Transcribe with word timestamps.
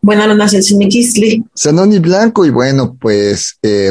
Buenas 0.00 0.36
noches, 0.36 0.54
el 0.54 0.62
Siniquisli. 0.62 1.44
Sanoni 1.54 1.98
Blanco, 1.98 2.44
y 2.44 2.50
bueno, 2.50 2.96
pues 3.00 3.58
eh, 3.62 3.90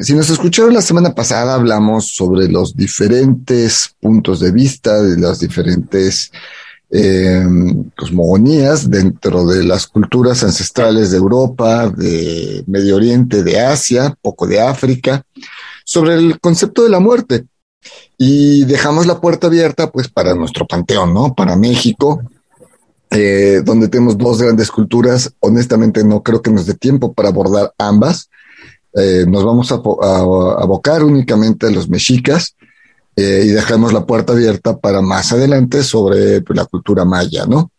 si 0.00 0.14
nos 0.14 0.28
escucharon 0.30 0.74
la 0.74 0.82
semana 0.82 1.14
pasada, 1.14 1.54
hablamos 1.54 2.08
sobre 2.14 2.48
los 2.48 2.76
diferentes 2.76 3.94
puntos 4.00 4.40
de 4.40 4.52
vista 4.52 5.02
de 5.02 5.18
las 5.18 5.40
diferentes 5.40 6.30
eh, 6.90 7.44
cosmogonías 7.96 8.90
dentro 8.90 9.46
de 9.46 9.64
las 9.64 9.86
culturas 9.86 10.42
ancestrales 10.44 11.10
de 11.10 11.16
Europa, 11.16 11.88
de 11.90 12.64
Medio 12.66 12.96
Oriente, 12.96 13.42
de 13.42 13.60
Asia, 13.60 14.14
poco 14.20 14.46
de 14.46 14.60
África, 14.60 15.22
sobre 15.84 16.14
el 16.14 16.40
concepto 16.40 16.82
de 16.84 16.90
la 16.90 17.00
muerte. 17.00 17.46
Y 18.16 18.64
dejamos 18.64 19.06
la 19.06 19.20
puerta 19.20 19.46
abierta, 19.46 19.90
pues, 19.90 20.08
para 20.08 20.34
nuestro 20.34 20.66
panteón, 20.66 21.14
¿no? 21.14 21.34
Para 21.34 21.56
México, 21.56 22.22
eh, 23.10 23.62
donde 23.64 23.88
tenemos 23.88 24.18
dos 24.18 24.42
grandes 24.42 24.70
culturas. 24.70 25.32
Honestamente, 25.40 26.04
no 26.04 26.22
creo 26.22 26.42
que 26.42 26.50
nos 26.50 26.66
dé 26.66 26.74
tiempo 26.74 27.14
para 27.14 27.30
abordar 27.30 27.72
ambas. 27.78 28.28
Eh, 28.94 29.24
nos 29.26 29.44
vamos 29.44 29.72
a, 29.72 29.76
abocar 29.76 31.02
únicamente 31.04 31.66
a 31.66 31.70
los 31.70 31.88
mexicas 31.88 32.56
eh, 33.16 33.44
y 33.46 33.48
dejamos 33.48 33.92
la 33.92 34.04
puerta 34.04 34.32
abierta 34.34 34.76
para 34.76 35.00
más 35.00 35.32
adelante 35.32 35.82
sobre 35.82 36.42
pues, 36.42 36.56
la 36.56 36.66
cultura 36.66 37.04
maya, 37.04 37.46
¿no? 37.46 37.72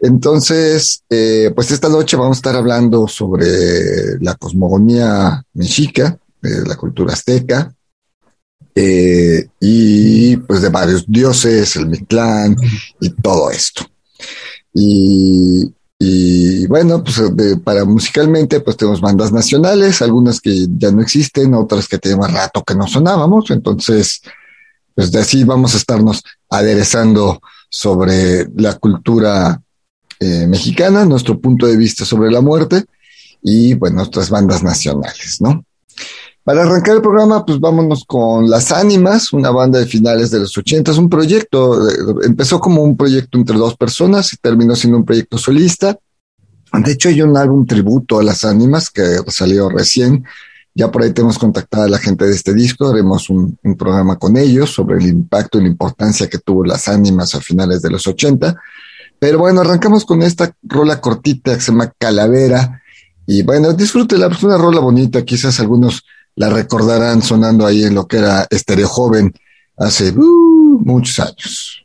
Entonces, 0.00 1.04
pues 1.54 1.70
esta 1.70 1.88
noche 1.88 2.16
vamos 2.16 2.38
a 2.38 2.40
estar 2.40 2.56
hablando 2.56 3.06
sobre 3.06 4.18
la 4.20 4.34
cosmogonía 4.34 5.44
mexica, 5.54 6.18
la 6.40 6.76
cultura 6.76 7.12
azteca, 7.12 7.72
y 8.74 10.36
pues 10.38 10.60
de 10.60 10.68
varios 10.70 11.04
dioses, 11.06 11.76
el 11.76 11.86
Mictlán 11.86 12.56
y 13.00 13.10
todo 13.10 13.50
esto. 13.52 13.86
Y, 14.72 16.66
bueno, 16.66 17.02
pues 17.02 17.20
para 17.64 17.84
musicalmente, 17.84 18.60
pues 18.60 18.76
tenemos 18.76 19.00
bandas 19.00 19.32
nacionales, 19.32 20.02
algunas 20.02 20.40
que 20.40 20.66
ya 20.76 20.90
no 20.92 21.02
existen, 21.02 21.54
otras 21.54 21.88
que 21.88 21.98
tenemos 21.98 22.32
rato 22.32 22.62
que 22.62 22.74
no 22.74 22.86
sonábamos. 22.86 23.50
Entonces, 23.50 24.22
pues 24.94 25.10
de 25.10 25.20
así 25.20 25.44
vamos 25.44 25.74
a 25.74 25.78
estarnos 25.78 26.22
aderezando 26.50 27.40
sobre 27.70 28.48
la 28.56 28.74
cultura 28.74 29.60
eh, 30.20 30.46
mexicana, 30.46 31.04
nuestro 31.04 31.40
punto 31.40 31.66
de 31.66 31.76
vista 31.76 32.04
sobre 32.04 32.30
la 32.30 32.40
muerte 32.40 32.84
y, 33.42 33.74
bueno, 33.74 33.96
nuestras 33.96 34.30
bandas 34.30 34.62
nacionales, 34.62 35.40
¿no? 35.40 35.64
Para 36.48 36.62
arrancar 36.62 36.96
el 36.96 37.02
programa, 37.02 37.44
pues 37.44 37.60
vámonos 37.60 38.06
con 38.06 38.48
Las 38.48 38.72
Ánimas, 38.72 39.34
una 39.34 39.50
banda 39.50 39.80
de 39.80 39.84
finales 39.84 40.30
de 40.30 40.38
los 40.38 40.56
80, 40.56 40.92
un 40.92 41.10
proyecto, 41.10 41.86
eh, 41.86 41.92
empezó 42.24 42.58
como 42.58 42.80
un 42.80 42.96
proyecto 42.96 43.36
entre 43.36 43.58
dos 43.58 43.76
personas 43.76 44.32
y 44.32 44.38
terminó 44.38 44.74
siendo 44.74 44.96
un 44.96 45.04
proyecto 45.04 45.36
solista. 45.36 45.98
De 46.72 46.92
hecho, 46.92 47.10
hay 47.10 47.20
un 47.20 47.36
álbum 47.36 47.66
tributo 47.66 48.18
a 48.18 48.22
Las 48.22 48.44
Ánimas 48.46 48.88
que 48.88 49.18
salió 49.26 49.68
recién. 49.68 50.24
Ya 50.74 50.90
por 50.90 51.02
ahí 51.02 51.12
tenemos 51.12 51.38
contactada 51.38 51.84
a 51.84 51.90
la 51.90 51.98
gente 51.98 52.24
de 52.24 52.34
este 52.34 52.54
disco, 52.54 52.88
haremos 52.88 53.28
un, 53.28 53.58
programa 53.78 54.16
con 54.16 54.38
ellos 54.38 54.70
sobre 54.70 54.96
el 54.96 55.06
impacto 55.06 55.58
y 55.58 55.64
la 55.64 55.68
importancia 55.68 56.30
que 56.30 56.38
tuvo 56.38 56.64
Las 56.64 56.88
Ánimas 56.88 57.34
a 57.34 57.42
finales 57.42 57.82
de 57.82 57.90
los 57.90 58.06
80. 58.06 58.56
Pero 59.18 59.38
bueno, 59.38 59.60
arrancamos 59.60 60.06
con 60.06 60.22
esta 60.22 60.50
rola 60.62 60.98
cortita 60.98 61.54
que 61.56 61.60
se 61.60 61.72
llama 61.72 61.92
Calavera. 61.98 62.80
Y 63.26 63.42
bueno, 63.42 63.74
disfrútela, 63.74 64.28
es 64.28 64.42
una 64.42 64.56
rola 64.56 64.80
bonita, 64.80 65.22
quizás 65.26 65.60
algunos 65.60 66.04
la 66.38 66.48
recordarán 66.48 67.20
sonando 67.20 67.66
ahí 67.66 67.82
en 67.82 67.96
lo 67.96 68.06
que 68.06 68.18
era 68.18 68.46
Estereo 68.48 68.86
Joven 68.86 69.34
hace 69.76 70.10
uh, 70.10 70.80
muchos 70.84 71.18
años. 71.18 71.84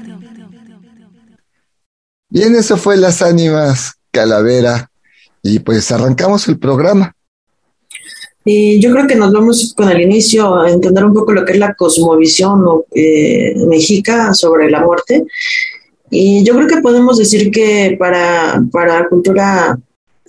Bien, 2.33 2.55
eso 2.55 2.77
fue 2.77 2.95
Las 2.95 3.21
Ánimas 3.21 3.95
Calavera 4.09 4.89
y 5.43 5.59
pues 5.59 5.91
arrancamos 5.91 6.47
el 6.47 6.57
programa. 6.57 7.13
Y 8.45 8.79
yo 8.79 8.89
creo 8.93 9.05
que 9.05 9.17
nos 9.17 9.33
vamos 9.33 9.73
con 9.75 9.89
el 9.89 9.99
inicio 9.99 10.55
a 10.55 10.71
entender 10.71 11.03
un 11.03 11.13
poco 11.13 11.33
lo 11.33 11.43
que 11.43 11.51
es 11.51 11.59
la 11.59 11.73
cosmovisión 11.73 12.63
eh, 12.95 13.53
mexica 13.67 14.33
sobre 14.33 14.71
la 14.71 14.79
muerte. 14.79 15.25
Y 16.09 16.41
yo 16.45 16.55
creo 16.55 16.67
que 16.67 16.77
podemos 16.77 17.17
decir 17.17 17.51
que 17.51 17.97
para, 17.99 18.63
para 18.71 19.01
la 19.01 19.09
cultura 19.09 19.77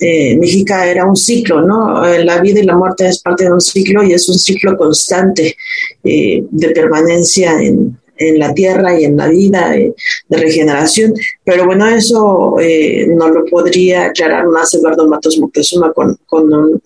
eh, 0.00 0.36
mexica 0.36 0.84
era 0.90 1.06
un 1.06 1.14
ciclo, 1.14 1.62
¿no? 1.62 2.04
Eh, 2.04 2.24
la 2.24 2.40
vida 2.40 2.58
y 2.58 2.64
la 2.64 2.76
muerte 2.76 3.06
es 3.06 3.20
parte 3.20 3.44
de 3.44 3.52
un 3.52 3.60
ciclo 3.60 4.02
y 4.02 4.12
es 4.12 4.28
un 4.28 4.40
ciclo 4.40 4.76
constante 4.76 5.56
de 6.02 6.70
permanencia 6.74 7.62
en, 7.62 7.96
en 8.16 8.38
la 8.38 8.54
tierra 8.54 8.98
y 8.98 9.04
en 9.04 9.16
la 9.16 9.28
vida 9.28 9.70
de 9.70 9.94
regeneración. 10.30 11.14
Pero 11.44 11.66
bueno, 11.66 11.86
eso 11.88 12.56
eh, 12.60 13.06
no 13.08 13.28
lo 13.28 13.44
podría 13.44 14.06
aclarar 14.06 14.46
más 14.48 14.74
Eduardo 14.74 15.08
Matos 15.08 15.38
Moctezuma 15.38 15.92
con, 15.92 16.18
con 16.26 16.52
un, 16.52 16.80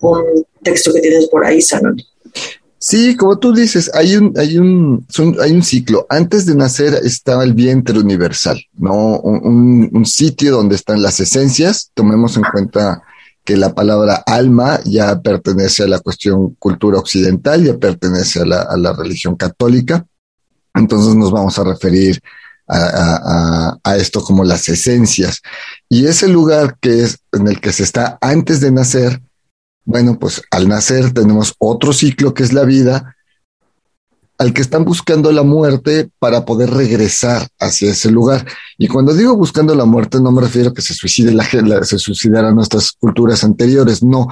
texto 0.63 0.91
que 0.93 1.01
tienes 1.01 1.27
por 1.27 1.45
ahí, 1.45 1.61
Sanón. 1.61 2.01
Sí, 2.79 3.15
como 3.15 3.39
tú 3.39 3.53
dices, 3.53 3.89
hay 3.93 4.15
un, 4.15 4.33
hay 4.37 4.57
un, 4.57 5.05
hay 5.41 5.51
un 5.51 5.63
ciclo. 5.63 6.05
Antes 6.09 6.45
de 6.45 6.55
nacer 6.55 6.93
estaba 7.03 7.43
el 7.43 7.53
vientre 7.53 7.97
universal, 7.97 8.59
¿no? 8.77 9.19
Un, 9.19 9.89
un, 9.93 10.05
sitio 10.05 10.51
donde 10.51 10.75
están 10.75 11.01
las 11.01 11.19
esencias. 11.19 11.91
Tomemos 11.93 12.37
en 12.37 12.43
cuenta 12.51 13.01
que 13.43 13.57
la 13.57 13.73
palabra 13.73 14.23
alma 14.25 14.79
ya 14.83 15.21
pertenece 15.21 15.83
a 15.83 15.87
la 15.87 15.99
cuestión 15.99 16.55
cultura 16.59 16.99
occidental, 16.99 17.63
ya 17.63 17.77
pertenece 17.77 18.41
a 18.41 18.45
la, 18.45 18.61
a 18.61 18.77
la 18.77 18.93
religión 18.93 19.35
católica. 19.35 20.05
Entonces 20.77 21.15
nos 21.15 21.31
vamos 21.31 21.57
a 21.59 21.63
referir 21.63 22.21
a, 22.67 23.95
esto 23.97 24.21
como 24.21 24.43
las 24.43 24.67
esencias. 24.69 25.41
Y 25.89 26.05
ese 26.05 26.27
lugar 26.27 26.77
que 26.79 27.03
es 27.03 27.19
en 27.31 27.47
el 27.47 27.59
que 27.59 27.71
se 27.71 27.83
está 27.83 28.17
antes 28.21 28.59
de 28.59 28.71
nacer, 28.71 29.21
bueno, 29.85 30.19
pues 30.19 30.41
al 30.51 30.67
nacer 30.67 31.13
tenemos 31.13 31.53
otro 31.59 31.93
ciclo 31.93 32.33
que 32.33 32.43
es 32.43 32.53
la 32.53 32.65
vida, 32.65 33.15
al 34.37 34.53
que 34.53 34.61
están 34.61 34.85
buscando 34.85 35.31
la 35.31 35.41
muerte 35.41 36.09
para 36.19 36.45
poder 36.45 36.69
regresar 36.69 37.47
hacia 37.59 37.91
ese 37.91 38.11
lugar. 38.11 38.45
Y 38.77 38.87
cuando 38.87 39.13
digo 39.13 39.35
buscando 39.35 39.73
la 39.73 39.85
muerte, 39.85 40.19
no 40.19 40.31
me 40.31 40.41
refiero 40.41 40.69
a 40.69 40.73
que 40.73 40.81
se 40.81 40.93
suicide 40.93 41.31
la 41.31 41.43
gente, 41.43 41.83
se 41.85 41.97
suicidaran 41.97 42.53
nuestras 42.53 42.91
culturas 42.91 43.43
anteriores, 43.43 44.03
no, 44.03 44.27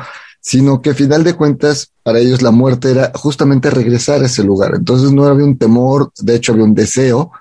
sino 0.46 0.80
que 0.80 0.92
a 0.92 0.94
final 0.94 1.24
de 1.24 1.34
cuentas, 1.34 1.92
para 2.04 2.20
ellos 2.20 2.44
la 2.44 2.52
muerte 2.52 2.92
era 2.92 3.12
justamente 3.16 3.72
regresar 3.72 4.22
a 4.22 4.28
ese 4.28 4.44
lugar. 4.44 4.74
Entonces 4.76 5.12
no 5.12 5.26
había 5.26 5.44
un 5.44 5.58
temor, 5.58 6.12
de 6.20 6.36
hecho 6.36 6.52
había 6.52 6.66
un 6.66 6.76
deseo, 6.76 7.32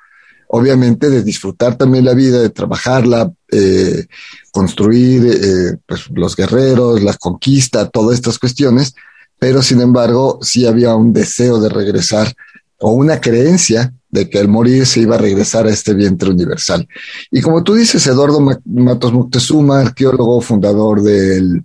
obviamente, 0.49 1.11
de 1.11 1.23
disfrutar 1.23 1.77
también 1.77 2.07
la 2.07 2.15
vida, 2.15 2.41
de 2.41 2.49
trabajarla, 2.49 3.31
eh, 3.53 4.07
construir 4.51 5.23
eh, 5.27 5.77
pues, 5.85 6.07
los 6.15 6.35
guerreros, 6.35 7.03
la 7.03 7.13
conquista, 7.13 7.91
todas 7.91 8.15
estas 8.15 8.39
cuestiones, 8.39 8.95
pero 9.39 9.63
sin 9.63 9.83
embargo, 9.83 10.39
sí 10.41 10.65
había 10.65 10.95
un 10.95 11.13
deseo 11.13 11.61
de 11.61 11.69
regresar 11.69 12.33
o 12.79 12.93
una 12.93 13.21
creencia 13.21 13.93
de 14.09 14.31
que 14.31 14.39
al 14.39 14.49
morir 14.49 14.87
se 14.87 15.01
iba 15.01 15.17
a 15.17 15.19
regresar 15.19 15.67
a 15.67 15.71
este 15.71 15.93
vientre 15.93 16.31
universal. 16.31 16.89
Y 17.31 17.43
como 17.43 17.63
tú 17.63 17.75
dices, 17.75 18.07
Eduardo 18.07 18.41
Matos 18.65 19.13
Moctezuma, 19.13 19.81
arqueólogo, 19.81 20.41
fundador 20.41 21.03
del, 21.03 21.65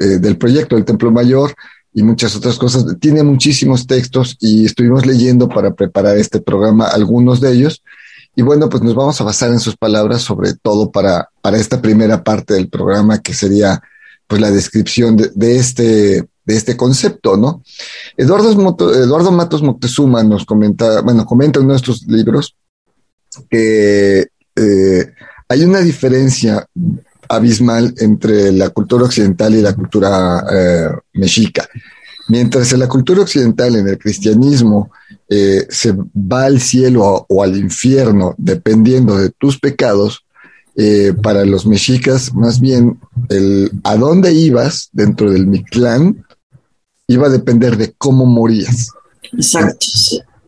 eh, 0.00 0.18
del 0.18 0.38
proyecto 0.38 0.76
del 0.76 0.86
Templo 0.86 1.10
Mayor 1.10 1.54
y 1.92 2.02
muchas 2.02 2.34
otras 2.34 2.56
cosas, 2.56 2.86
tiene 3.00 3.22
muchísimos 3.22 3.86
textos 3.86 4.38
y 4.40 4.64
estuvimos 4.64 5.04
leyendo 5.04 5.46
para 5.46 5.74
preparar 5.74 6.16
este 6.16 6.40
programa 6.40 6.86
algunos 6.86 7.40
de 7.40 7.52
ellos. 7.52 7.82
Y 8.34 8.40
bueno, 8.40 8.70
pues 8.70 8.82
nos 8.82 8.94
vamos 8.94 9.20
a 9.20 9.24
basar 9.24 9.50
en 9.50 9.60
sus 9.60 9.76
palabras, 9.76 10.22
sobre 10.22 10.54
todo 10.54 10.90
para, 10.90 11.28
para 11.42 11.58
esta 11.58 11.82
primera 11.82 12.24
parte 12.24 12.54
del 12.54 12.70
programa, 12.70 13.20
que 13.20 13.34
sería 13.34 13.82
pues 14.26 14.40
la 14.40 14.50
descripción 14.50 15.16
de, 15.16 15.56
este 15.56 16.24
de 16.46 16.56
este 16.56 16.78
concepto, 16.78 17.36
¿no? 17.36 17.62
Eduardo, 18.16 18.52
Eduardo 18.94 19.32
Matos 19.32 19.62
Moctezuma 19.62 20.22
nos 20.22 20.46
comenta, 20.46 21.02
bueno, 21.02 21.26
comenta 21.26 21.60
en 21.60 21.66
nuestros 21.66 22.06
libros 22.06 22.56
que 23.50 24.28
eh, 24.56 25.12
hay 25.48 25.62
una 25.62 25.80
diferencia 25.80 26.66
abismal 27.30 27.94
entre 27.98 28.52
la 28.52 28.70
cultura 28.70 29.04
occidental 29.04 29.54
y 29.54 29.62
la 29.62 29.74
cultura 29.74 30.44
eh, 30.52 30.88
mexica. 31.14 31.68
Mientras 32.28 32.72
en 32.72 32.80
la 32.80 32.88
cultura 32.88 33.22
occidental, 33.22 33.74
en 33.76 33.88
el 33.88 33.98
cristianismo, 33.98 34.90
eh, 35.28 35.66
se 35.68 35.92
va 35.92 36.44
al 36.44 36.60
cielo 36.60 37.26
o, 37.28 37.42
al 37.42 37.56
infierno 37.56 38.34
dependiendo 38.38 39.16
de 39.16 39.30
tus 39.30 39.58
pecados, 39.58 40.24
para 41.22 41.44
los 41.44 41.66
mexicas, 41.66 42.32
más 42.32 42.58
bien, 42.58 42.98
el 43.28 43.70
a 43.84 43.96
dónde 43.96 44.32
ibas 44.32 44.88
dentro 44.92 45.30
del 45.30 45.46
Mictlán 45.46 46.24
iba 47.10 47.26
a 47.26 47.30
depender 47.30 47.76
de 47.76 47.92
cómo 47.98 48.24
morías. 48.24 48.92
Exacto. 49.32 49.86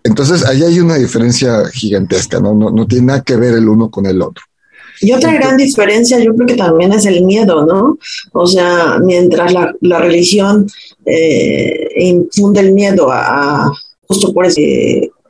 Entonces, 0.05 0.45
ahí 0.45 0.63
hay 0.63 0.81
una 0.81 0.97
diferencia 0.97 1.65
gigantesca, 1.73 2.41
¿no? 2.41 2.55
¿no? 2.55 2.87
tiene 2.87 3.07
nada 3.07 3.23
que 3.23 3.37
ver 3.37 3.55
el 3.55 3.69
uno 3.69 3.91
con 3.91 4.07
el 4.07 4.21
otro. 4.23 4.45
Y 5.03 5.13
otra 5.13 5.33
gran 5.33 5.57
diferencia 5.57 6.19
yo 6.19 6.35
creo 6.35 6.47
que 6.47 6.55
también 6.55 6.93
es 6.93 7.07
el 7.07 7.25
miedo, 7.25 7.67
¿no? 7.67 7.99
O 8.33 8.47
sea, 8.47 8.99
mientras 9.03 9.53
la, 9.53 9.75
la 9.81 9.99
religión 9.99 10.67
eh, 11.05 11.89
infunde 11.97 12.61
el 12.61 12.73
miedo 12.73 13.09
a, 13.11 13.71
justo 14.07 14.33
por 14.33 14.47
eso, 14.47 14.61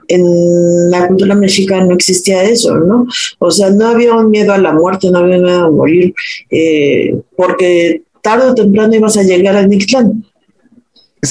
en 0.09 0.91
la 0.91 1.09
cultura 1.09 1.35
mexicana 1.35 1.87
no 1.87 1.95
existía 1.95 2.43
eso, 2.45 2.77
¿no? 2.77 3.07
O 3.39 3.51
sea, 3.51 3.71
no 3.71 3.89
había 3.89 4.15
un 4.15 4.31
miedo 4.31 4.53
a 4.53 4.59
la 4.59 4.73
muerte, 4.73 5.11
no 5.11 5.21
había 5.21 5.39
miedo 5.39 5.65
a 5.65 5.71
morir, 5.71 6.15
eh, 6.51 7.17
porque 7.37 8.03
tarde 8.21 8.51
o 8.51 8.55
temprano 8.55 8.95
ibas 8.95 9.17
a 9.17 9.23
llegar 9.23 9.57
al 9.57 9.69
Mictlán 9.69 10.25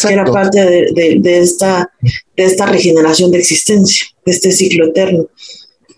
era 0.10 0.26
parte 0.26 0.60
de, 0.94 1.40
esta, 1.40 1.92
de 2.02 2.44
esta 2.44 2.66
regeneración 2.66 3.30
de 3.32 3.40
existencia, 3.40 4.06
de 4.26 4.32
este 4.32 4.52
ciclo 4.52 4.88
eterno. 4.88 5.28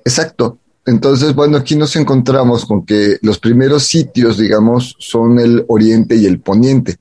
Exacto. 0.04 0.58
Entonces, 0.86 1.34
bueno, 1.34 1.58
aquí 1.58 1.76
nos 1.76 1.96
encontramos 1.96 2.66
con 2.66 2.86
que 2.86 3.18
los 3.22 3.40
primeros 3.40 3.84
sitios, 3.84 4.38
digamos, 4.38 4.96
son 5.00 5.40
el 5.40 5.64
oriente 5.68 6.16
y 6.16 6.26
el 6.26 6.40
poniente. 6.40 6.98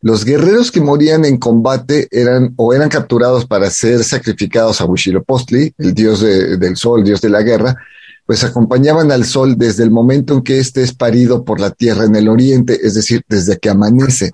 Los 0.00 0.24
guerreros 0.24 0.70
que 0.70 0.80
morían 0.80 1.24
en 1.24 1.38
combate 1.38 2.08
eran 2.10 2.54
o 2.56 2.72
eran 2.72 2.88
capturados 2.88 3.46
para 3.46 3.68
ser 3.70 4.04
sacrificados 4.04 4.80
a 4.80 4.86
Huitzilopochtli, 4.86 5.74
el 5.76 5.92
dios 5.92 6.20
del 6.20 6.76
sol, 6.76 7.00
el 7.00 7.06
dios 7.06 7.20
de 7.20 7.30
la 7.30 7.42
guerra, 7.42 7.76
pues 8.24 8.44
acompañaban 8.44 9.10
al 9.10 9.24
sol 9.24 9.56
desde 9.58 9.82
el 9.82 9.90
momento 9.90 10.34
en 10.34 10.42
que 10.42 10.58
éste 10.58 10.82
es 10.82 10.94
parido 10.94 11.44
por 11.44 11.60
la 11.60 11.70
tierra 11.70 12.04
en 12.04 12.14
el 12.14 12.28
oriente, 12.28 12.78
es 12.82 12.94
decir, 12.94 13.22
desde 13.28 13.58
que 13.58 13.70
amanece 13.70 14.32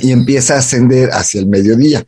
y 0.00 0.12
empieza 0.12 0.54
a 0.54 0.58
ascender 0.58 1.10
hacia 1.10 1.40
el 1.40 1.46
mediodía. 1.46 2.04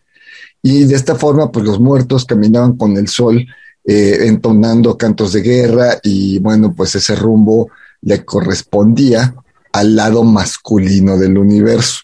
Y 0.63 0.85
de 0.85 0.95
esta 0.95 1.17
forma, 1.17 1.51
pues 1.51 1.67
los 1.67 1.81
muertos 1.81 2.25
caminaban 2.25 2.77
con 2.77 2.97
el 2.97 3.09
sol, 3.09 3.45
eh, 3.85 4.27
entonando 4.27 4.97
cantos 4.97 5.33
de 5.33 5.43
guerra 5.43 5.99
y 6.03 6.39
bueno, 6.39 6.73
pues 6.75 6.95
ese 6.95 7.17
rumbo 7.17 7.71
le 8.03 8.25
correspondía 8.25 9.35
al 9.73 9.97
lado 9.97 10.23
masculino 10.23 11.17
del 11.19 11.39
universo. 11.39 12.03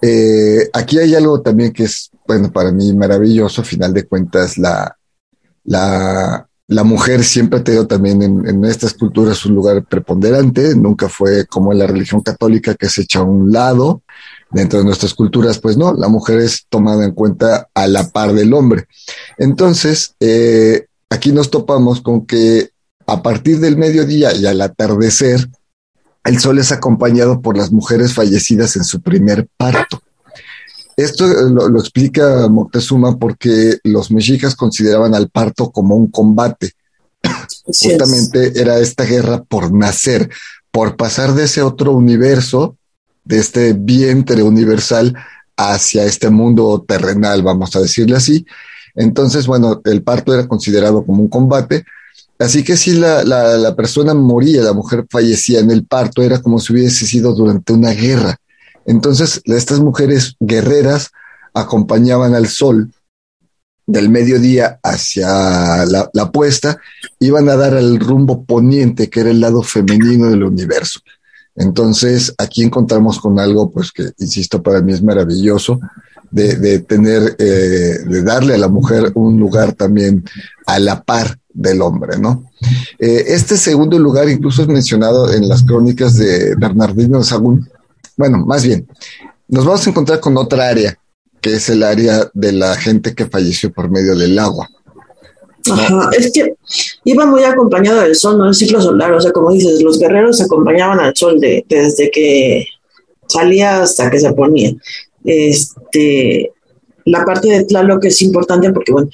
Eh, 0.00 0.68
aquí 0.72 0.98
hay 0.98 1.14
algo 1.14 1.40
también 1.40 1.72
que 1.72 1.84
es, 1.84 2.10
bueno, 2.26 2.50
para 2.52 2.72
mí 2.72 2.92
maravilloso, 2.94 3.62
a 3.62 3.64
final 3.64 3.92
de 3.92 4.06
cuentas, 4.06 4.58
la, 4.58 4.96
la, 5.64 6.84
mujer 6.84 7.24
siempre 7.24 7.60
ha 7.60 7.64
tenido 7.64 7.86
también 7.86 8.22
en, 8.22 8.46
en, 8.46 8.64
estas 8.64 8.94
culturas 8.94 9.44
un 9.46 9.54
lugar 9.54 9.84
preponderante, 9.84 10.74
nunca 10.74 11.08
fue 11.08 11.46
como 11.46 11.72
en 11.72 11.78
la 11.78 11.86
religión 11.86 12.22
católica 12.22 12.74
que 12.74 12.88
se 12.88 13.02
echa 13.02 13.20
a 13.20 13.24
un 13.24 13.50
lado, 13.52 14.02
Dentro 14.50 14.78
de 14.78 14.84
nuestras 14.84 15.12
culturas, 15.12 15.58
pues 15.58 15.76
no, 15.76 15.92
la 15.92 16.08
mujer 16.08 16.38
es 16.38 16.66
tomada 16.68 17.04
en 17.04 17.12
cuenta 17.12 17.68
a 17.74 17.86
la 17.86 18.08
par 18.08 18.32
del 18.32 18.54
hombre. 18.54 18.86
Entonces, 19.36 20.14
eh, 20.20 20.86
aquí 21.10 21.32
nos 21.32 21.50
topamos 21.50 22.00
con 22.00 22.24
que 22.24 22.70
a 23.06 23.22
partir 23.22 23.60
del 23.60 23.76
mediodía 23.76 24.34
y 24.34 24.46
al 24.46 24.60
atardecer, 24.60 25.48
el 26.24 26.38
sol 26.40 26.58
es 26.58 26.72
acompañado 26.72 27.40
por 27.40 27.56
las 27.56 27.72
mujeres 27.72 28.14
fallecidas 28.14 28.76
en 28.76 28.84
su 28.84 29.00
primer 29.00 29.48
parto. 29.56 30.02
Esto 30.96 31.26
lo, 31.26 31.68
lo, 31.68 31.78
explica 31.78 32.48
Moctezuma 32.48 33.18
porque 33.18 33.78
los 33.84 34.10
mexicas 34.10 34.56
consideraban 34.56 35.14
al 35.14 35.28
parto 35.30 35.70
como 35.70 35.94
un 35.94 36.10
combate. 36.10 36.72
Justamente 37.64 38.60
era 38.60 38.78
esta 38.78 39.04
guerra 39.04 39.42
por 39.42 39.72
nacer, 39.72 40.30
por 40.70 40.96
pasar 40.96 41.34
de 41.34 41.44
ese 41.44 41.62
otro 41.62 41.92
universo 41.92 42.77
de 43.28 43.38
este 43.38 43.74
vientre 43.74 44.42
universal 44.42 45.14
hacia 45.56 46.04
este 46.04 46.30
mundo 46.30 46.84
terrenal, 46.88 47.42
vamos 47.42 47.76
a 47.76 47.80
decirle 47.80 48.16
así. 48.16 48.46
Entonces, 48.94 49.46
bueno, 49.46 49.82
el 49.84 50.02
parto 50.02 50.32
era 50.32 50.48
considerado 50.48 51.04
como 51.04 51.22
un 51.22 51.28
combate, 51.28 51.84
así 52.38 52.64
que 52.64 52.76
si 52.76 52.92
la, 52.92 53.22
la, 53.24 53.76
persona 53.76 54.14
moría, 54.14 54.62
la 54.62 54.72
mujer 54.72 55.06
fallecía 55.10 55.60
en 55.60 55.70
el 55.70 55.84
parto, 55.84 56.22
era 56.22 56.40
como 56.40 56.58
si 56.58 56.72
hubiese 56.72 57.06
sido 57.06 57.34
durante 57.34 57.74
una 57.74 57.90
guerra. 57.90 58.38
Entonces, 58.86 59.42
estas 59.44 59.80
mujeres 59.80 60.34
guerreras 60.40 61.10
acompañaban 61.52 62.34
al 62.34 62.48
sol 62.48 62.90
del 63.86 64.08
mediodía 64.08 64.80
hacia 64.82 65.84
la, 65.84 66.08
la 66.12 66.32
puesta, 66.32 66.78
iban 67.20 67.48
a 67.50 67.56
dar 67.56 67.74
al 67.74 68.00
rumbo 68.00 68.44
poniente, 68.44 69.10
que 69.10 69.20
era 69.20 69.30
el 69.30 69.40
lado 69.40 69.62
femenino 69.62 70.30
del 70.30 70.44
universo. 70.44 71.00
Entonces, 71.58 72.34
aquí 72.38 72.62
encontramos 72.62 73.18
con 73.18 73.38
algo, 73.38 73.70
pues 73.70 73.90
que, 73.90 74.10
insisto, 74.18 74.62
para 74.62 74.80
mí 74.80 74.92
es 74.92 75.02
maravilloso, 75.02 75.80
de, 76.30 76.78
tener, 76.80 77.36
eh, 77.38 77.98
de 78.06 78.22
darle 78.22 78.54
a 78.54 78.58
la 78.58 78.68
mujer 78.68 79.12
un 79.14 79.38
lugar 79.38 79.72
también 79.72 80.24
a 80.66 80.78
la 80.78 81.02
par 81.02 81.38
del 81.52 81.82
hombre, 81.82 82.18
¿no? 82.18 82.50
Eh, 82.98 83.24
este 83.28 83.56
segundo 83.56 83.98
lugar 83.98 84.28
incluso 84.28 84.62
es 84.62 84.68
mencionado 84.68 85.32
en 85.32 85.48
las 85.48 85.62
crónicas 85.62 86.14
de 86.16 86.54
Bernardino 86.56 87.18
de 87.18 87.24
Sagún. 87.24 87.68
Bueno, 88.16 88.38
más 88.44 88.64
bien, 88.64 88.86
nos 89.48 89.64
vamos 89.64 89.86
a 89.86 89.90
encontrar 89.90 90.20
con 90.20 90.36
otra 90.36 90.68
área, 90.68 90.98
que 91.40 91.54
es 91.54 91.68
el 91.70 91.82
área 91.82 92.30
de 92.34 92.52
la 92.52 92.76
gente 92.76 93.14
que 93.14 93.26
falleció 93.26 93.72
por 93.72 93.90
medio 93.90 94.14
del 94.14 94.38
agua. 94.38 94.68
Ajá, 95.70 96.10
es 96.16 96.32
que 96.32 96.54
iba 97.04 97.26
muy 97.26 97.42
acompañado 97.44 98.00
del 98.00 98.14
sol, 98.14 98.38
no 98.38 98.46
el 98.46 98.54
ciclo 98.54 98.80
solar, 98.80 99.12
o 99.12 99.20
sea, 99.20 99.32
como 99.32 99.52
dices, 99.52 99.82
los 99.82 99.98
guerreros 99.98 100.40
acompañaban 100.40 101.00
al 101.00 101.14
sol 101.14 101.40
de, 101.40 101.64
desde 101.68 102.10
que 102.10 102.66
salía 103.26 103.82
hasta 103.82 104.10
que 104.10 104.18
se 104.18 104.32
ponía. 104.32 104.72
Este, 105.24 106.52
la 107.04 107.24
parte 107.24 107.48
de 107.48 107.64
Tlaloc 107.64 108.04
es 108.04 108.22
importante 108.22 108.72
porque, 108.72 108.92
bueno, 108.92 109.10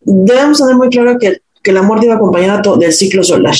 debemos 0.00 0.58
tener 0.58 0.76
muy 0.76 0.88
claro 0.88 1.18
que, 1.18 1.42
que 1.62 1.72
la 1.72 1.82
muerte 1.82 2.06
iba 2.06 2.16
acompañada 2.16 2.62
del 2.76 2.92
ciclo 2.92 3.22
solar. 3.22 3.54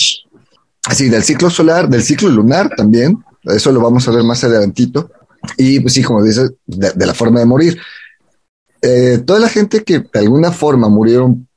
Así, 0.85 1.09
del 1.09 1.23
ciclo 1.23 1.51
solar, 1.51 1.89
del 1.89 2.03
ciclo 2.03 2.29
lunar 2.29 2.71
también. 2.77 3.23
Eso 3.45 3.71
lo 3.73 3.81
vamos 3.81 4.07
a 4.09 4.11
ver 4.11 4.25
más 4.25 4.43
adelantito. 4.45 5.11
Y 5.57 5.81
pues 5.81 5.95
sí, 5.95 6.03
como 6.03 6.23
dices, 6.23 6.53
de, 6.67 7.07
la 7.07 7.15
forma 7.15 7.41
de 7.41 7.47
morir. 7.47 7.79
Eh, 8.81 9.23
toda 9.25 9.39
la 9.39 9.49
gente 9.49 9.85
que 9.85 10.01
de 10.01 10.19
alguna 10.19 10.51
forma 10.51 10.89
murieron 10.89 11.49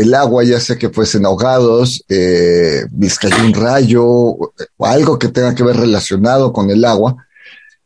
el 0.00 0.14
agua, 0.14 0.44
ya 0.44 0.60
sea 0.60 0.76
que 0.76 0.88
fuesen 0.88 1.26
ahogados, 1.26 2.04
eh, 2.08 2.86
cayó 3.20 3.44
un 3.44 3.52
rayo 3.52 4.04
o, 4.06 4.52
algo 4.78 5.18
que 5.18 5.28
tenga 5.28 5.54
que 5.54 5.62
ver 5.62 5.76
relacionado 5.76 6.52
con 6.52 6.70
el 6.70 6.84
agua, 6.84 7.16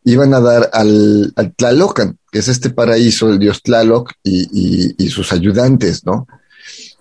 iban 0.05 0.33
a 0.35 0.41
dar 0.41 0.71
al, 0.73 1.33
Tlalocan, 1.57 2.19
que 2.31 2.39
es 2.39 2.49
este 2.49 2.71
paraíso, 2.71 3.31
el 3.31 3.39
dios 3.39 3.63
Tlaloc 3.63 4.13
y, 4.23 4.95
y, 5.03 5.09
sus 5.09 5.33
ayudantes, 5.33 6.05
¿no? 6.05 6.27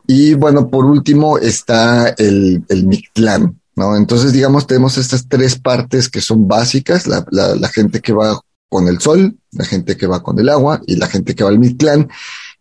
Y 0.07 0.33
bueno, 0.33 0.69
por 0.69 0.85
último 0.85 1.37
está 1.37 2.09
el, 2.09 2.63
el 2.69 2.87
Mictlán, 2.87 3.59
¿no? 3.75 3.95
Entonces, 3.95 4.33
digamos, 4.33 4.67
tenemos 4.67 4.97
estas 4.97 5.27
tres 5.27 5.59
partes 5.59 6.09
que 6.09 6.21
son 6.21 6.47
básicas, 6.47 7.07
la, 7.07 7.25
la, 7.31 7.67
gente 7.69 8.01
que 8.01 8.13
va 8.13 8.39
con 8.69 8.87
el 8.87 8.99
sol, 8.99 9.37
la 9.51 9.65
gente 9.65 9.95
que 9.95 10.07
va 10.07 10.23
con 10.23 10.39
el 10.39 10.49
agua 10.49 10.81
y 10.87 10.95
la 10.95 11.07
gente 11.07 11.35
que 11.35 11.43
va 11.43 11.49
al 11.49 11.59
Mictlán, 11.59 12.09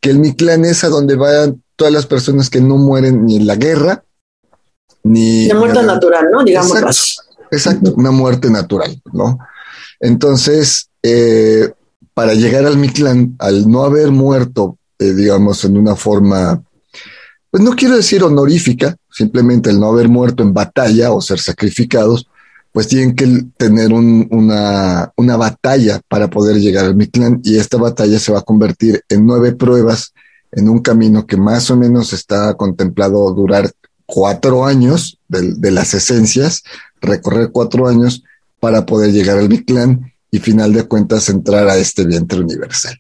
que 0.03 0.11
el 0.11 0.19
Mictlán 0.19 0.65
es 0.65 0.83
a 0.83 0.89
donde 0.89 1.15
van 1.15 1.63
todas 1.77 1.95
las 1.95 2.07
personas 2.07 2.51
que 2.51 2.61
no 2.61 2.77
mueren 2.77 3.25
ni 3.25 3.37
en 3.37 3.47
la 3.47 3.55
guerra, 3.55 4.05
ni... 5.05 5.47
La 5.47 5.55
muerte 5.55 5.83
natural, 5.83 6.27
¿no? 6.31 6.43
Digamos. 6.43 6.77
Exacto, 6.77 7.47
exacto, 7.53 7.95
una 7.95 8.11
muerte 8.11 8.51
natural, 8.51 9.01
¿no? 9.13 9.39
Entonces, 10.01 10.91
eh, 11.05 11.71
para 12.15 12.35
llegar 12.35 12.67
al 12.67 12.79
Mictlán, 12.79 13.37
al 13.39 13.71
no 13.71 13.85
haber 13.85 14.11
muerto, 14.11 14.77
eh, 14.99 15.13
digamos, 15.13 15.65
en 15.65 15.79
una 15.79 15.95
forma, 15.95 16.61
pues 17.49 17.63
no 17.63 17.77
quiero 17.77 17.97
decir 17.97 18.25
honorífica, 18.25 18.97
simplemente 19.09 19.71
el 19.71 19.79
no 19.79 19.87
haber 19.87 20.09
muerto 20.09 20.43
en 20.43 20.53
batalla 20.53 21.13
o 21.13 21.21
ser 21.21 21.39
sacrificados, 21.39 22.27
pues 22.73 22.89
tienen 22.89 23.15
que 23.15 23.45
tener 23.59 23.93
una, 23.93 25.13
una, 25.17 25.37
batalla 25.37 26.01
para 26.09 26.29
poder 26.29 26.57
llegar 26.57 26.87
al 26.87 26.97
Mictlán 26.97 27.41
y 27.45 27.59
esta 27.59 27.77
batalla 27.77 28.19
se 28.19 28.33
va 28.33 28.39
a 28.39 28.45
convertir 28.45 29.03
en 29.11 29.27
nueve 29.27 29.53
pruebas 29.53 30.15
en 30.53 30.69
un 30.69 30.81
camino 30.81 31.27
que 31.27 31.37
más 31.37 31.71
o 31.71 31.77
menos 31.77 32.13
está 32.13 32.55
contemplado 32.55 33.33
durar 33.35 33.71
cuatro 34.07 34.67
años 34.67 35.19
de, 35.29 35.71
las 35.71 35.95
esencias, 35.95 36.63
recorrer 37.01 37.51
cuatro 37.53 37.89
años 37.89 38.23
para 38.61 38.85
poder 38.85 39.13
llegar 39.13 39.39
al 39.39 39.49
Mictlán 39.49 40.13
y 40.31 40.39
final 40.39 40.73
de 40.73 40.85
cuentas 40.85 41.29
entrar 41.29 41.69
a 41.69 41.77
este 41.77 42.05
vientre 42.05 42.41
universal. 42.41 42.99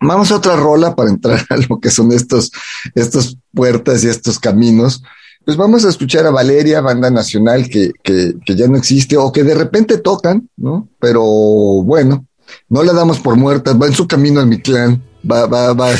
Vamos 0.00 0.32
a 0.32 0.36
otra 0.36 0.56
rola 0.56 0.94
para 0.94 1.10
entrar 1.10 1.44
a 1.50 1.56
lo 1.56 1.80
que 1.80 1.90
son 1.90 2.12
estos, 2.12 2.52
estos 2.94 3.38
puertas 3.52 4.02
y 4.04 4.08
estos 4.08 4.38
caminos. 4.38 5.02
Pues 5.44 5.56
vamos 5.56 5.84
a 5.84 5.88
escuchar 5.88 6.26
a 6.26 6.30
Valeria, 6.30 6.80
banda 6.80 7.10
nacional 7.10 7.68
que, 7.68 7.92
que, 8.02 8.34
que 8.44 8.54
ya 8.54 8.68
no 8.68 8.76
existe 8.76 9.16
o 9.16 9.32
que 9.32 9.42
de 9.42 9.54
repente 9.54 9.98
tocan, 9.98 10.48
¿no? 10.56 10.88
Pero 11.00 11.22
bueno, 11.22 12.26
no 12.68 12.82
la 12.82 12.92
damos 12.92 13.18
por 13.20 13.36
muerta, 13.36 13.72
va 13.72 13.86
en 13.86 13.94
su 13.94 14.06
camino 14.06 14.40
al 14.40 14.46
Mictlán. 14.46 15.02
Va, 15.28 15.46
va, 15.46 15.72
va. 15.72 15.90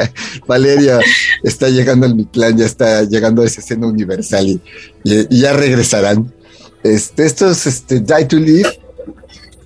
Valeria 0.46 1.00
está 1.42 1.68
llegando 1.68 2.06
al 2.06 2.14
Mictlán, 2.14 2.56
ya 2.56 2.64
está 2.64 3.02
llegando 3.04 3.42
a 3.42 3.46
esa 3.46 3.60
escena 3.60 3.86
universal 3.86 4.46
y, 4.46 4.60
y 5.04 5.40
ya 5.40 5.52
regresarán. 5.52 6.32
Este, 6.82 7.26
esto 7.26 7.50
es 7.50 7.66
este, 7.66 8.00
Die 8.00 8.24
to 8.26 8.36
Live. 8.36 8.80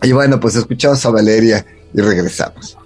Y 0.03 0.13
bueno, 0.13 0.41
pues 0.41 0.57
escuchamos 0.57 1.05
a 1.07 1.11
Valeria 1.11 1.65
y 1.93 2.01
regresamos. 2.01 2.77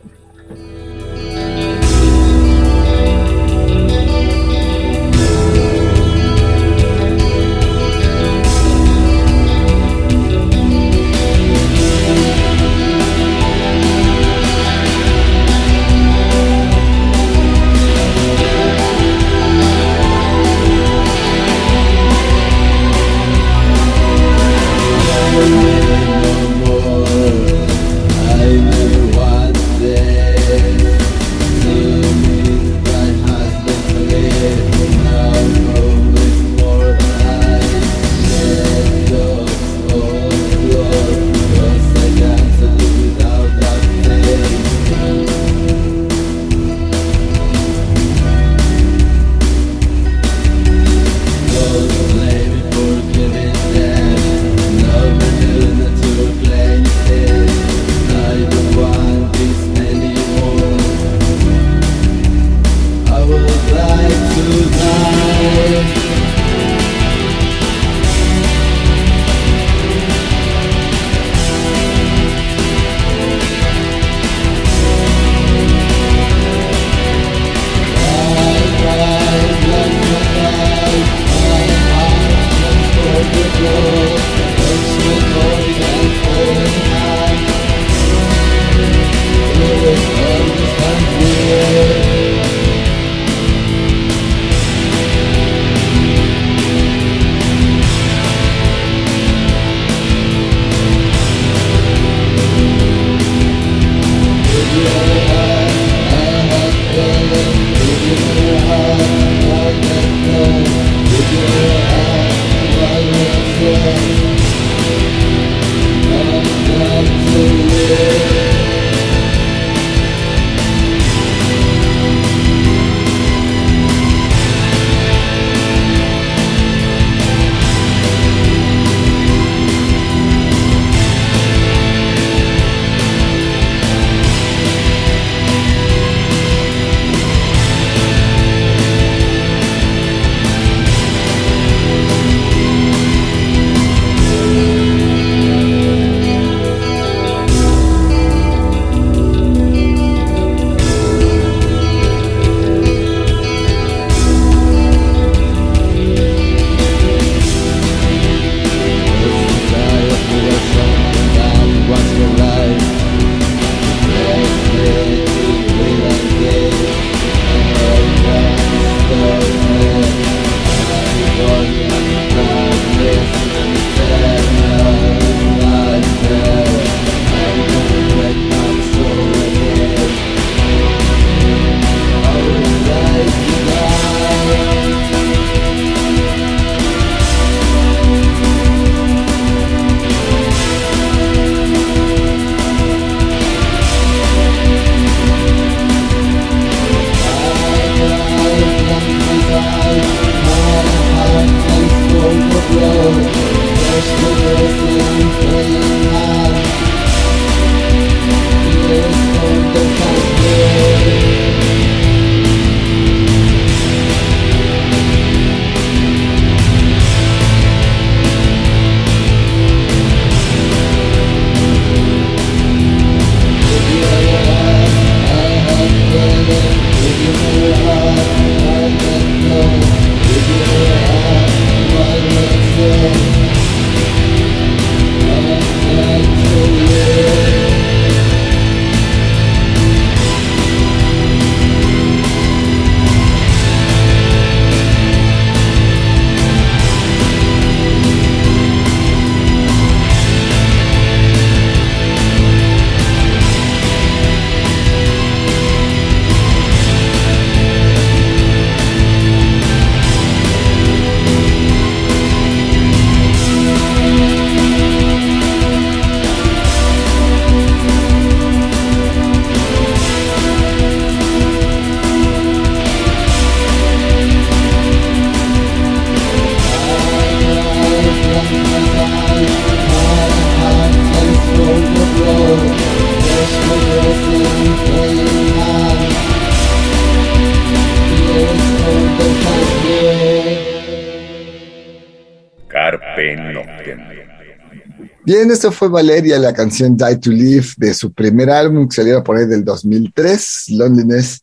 Bien, 295.29 295.51
esto 295.51 295.71
fue 295.71 295.91
Valeria, 295.91 296.39
la 296.39 296.55
canción 296.55 296.97
Die 296.97 297.19
to 297.19 297.31
Live 297.31 297.67
de 297.77 297.93
su 297.93 298.15
primer 298.15 298.49
álbum 298.49 298.89
que 298.89 298.97
salió 298.97 299.23
por 299.23 299.37
ahí 299.37 299.45
del 299.45 299.63
2003, 299.63 300.69
Loneliness. 300.71 301.43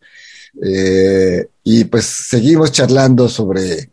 Eh, 0.59 1.45
y 1.63 1.83
pues 1.83 2.03
seguimos 2.05 2.71
charlando 2.71 3.29
sobre, 3.29 3.91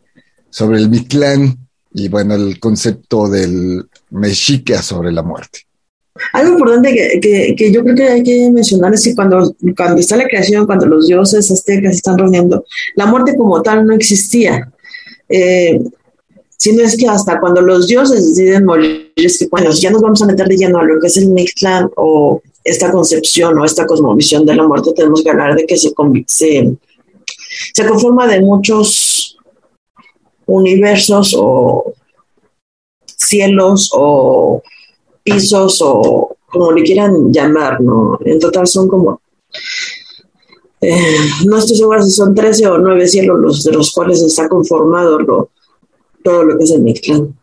sobre 0.49 0.79
el 0.79 0.89
Mictlán 0.89 1.59
y 1.93 2.07
bueno, 2.07 2.33
el 2.33 2.59
concepto 2.59 3.29
del 3.29 3.85
mexica 4.09 4.81
sobre 4.81 5.11
la 5.11 5.21
muerte. 5.21 5.59
Algo 6.31 6.53
importante 6.53 7.19
que, 7.21 7.53
que, 7.55 7.71
yo 7.71 7.83
creo 7.83 7.95
que 7.95 8.07
hay 8.07 8.23
que 8.23 8.49
mencionar 8.49 8.95
es 8.95 9.03
que 9.03 9.13
cuando, 9.13 9.55
cuando 9.77 10.01
está 10.01 10.17
la 10.17 10.25
creación, 10.25 10.65
cuando 10.65 10.87
los 10.87 11.05
dioses 11.05 11.51
aztecas 11.51 11.97
están 11.97 12.17
reuniendo, 12.17 12.65
la 12.95 13.05
muerte 13.05 13.35
como 13.37 13.61
tal 13.61 13.85
no 13.85 13.93
existía. 13.93 14.71
Eh, 15.29 15.79
sino 16.63 16.81
es 16.81 16.95
que 16.95 17.05
hasta 17.09 17.41
cuando 17.41 17.59
los 17.59 17.87
dioses 17.87 18.25
deciden 18.25 18.63
morir, 18.63 19.11
es 19.17 19.37
que 19.37 19.47
bueno, 19.51 19.69
ya 19.71 19.91
nos 19.91 20.01
vamos 20.01 20.21
a 20.21 20.25
meter 20.25 20.47
de 20.47 20.55
lleno 20.55 20.79
a 20.79 20.83
lo 20.85 20.97
que 20.97 21.07
es 21.07 21.17
el 21.17 21.27
Mictlán 21.27 21.89
o 21.97 22.41
esta 22.63 22.89
concepción 22.89 23.59
o 23.59 23.65
esta 23.65 23.85
cosmovisión 23.85 24.45
de 24.45 24.55
la 24.55 24.65
muerte, 24.65 24.93
tenemos 24.95 25.21
que 25.21 25.29
hablar 25.29 25.55
de 25.55 25.65
que 25.65 25.75
se, 25.75 25.93
se, 26.25 26.77
se 27.73 27.85
conforma 27.85 28.27
de 28.27 28.39
muchos 28.39 29.37
universos 30.45 31.35
o 31.37 31.95
cielos 33.03 33.89
o 33.93 34.63
pisos 35.21 35.81
o 35.81 36.37
como 36.45 36.71
le 36.71 36.83
quieran 36.83 37.29
llamar, 37.29 37.81
¿no? 37.81 38.17
En 38.23 38.39
total 38.39 38.67
son 38.67 38.87
como, 38.87 39.21
eh, 40.79 41.17
no 41.45 41.57
estoy 41.57 41.75
segura 41.75 42.01
si 42.01 42.11
son 42.11 42.33
13 42.33 42.67
o 42.67 42.77
9 42.77 43.05
cielos 43.05 43.37
los 43.37 43.63
de 43.65 43.73
los 43.73 43.91
cuales 43.91 44.21
está 44.21 44.47
conformado 44.47 45.19
lo, 45.19 45.49
todo 46.23 46.43
lo 46.43 46.57
que 46.57 46.63
es 46.63 46.71
el 46.71 46.81
Mictlán. 46.81 47.35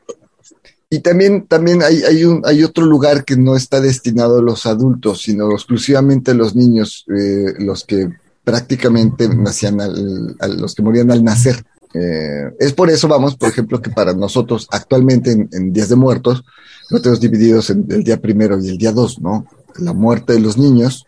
Y 0.92 0.98
también, 0.98 1.46
también 1.46 1.84
hay, 1.84 2.02
hay, 2.02 2.24
un, 2.24 2.42
hay 2.44 2.64
otro 2.64 2.84
lugar 2.84 3.24
que 3.24 3.36
no 3.36 3.54
está 3.54 3.80
destinado 3.80 4.38
a 4.38 4.42
los 4.42 4.66
adultos, 4.66 5.22
sino 5.22 5.52
exclusivamente 5.52 6.32
a 6.32 6.34
los 6.34 6.56
niños, 6.56 7.06
eh, 7.16 7.54
los 7.60 7.84
que 7.84 8.08
prácticamente 8.42 9.28
nacían, 9.28 9.80
al, 9.80 10.36
los 10.58 10.74
que 10.74 10.82
morían 10.82 11.12
al 11.12 11.22
nacer. 11.22 11.64
Eh, 11.94 12.54
es 12.58 12.72
por 12.72 12.90
eso, 12.90 13.06
vamos, 13.06 13.36
por 13.36 13.48
ejemplo, 13.48 13.80
que 13.80 13.90
para 13.90 14.14
nosotros 14.14 14.66
actualmente 14.72 15.30
en, 15.30 15.72
Días 15.72 15.88
de 15.88 15.94
Muertos, 15.94 16.42
lo 16.88 17.00
tenemos 17.00 17.20
divididos 17.20 17.70
en 17.70 17.86
el 17.88 18.02
día 18.02 18.20
primero 18.20 18.58
y 18.60 18.68
el 18.68 18.78
día 18.78 18.90
dos, 18.90 19.20
¿no? 19.20 19.46
La 19.78 19.92
muerte 19.92 20.32
de 20.32 20.40
los 20.40 20.58
niños 20.58 21.06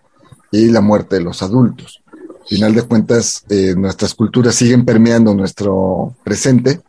y 0.53 0.67
la 0.67 0.81
muerte 0.81 1.17
de 1.17 1.23
los 1.23 1.43
adultos. 1.43 2.03
Al 2.13 2.47
final 2.47 2.75
de 2.75 2.83
cuentas, 2.83 3.45
eh, 3.49 3.75
nuestras 3.77 4.15
culturas 4.15 4.55
siguen 4.55 4.85
permeando 4.85 5.35
nuestro 5.35 6.15
presente 6.23 6.81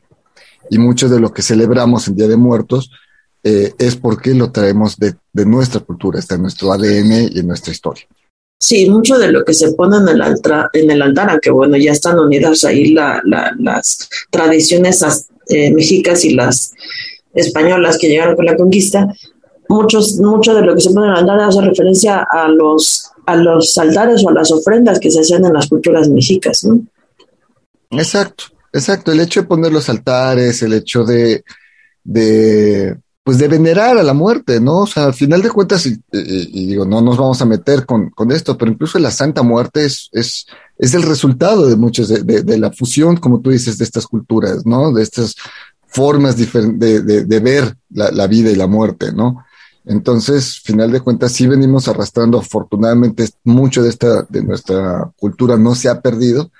y 0.74 0.80
mucho 0.80 1.08
de 1.08 1.20
lo 1.20 1.32
que 1.32 1.44
celebramos 1.44 2.08
en 2.08 2.16
Día 2.16 2.28
de 2.28 2.36
Muertos 2.36 2.90
eh, 3.44 3.74
es 3.78 3.96
porque 3.96 4.34
lo 4.34 4.52
traemos 4.52 4.98
de, 4.98 5.14
de 5.32 5.46
nuestra 5.46 5.82
cultura, 5.82 6.18
está 6.18 6.34
en 6.34 6.42
nuestro 6.42 6.74
ADN 6.74 7.30
y 7.32 7.40
en 7.40 7.48
nuestra 7.48 7.72
historia. 7.72 8.06
Sí, 8.60 8.90
mucho 8.90 9.20
de 9.20 9.32
lo 9.32 9.46
que 9.46 9.54
se 9.54 9.74
pone 9.74 9.98
en 9.98 10.08
el 10.08 10.22
altar, 10.22 10.72
en 10.74 10.90
el 10.90 11.00
altar 11.04 11.30
aunque 11.30 11.52
bueno, 11.52 11.78
ya 11.78 11.92
están 11.92 12.18
unidas 12.18 12.64
ahí 12.64 12.92
la, 12.92 13.22
las 13.60 14.10
tradiciones 14.32 15.06
eh, 15.50 15.72
mexicas 15.72 16.26
y 16.26 16.34
las 16.34 16.74
españolas 17.36 18.00
que 18.00 18.08
llegaron 18.08 18.36
con 18.36 18.46
la 18.46 18.58
conquista, 18.58 19.08
muchos, 19.70 20.16
mucho 20.16 20.56
de 20.56 20.62
lo 20.64 20.74
que 20.74 20.82
se 20.82 20.90
pone 20.90 21.06
en 21.06 21.12
el 21.12 21.20
altar 21.20 21.40
hace 21.42 21.62
referencia 21.62 22.26
a 22.32 22.48
los, 22.48 23.12
a 23.28 23.36
los 23.36 23.78
altares 23.78 24.24
o 24.26 24.30
a 24.30 24.34
las 24.34 24.52
ofrendas 24.52 25.00
que 25.00 25.12
se 25.12 25.20
hacían 25.20 25.46
en 25.46 25.54
las 25.54 25.68
culturas 25.68 26.10
mexicas, 26.10 26.64
¿no? 26.64 26.82
Exacto, 27.92 28.46
exacto. 28.74 29.12
El 29.12 29.22
hecho 29.22 29.42
de 29.42 29.48
poner 29.48 29.72
los 29.72 29.88
altares, 29.90 30.62
el 30.62 30.74
hecho 30.74 31.06
de, 31.06 31.44
de 32.04 32.98
pues 33.24 33.38
de 33.38 33.48
venerar 33.48 33.98
a 33.98 34.04
la 34.04 34.14
muerte, 34.14 34.60
¿no? 34.60 34.80
O 34.80 34.88
sea, 34.88 35.06
al 35.06 35.14
final 35.14 35.42
de 35.42 35.50
cuentas, 35.50 35.86
y, 35.86 35.98
digo, 36.12 36.86
no 36.86 37.02
nos 37.02 37.18
vamos 37.18 37.42
a 37.42 37.46
meter 37.46 37.86
con, 37.86 38.10
con, 38.10 38.32
esto, 38.32 38.58
pero 38.58 38.70
incluso 38.70 39.00
la 39.00 39.12
Santa 39.12 39.44
Muerte 39.44 39.86
es, 39.86 40.10
es, 40.12 40.46
es 40.78 40.94
el 40.94 41.04
resultado 41.04 41.70
de 41.70 41.78
muchas, 41.78 42.10
de, 42.10 42.44
de, 42.44 42.58
la 42.58 42.72
fusión, 42.74 43.16
como 43.16 43.40
tú 43.40 43.52
dices, 43.52 43.78
de 43.78 43.86
estas 43.86 44.08
culturas, 44.08 44.66
¿no? 44.66 44.92
De 44.92 45.04
estas 45.04 45.36
formas 45.94 46.36
de, 46.36 47.02
de, 47.02 47.40
ver 47.40 47.78
la, 47.92 48.28
vida 48.28 48.50
y 48.50 48.56
la 48.56 48.68
muerte, 48.68 49.14
¿no? 49.14 49.46
Entonces, 49.86 50.60
final 50.60 50.92
de 50.92 51.02
cuentas, 51.02 51.32
sí 51.32 51.46
venimos 51.48 51.88
arrastrando, 51.88 52.40
afortunadamente, 52.40 53.30
mucho 53.44 53.84
de 53.84 53.90
esta, 53.90 54.24
de 54.24 54.44
nuestra 54.44 55.12
cultura 55.16 55.56
no 55.56 55.76
se 55.76 55.90
ha 55.90 56.02
perdido. 56.02 56.52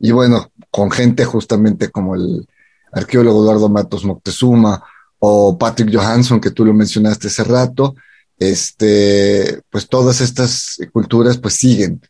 Y 0.00 0.10
bueno, 0.10 0.50
con 0.70 0.90
gente 0.90 1.24
justamente 1.24 1.90
como 1.90 2.16
el 2.16 2.48
arqueólogo 2.92 3.42
Eduardo 3.42 3.68
Matos 3.68 4.04
Moctezuma, 4.04 4.82
o 5.20 5.56
Patrick 5.56 5.94
Johansson, 5.94 6.40
que 6.40 6.50
tú 6.50 6.64
lo 6.64 6.72
mencionaste 6.72 7.28
hace 7.28 7.44
rato, 7.44 7.94
este, 8.38 9.62
pues 9.70 9.86
todas 9.86 10.20
estas 10.22 10.78
culturas 10.92 11.36
pues 11.36 11.54
siguen, 11.54 12.00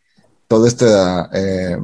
todo 0.46 0.66
este 0.66 0.86
eh, 1.34 1.76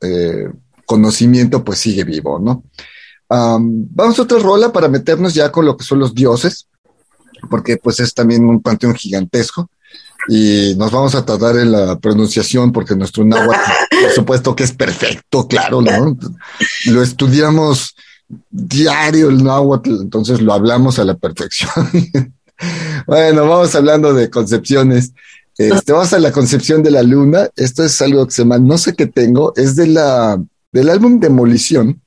eh, 0.00 0.48
conocimiento 0.84 1.64
pues 1.64 1.78
sigue 1.78 2.04
vivo, 2.04 2.38
¿no? 2.38 2.64
vamos 3.26 4.16
a 4.16 4.22
otra 4.22 4.38
rola 4.38 4.72
para 4.72 4.86
meternos 4.86 5.34
ya 5.34 5.50
con 5.50 5.64
lo 5.64 5.76
que 5.76 5.82
son 5.82 5.98
los 5.98 6.14
dioses, 6.14 6.68
porque 7.50 7.78
pues 7.78 7.98
es 7.98 8.14
también 8.14 8.44
un 8.44 8.62
panteón 8.62 8.94
gigantesco 8.94 9.70
y 10.28 10.74
nos 10.76 10.90
vamos 10.90 11.14
a 11.14 11.24
tardar 11.24 11.56
en 11.56 11.72
la 11.72 11.98
pronunciación 11.98 12.72
porque 12.72 12.96
nuestro 12.96 13.24
náhuatl, 13.24 13.60
por 14.02 14.10
supuesto 14.12 14.56
que 14.56 14.64
es 14.64 14.72
perfecto, 14.72 15.46
claro, 15.46 15.82
¿no? 15.82 16.16
Lo 16.86 17.02
estudiamos 17.02 17.94
diario 18.50 19.28
el 19.28 19.42
náhuatl, 19.42 20.00
entonces 20.00 20.40
lo 20.40 20.52
hablamos 20.52 20.98
a 20.98 21.04
la 21.04 21.14
perfección. 21.14 21.70
bueno, 23.06 23.48
vamos 23.48 23.74
hablando 23.74 24.14
de 24.14 24.30
concepciones. 24.30 25.12
Este, 25.56 25.92
vamos 25.92 26.12
a 26.12 26.18
la 26.18 26.32
concepción 26.32 26.82
de 26.82 26.90
la 26.90 27.02
luna. 27.02 27.48
Esto 27.56 27.84
es 27.84 28.00
algo 28.02 28.26
que 28.26 28.32
se 28.32 28.42
llama 28.42 28.58
No 28.58 28.78
sé 28.78 28.94
qué 28.94 29.06
tengo, 29.06 29.52
es 29.56 29.76
de 29.76 29.86
la, 29.86 30.42
del 30.72 30.90
álbum 30.90 31.20
Demolición, 31.20 32.00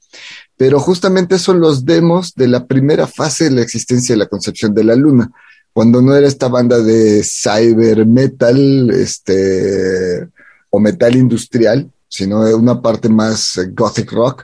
pero 0.57 0.79
justamente 0.79 1.39
son 1.39 1.59
los 1.59 1.85
demos 1.85 2.33
de 2.33 2.47
la 2.47 2.65
primera 2.65 3.07
fase 3.07 3.45
de 3.45 3.51
la 3.51 3.61
existencia 3.61 4.13
de 4.13 4.19
la 4.19 4.27
concepción 4.27 4.73
de 4.73 4.83
la 4.83 4.95
luna, 4.95 5.31
cuando 5.77 6.01
no 6.01 6.15
era 6.15 6.27
esta 6.27 6.47
banda 6.47 6.79
de 6.79 7.21
cyber 7.23 8.03
metal, 8.07 8.89
este, 8.89 10.27
o 10.71 10.79
metal 10.79 11.15
industrial, 11.15 11.91
sino 12.07 12.39
una 12.57 12.81
parte 12.81 13.09
más 13.09 13.59
gothic 13.75 14.11
rock. 14.11 14.43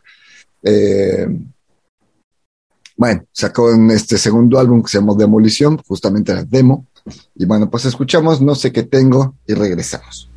Eh, 0.62 1.26
bueno, 2.96 3.26
sacó 3.32 3.72
este 3.92 4.20
segundo 4.20 4.60
álbum 4.60 4.84
que 4.84 4.92
se 4.92 5.00
llamó 5.00 5.16
Demolición, 5.16 5.82
justamente 5.88 6.36
la 6.36 6.44
demo. 6.44 6.86
Y 7.34 7.46
bueno, 7.46 7.68
pues 7.68 7.86
escuchamos 7.86 8.40
No 8.40 8.54
sé 8.54 8.72
qué 8.72 8.84
tengo 8.84 9.34
y 9.48 9.56
regresamos. 9.56 10.30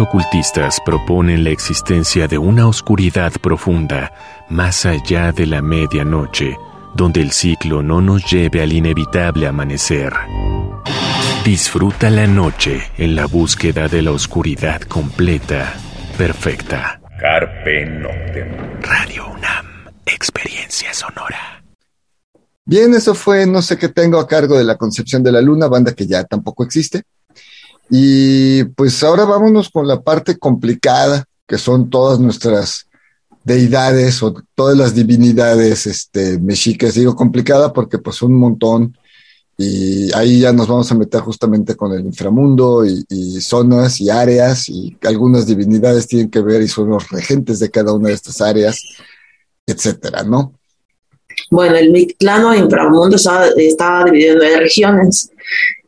Ocultistas 0.00 0.78
proponen 0.82 1.44
la 1.44 1.50
existencia 1.50 2.26
de 2.26 2.38
una 2.38 2.66
oscuridad 2.66 3.32
profunda 3.34 4.10
más 4.48 4.86
allá 4.86 5.30
de 5.30 5.44
la 5.44 5.60
medianoche, 5.60 6.56
donde 6.94 7.20
el 7.20 7.32
ciclo 7.32 7.82
no 7.82 8.00
nos 8.00 8.24
lleve 8.24 8.62
al 8.62 8.72
inevitable 8.72 9.46
amanecer. 9.46 10.14
Disfruta 11.44 12.08
la 12.08 12.26
noche 12.26 12.80
en 12.96 13.14
la 13.14 13.26
búsqueda 13.26 13.88
de 13.88 14.00
la 14.00 14.12
oscuridad 14.12 14.80
completa, 14.80 15.74
perfecta. 16.16 16.98
Carpe 17.20 17.84
Noctem. 17.84 18.80
Radio 18.80 19.26
UNAM, 19.28 19.66
experiencia 20.06 20.94
sonora. 20.94 21.62
Bien, 22.64 22.94
eso 22.94 23.14
fue 23.14 23.44
No 23.44 23.60
sé 23.60 23.76
qué 23.76 23.90
tengo 23.90 24.18
a 24.18 24.26
cargo 24.26 24.56
de 24.56 24.64
la 24.64 24.78
Concepción 24.78 25.22
de 25.22 25.32
la 25.32 25.42
Luna, 25.42 25.68
banda 25.68 25.92
que 25.92 26.06
ya 26.06 26.24
tampoco 26.24 26.64
existe. 26.64 27.02
Y 27.90 28.64
pues 28.64 29.02
ahora 29.02 29.24
vámonos 29.24 29.68
con 29.68 29.86
la 29.86 30.00
parte 30.00 30.38
complicada, 30.38 31.24
que 31.46 31.58
son 31.58 31.90
todas 31.90 32.20
nuestras 32.20 32.86
deidades 33.44 34.22
o 34.22 34.34
todas 34.54 34.76
las 34.76 34.94
divinidades 34.94 35.86
este, 35.86 36.38
mexicas. 36.38 36.94
Digo 36.94 37.16
complicada 37.16 37.72
porque 37.72 37.98
pues 37.98 38.22
un 38.22 38.34
montón 38.34 38.96
y 39.58 40.10
ahí 40.14 40.40
ya 40.40 40.52
nos 40.52 40.68
vamos 40.68 40.90
a 40.90 40.94
meter 40.94 41.20
justamente 41.20 41.74
con 41.74 41.92
el 41.92 42.06
inframundo 42.06 42.86
y, 42.86 43.04
y, 43.10 43.40
zonas 43.42 44.00
y 44.00 44.08
áreas 44.08 44.70
y 44.70 44.96
algunas 45.02 45.46
divinidades 45.46 46.06
tienen 46.06 46.30
que 46.30 46.40
ver 46.40 46.62
y 46.62 46.68
son 46.68 46.88
los 46.88 47.10
regentes 47.10 47.58
de 47.58 47.70
cada 47.70 47.92
una 47.92 48.08
de 48.08 48.14
estas 48.14 48.40
áreas, 48.40 48.80
etcétera, 49.66 50.22
¿no? 50.22 50.59
Bueno, 51.50 51.76
el 51.76 51.90
Mictlano 51.90 52.54
inframundo 52.54 53.16
estaba, 53.16 53.46
estaba 53.56 54.04
dividido 54.04 54.42
en 54.42 54.58
regiones 54.58 55.30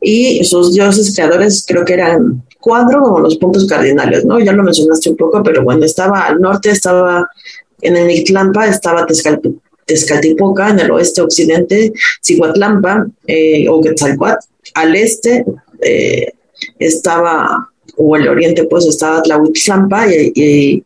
y 0.01 0.43
sus 0.43 0.73
dioses 0.73 1.13
creadores 1.15 1.63
creo 1.67 1.85
que 1.85 1.93
eran 1.93 2.43
cuatro 2.59 3.01
como 3.01 3.19
los 3.19 3.35
puntos 3.37 3.65
cardinales, 3.65 4.25
¿no? 4.25 4.39
Ya 4.39 4.53
lo 4.53 4.63
mencionaste 4.63 5.09
un 5.09 5.17
poco, 5.17 5.43
pero 5.43 5.63
bueno, 5.63 5.85
estaba 5.85 6.25
al 6.25 6.39
norte, 6.39 6.71
estaba 6.71 7.29
en 7.81 7.97
el 7.97 8.07
Mictlampa, 8.07 8.67
estaba 8.67 9.05
Tezcatipoca, 9.85 10.69
en 10.69 10.79
el 10.79 10.91
oeste 10.91 11.21
occidente, 11.21 11.91
Cihuatlampa 12.21 13.05
eh, 13.27 13.67
o 13.67 13.81
Quetzalcoatl, 13.81 14.45
al 14.75 14.95
este 14.95 15.45
eh, 15.81 16.31
estaba, 16.79 17.69
o 17.97 18.15
el 18.15 18.27
oriente 18.27 18.63
pues 18.63 18.85
estaba 18.85 19.21
Tlahuitlampa 19.21 20.07
y, 20.07 20.31
y 20.33 20.83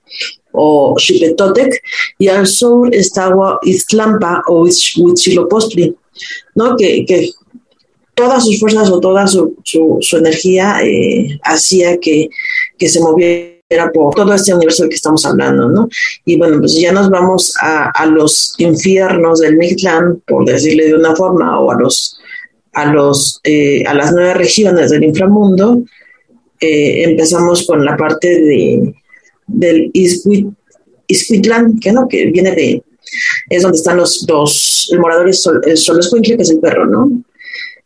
o 0.58 0.96
Xipetotec, 0.98 1.82
y 2.18 2.28
al 2.28 2.48
sur 2.48 2.94
estaba 2.94 3.60
Iztlampa 3.64 4.42
o 4.48 4.64
Huitzilopochtli, 4.64 5.96
¿no? 6.56 6.76
Que, 6.76 7.06
que 7.06 7.30
todas 8.18 8.44
sus 8.44 8.60
fuerzas 8.60 8.90
o 8.90 9.00
toda 9.00 9.28
su, 9.28 9.56
su, 9.64 10.18
energía 10.18 10.80
eh, 10.84 11.40
hacía 11.44 12.00
que, 12.00 12.30
que, 12.78 12.90
se 12.90 13.00
moviera 13.00 13.92
por 13.94 14.16
todo 14.16 14.34
este 14.34 14.54
universo 14.54 14.84
del 14.84 14.90
que 14.90 14.96
estamos 14.96 15.24
hablando, 15.26 15.70
¿no? 15.70 15.88
Y 16.26 16.36
bueno, 16.36 16.60
pues 16.60 16.80
ya 16.80 16.92
nos 16.92 17.10
vamos 17.12 17.54
a, 17.62 17.92
a 17.92 18.06
los 18.08 18.56
infiernos 18.58 19.40
del 19.40 19.58
Mictlán, 19.58 20.24
por 20.26 20.46
decirle 20.46 20.88
de 20.88 20.96
una 20.96 21.16
forma, 21.16 21.60
o 21.60 21.72
a 21.72 21.76
los 21.76 22.18
a 22.74 22.86
los 22.86 23.40
eh, 23.44 23.84
a 23.86 23.94
las 23.94 24.12
nueve 24.14 24.34
regiones 24.34 24.92
del 24.92 25.04
inframundo. 25.04 25.84
Eh, 26.60 27.04
empezamos 27.04 27.68
con 27.68 27.86
la 27.86 27.96
parte 27.96 28.40
de 28.40 28.96
del 29.48 29.92
Iscuitlán, 31.08 31.80
que 31.80 31.92
no, 31.92 32.08
que 32.08 32.26
viene 32.28 32.52
de 32.52 32.84
es 33.50 33.64
donde 33.64 33.78
están 33.78 33.98
los 33.98 34.26
dos 34.26 34.90
el 34.92 35.00
morador 35.00 35.30
es 35.30 35.46
el 35.46 36.22
que 36.22 36.34
es 36.34 36.50
el 36.50 36.60
perro, 36.60 36.86
¿no? 36.86 37.24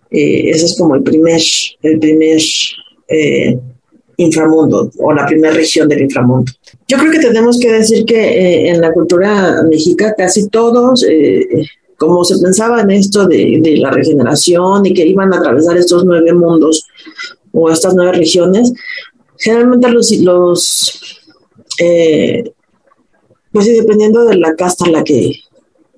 Eh, 0.10 0.50
ese 0.50 0.65
es 0.65 0.78
como 0.78 0.95
el 0.95 1.04
primer, 1.04 1.41
el 1.82 2.00
primer 2.00 2.41
eh, 3.08 3.60
inframundo 4.17 4.91
o 4.97 5.13
la 5.13 5.26
primera 5.26 5.54
región 5.54 5.88
del 5.88 6.02
inframundo. 6.02 6.52
Yo 6.88 6.97
creo 6.97 7.12
que 7.12 7.19
tenemos 7.19 7.58
que 7.60 7.71
decir 7.71 8.06
que 8.06 8.19
eh, 8.19 8.69
en 8.69 8.82
la 8.82 8.91
cultura 8.91 9.63
mexicana 9.63 10.13
casi 10.17 10.50
todos, 10.50 11.06
como 11.97 12.26
se 12.26 12.38
pensaba 12.39 12.82
en 12.82 12.91
esto 12.91 13.26
de, 13.26 13.78
la 13.78 13.91
regeneración 13.91 14.86
y 14.86 14.93
que 14.93 15.08
iban 15.08 15.34
a 15.34 15.38
atravesar 15.38 15.78
estos 15.78 16.04
nueve 16.04 16.34
mundos 16.34 16.86
o 17.54 17.71
estas 17.71 17.95
nueve 17.95 18.13
regiones, 18.13 18.74
generalmente 19.38 19.89
los 19.89 20.12
pues 21.78 23.66
dependiendo 23.66 24.26
de 24.26 24.38
la 24.38 24.56
casta 24.56 24.86
a 24.86 24.90
la 24.90 25.04
que, 25.04 25.34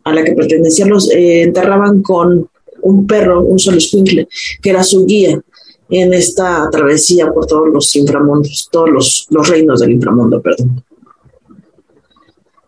a 0.04 0.14
la 0.14 0.24
que 0.24 0.34
pertenecían, 0.34 0.90
los 0.90 1.10
enterraban 1.12 2.02
con 2.02 2.50
un 2.82 3.08
perro, 3.08 3.42
un 3.42 3.60
solo 3.60 3.78
escuincle, 3.78 4.28
que 4.62 4.70
era 4.70 4.84
su 4.84 5.06
guía 5.06 5.40
en 5.90 6.14
esta 6.14 6.70
travesía 6.72 7.32
por 7.32 7.46
todos 7.46 7.70
los 7.70 7.96
inframundos, 7.96 8.68
todos 8.72 8.90
los, 8.90 9.28
los 9.30 9.48
reinos 9.48 9.80
del 9.80 9.92
inframundo, 9.92 10.42
perdón. 10.42 10.84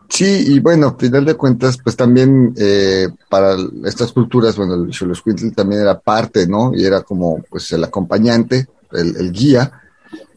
Sí, 0.09 0.45
y 0.47 0.59
bueno, 0.59 0.95
final 0.97 1.25
de 1.25 1.33
cuentas, 1.33 1.77
pues 1.83 1.95
también 1.95 2.53
eh, 2.57 3.09
para 3.29 3.57
estas 3.83 4.13
culturas, 4.13 4.55
bueno, 4.55 4.75
el 4.75 4.93
Xoloscuintli 4.93 5.51
también 5.51 5.81
era 5.81 5.99
parte, 5.99 6.47
¿no? 6.47 6.71
Y 6.73 6.85
era 6.85 7.01
como, 7.01 7.43
pues, 7.49 7.71
el 7.73 7.83
acompañante, 7.83 8.67
el, 8.93 9.31
guía. 9.31 9.71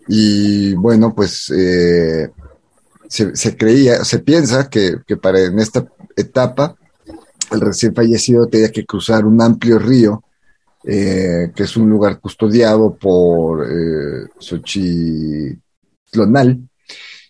Y 0.09 0.75
bueno, 0.75 1.15
pues 1.15 1.53
eh, 1.57 2.31
se, 3.09 3.57
creía, 3.57 4.05
se 4.05 4.19
piensa 4.21 4.69
que, 4.69 4.97
que, 5.07 5.17
para 5.17 5.41
en 5.41 5.59
esta 5.59 5.87
etapa 6.17 6.77
el 7.51 7.61
recién 7.61 7.95
fallecido 7.95 8.47
tenía 8.47 8.71
que 8.71 8.85
cruzar 8.85 9.25
un 9.25 9.41
amplio 9.41 9.79
río, 9.79 10.23
eh, 10.85 11.51
que 11.55 11.63
es 11.63 11.77
un 11.77 11.89
lugar 11.89 12.21
custodiado 12.21 12.95
por 12.95 13.67
eh, 13.67 14.27
Xochitlonal, 14.39 15.59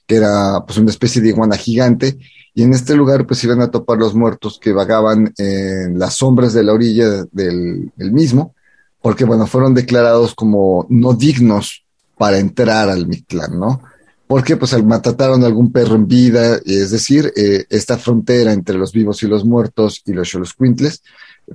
que 0.06 0.16
era 0.16 0.64
pues 0.66 0.78
una 0.78 0.90
especie 0.90 1.22
de 1.22 1.28
iguana 1.28 1.56
gigante, 1.56 2.18
y 2.54 2.62
en 2.64 2.72
este 2.74 2.96
lugar 2.96 3.26
pues 3.26 3.44
iban 3.44 3.60
a 3.60 3.70
topar 3.70 3.98
los 3.98 4.14
muertos 4.14 4.58
que 4.60 4.72
vagaban 4.72 5.32
en 5.38 5.98
las 5.98 6.14
sombras 6.14 6.52
de 6.52 6.64
la 6.64 6.72
orilla 6.72 7.24
del, 7.30 7.92
del 7.94 8.12
mismo, 8.12 8.54
porque 9.00 9.24
bueno, 9.24 9.46
fueron 9.46 9.74
declarados 9.74 10.34
como 10.34 10.86
no 10.90 11.12
dignos 11.14 11.84
para 12.16 12.38
entrar 12.38 12.88
al 12.88 13.06
Mictlán, 13.06 13.60
¿no? 13.60 13.80
Porque 14.28 14.58
pues 14.58 14.80
matataron 14.84 15.42
a 15.42 15.46
algún 15.46 15.72
perro 15.72 15.94
en 15.94 16.06
vida, 16.06 16.60
es 16.66 16.90
decir, 16.90 17.32
eh, 17.34 17.64
esta 17.70 17.96
frontera 17.96 18.52
entre 18.52 18.76
los 18.76 18.92
vivos 18.92 19.22
y 19.22 19.26
los 19.26 19.46
muertos 19.46 20.02
y 20.04 20.12
los 20.12 20.28
Xoloscuintles, 20.28 21.02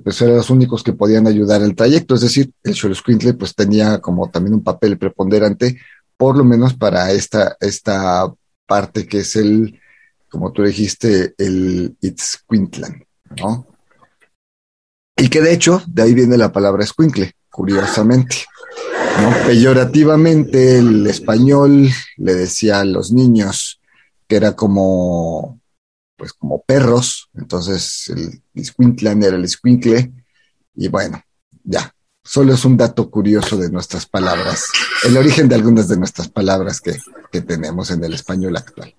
pues 0.02 0.20
eran 0.20 0.36
los 0.36 0.50
únicos 0.50 0.82
que 0.82 0.92
podían 0.92 1.28
ayudar 1.28 1.62
el 1.62 1.76
trayecto, 1.76 2.16
es 2.16 2.22
decir, 2.22 2.52
el 2.64 2.74
Xoloscuintle 2.74 3.34
pues 3.34 3.54
tenía 3.54 4.00
como 4.00 4.28
también 4.28 4.54
un 4.54 4.64
papel 4.64 4.98
preponderante, 4.98 5.78
por 6.16 6.36
lo 6.36 6.44
menos 6.44 6.74
para 6.74 7.12
esta, 7.12 7.56
esta 7.60 8.34
parte 8.66 9.06
que 9.06 9.20
es 9.20 9.36
el, 9.36 9.80
como 10.28 10.50
tú 10.50 10.64
dijiste, 10.64 11.32
el 11.38 11.96
Itzcuintlan, 12.00 13.04
¿no? 13.40 13.68
Y 15.16 15.28
que 15.28 15.40
de 15.40 15.52
hecho, 15.52 15.80
de 15.86 16.02
ahí 16.02 16.12
viene 16.12 16.36
la 16.36 16.50
palabra 16.50 16.82
escuincle, 16.82 17.34
curiosamente. 17.50 18.46
Peyorativamente 19.46 20.78
el 20.78 21.06
español 21.06 21.88
le 22.16 22.34
decía 22.34 22.80
a 22.80 22.84
los 22.84 23.12
niños 23.12 23.80
que 24.26 24.36
era 24.36 24.56
como, 24.56 25.60
pues 26.16 26.32
como 26.32 26.62
perros, 26.62 27.28
entonces 27.34 28.08
el 28.08 28.42
Isquintlan 28.54 29.22
era 29.22 29.36
el 29.36 29.44
Isquintle, 29.44 30.12
y 30.74 30.88
bueno, 30.88 31.22
ya, 31.62 31.94
solo 32.22 32.54
es 32.54 32.64
un 32.64 32.76
dato 32.76 33.10
curioso 33.10 33.56
de 33.56 33.70
nuestras 33.70 34.06
palabras, 34.06 34.64
el 35.04 35.16
origen 35.16 35.48
de 35.48 35.56
algunas 35.56 35.88
de 35.88 35.98
nuestras 35.98 36.28
palabras 36.28 36.80
que, 36.80 36.96
que 37.30 37.42
tenemos 37.42 37.90
en 37.90 38.02
el 38.02 38.14
español 38.14 38.56
actual. 38.56 38.94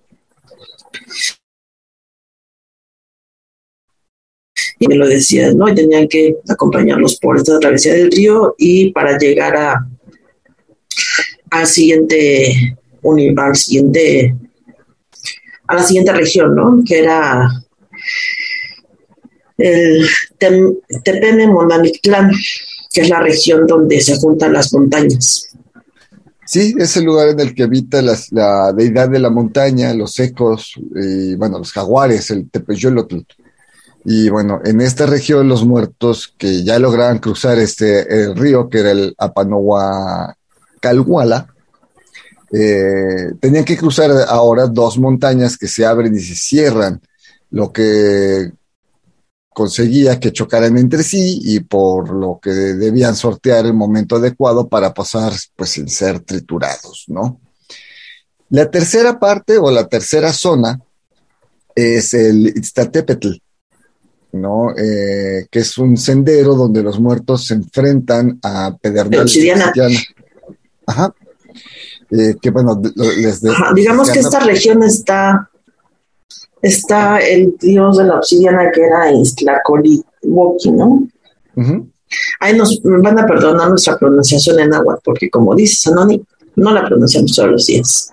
y 4.77 4.87
me 4.87 4.95
lo 4.95 5.07
decía, 5.07 5.53
¿no? 5.53 5.69
Y 5.69 5.75
tenía 5.75 6.05
que 6.07 6.35
acompañarlos 6.49 7.17
por 7.17 7.37
esta 7.37 7.59
travesía 7.59 7.93
del 7.93 8.11
río 8.11 8.55
y 8.57 8.91
para 8.91 9.17
llegar 9.17 9.55
a, 9.55 9.87
al 11.59 11.67
siguiente 11.67 12.77
al 13.37 13.55
siguiente 13.55 14.35
a 15.67 15.75
la 15.75 15.83
siguiente 15.83 16.13
región, 16.13 16.55
¿no? 16.55 16.83
Que 16.85 16.99
era 16.99 17.49
el 19.57 20.07
Tepeme 20.37 21.47
Monamictlán, 21.47 22.31
que 22.91 23.01
es 23.01 23.09
la 23.09 23.19
región 23.19 23.65
donde 23.65 24.01
se 24.01 24.17
juntan 24.17 24.53
las 24.53 24.73
montañas. 24.73 25.49
Sí, 26.45 26.75
es 26.77 26.95
el 26.97 27.05
lugar 27.05 27.29
en 27.29 27.39
el 27.39 27.55
que 27.55 27.63
habita 27.63 28.01
la 28.01 28.71
deidad 28.73 29.09
de 29.09 29.19
la 29.19 29.31
montaña, 29.31 29.93
los 29.93 30.19
ecos, 30.19 30.73
y 30.95 31.35
bueno, 31.35 31.57
los 31.57 31.71
jaguares, 31.71 32.29
el 32.29 32.49
Tepeyolotl. 32.49 33.21
Y 34.07 34.29
bueno, 34.29 34.61
en 34.63 34.81
esta 34.81 35.07
región 35.07 35.49
los 35.49 35.65
muertos 35.65 36.35
que 36.37 36.63
ya 36.63 36.77
lograban 36.77 37.17
cruzar 37.17 37.57
este 37.57 38.23
el 38.23 38.35
río, 38.35 38.69
que 38.69 38.79
era 38.79 38.91
el 38.91 39.15
Apanohuacalhuala, 40.85 41.47
eh, 42.51 43.33
tenían 43.39 43.65
que 43.65 43.77
cruzar 43.77 44.11
ahora 44.27 44.67
dos 44.67 44.97
montañas 44.97 45.57
que 45.57 45.67
se 45.67 45.85
abren 45.85 46.15
y 46.15 46.19
se 46.19 46.35
cierran, 46.35 47.01
lo 47.51 47.71
que 47.71 48.51
conseguía 49.49 50.19
que 50.19 50.33
chocaran 50.33 50.77
entre 50.77 51.01
sí 51.01 51.39
y 51.43 51.61
por 51.61 52.13
lo 52.13 52.39
que 52.41 52.49
debían 52.51 53.15
sortear 53.15 53.65
el 53.65 53.73
momento 53.73 54.17
adecuado 54.17 54.67
para 54.67 54.93
pasar 54.93 55.33
pues 55.55 55.69
sin 55.69 55.87
ser 55.87 56.19
triturados, 56.19 57.05
¿no? 57.07 57.39
La 58.49 58.69
tercera 58.69 59.17
parte 59.17 59.57
o 59.57 59.71
la 59.71 59.87
tercera 59.87 60.31
zona 60.33 60.79
es 61.73 62.13
el 62.13 62.47
Iztatepetl, 62.47 63.31
¿no? 64.33 64.71
Eh, 64.77 65.47
que 65.49 65.59
es 65.59 65.77
un 65.77 65.97
sendero 65.97 66.53
donde 66.55 66.83
los 66.83 66.99
muertos 66.99 67.47
se 67.47 67.55
enfrentan 67.55 68.37
a 68.43 68.75
pedernales. 68.79 69.31
Ajá. 70.87 71.13
Eh, 72.11 72.35
que 72.41 72.51
bueno, 72.51 72.81
les 72.95 73.41
digamos 73.73 74.11
que 74.11 74.19
esta 74.19 74.39
región 74.39 74.83
está 74.83 75.49
está 76.61 77.19
el 77.19 77.55
dios 77.59 77.97
de 77.97 78.05
la 78.05 78.15
obsidiana 78.17 78.71
que 78.71 78.81
era 78.81 79.11
Woki, 80.23 80.71
¿no? 80.71 81.07
Ahí 82.39 82.55
nos 82.57 82.81
van 82.83 83.19
a 83.19 83.25
perdonar 83.25 83.69
nuestra 83.69 83.97
pronunciación 83.97 84.59
en 84.59 84.73
agua, 84.73 84.99
porque 85.03 85.29
como 85.29 85.55
dice 85.55 85.89
Sanoni, 85.89 86.21
no 86.55 86.71
la 86.71 86.85
pronunciamos 86.85 87.33
todos 87.35 87.51
los 87.51 87.65
días. 87.65 88.11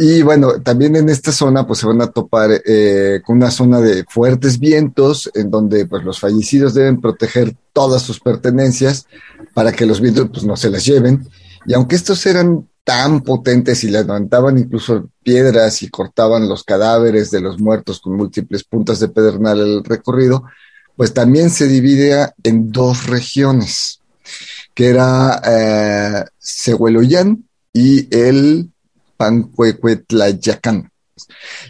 Y 0.00 0.22
bueno, 0.22 0.62
también 0.62 0.94
en 0.94 1.08
esta 1.08 1.32
zona 1.32 1.66
pues 1.66 1.80
se 1.80 1.86
van 1.86 2.00
a 2.00 2.06
topar 2.06 2.50
eh, 2.64 3.20
con 3.26 3.38
una 3.38 3.50
zona 3.50 3.80
de 3.80 4.04
fuertes 4.08 4.60
vientos 4.60 5.28
en 5.34 5.50
donde 5.50 5.86
pues 5.86 6.04
los 6.04 6.20
fallecidos 6.20 6.72
deben 6.72 7.00
proteger 7.00 7.56
todas 7.72 8.02
sus 8.02 8.20
pertenencias 8.20 9.06
para 9.54 9.72
que 9.72 9.86
los 9.86 10.00
vientos 10.00 10.28
pues 10.32 10.44
no 10.44 10.56
se 10.56 10.70
las 10.70 10.84
lleven. 10.84 11.28
Y 11.66 11.74
aunque 11.74 11.96
estos 11.96 12.24
eran 12.26 12.68
tan 12.84 13.22
potentes 13.22 13.82
y 13.82 13.90
levantaban 13.90 14.56
incluso 14.56 15.10
piedras 15.24 15.82
y 15.82 15.90
cortaban 15.90 16.48
los 16.48 16.62
cadáveres 16.62 17.32
de 17.32 17.40
los 17.40 17.58
muertos 17.58 17.98
con 17.98 18.16
múltiples 18.16 18.62
puntas 18.62 19.00
de 19.00 19.08
pedernal 19.08 19.58
el 19.58 19.82
recorrido, 19.82 20.44
pues 20.94 21.12
también 21.12 21.50
se 21.50 21.66
divide 21.66 22.32
en 22.44 22.70
dos 22.70 23.08
regiones, 23.08 24.00
que 24.74 24.90
era 24.90 25.42
eh, 25.44 26.24
y 27.72 28.16
el 28.16 28.70
Pancuecuetlayacán. 29.18 30.90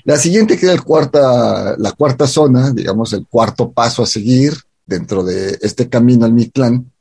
La 0.05 0.17
siguiente, 0.17 0.57
que 0.57 0.67
era 0.67 0.75
el 0.75 0.85
cuarta, 0.85 1.75
la 1.77 1.91
cuarta 1.93 2.29
zona, 2.29 2.71
digamos, 2.71 3.13
el 3.15 3.27
cuarto 3.27 3.73
paso 3.73 4.05
a 4.05 4.07
seguir 4.07 4.55
dentro 4.87 5.25
de 5.25 5.59
este 5.61 5.89
camino 5.89 6.25
al 6.25 6.33
Mictlán, 6.33 6.93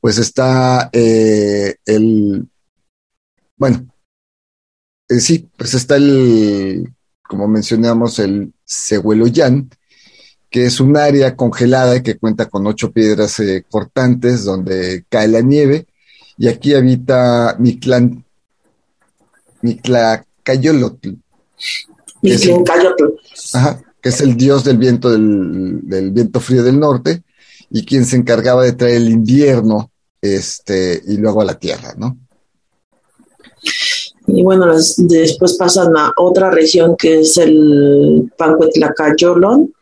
pues 0.00 0.18
está 0.18 0.90
eh, 0.92 1.76
el 1.86 2.48
bueno, 3.62 3.86
eh, 5.08 5.20
sí, 5.20 5.48
pues 5.56 5.74
está 5.74 5.94
el, 5.94 6.92
como 7.22 7.46
mencionamos, 7.46 8.18
el 8.18 8.52
Cehueloyán, 8.66 9.70
que 10.50 10.66
es 10.66 10.80
un 10.80 10.96
área 10.96 11.36
congelada 11.36 12.02
que 12.02 12.18
cuenta 12.18 12.46
con 12.46 12.66
ocho 12.66 12.90
piedras 12.90 13.38
eh, 13.38 13.64
cortantes 13.70 14.42
donde 14.44 15.04
cae 15.08 15.28
la 15.28 15.42
nieve, 15.42 15.86
y 16.36 16.48
aquí 16.48 16.74
habita 16.74 17.54
Mictlán, 17.60 18.21
Mictlacayolotl. 19.62 21.10
El, 22.22 22.64
ajá, 23.54 23.82
que 24.00 24.08
es 24.08 24.20
el 24.20 24.36
dios 24.36 24.64
del 24.64 24.78
viento, 24.78 25.10
del, 25.10 25.80
del, 25.82 26.10
viento 26.10 26.40
frío 26.40 26.62
del 26.62 26.78
norte, 26.78 27.22
y 27.70 27.84
quien 27.84 28.04
se 28.04 28.16
encargaba 28.16 28.64
de 28.64 28.72
traer 28.72 28.96
el 28.96 29.08
invierno 29.08 29.90
este, 30.20 31.02
y 31.06 31.16
luego 31.16 31.40
a 31.40 31.46
la 31.46 31.58
tierra, 31.58 31.94
¿no? 31.96 32.16
Y 34.26 34.42
bueno, 34.42 34.66
después 34.98 35.54
pasan 35.54 35.96
a 35.96 36.12
otra 36.16 36.50
región 36.50 36.96
que 36.96 37.20
es 37.20 37.36
el 37.38 38.30
Pancuetlacayolón, 38.36 39.74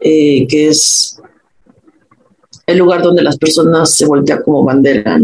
eh, 0.00 0.46
que 0.46 0.68
es 0.68 1.20
el 2.66 2.78
lugar 2.78 3.02
donde 3.02 3.22
las 3.22 3.36
personas 3.36 3.92
se 3.92 4.06
voltean 4.06 4.42
como 4.42 4.64
bandera. 4.64 5.18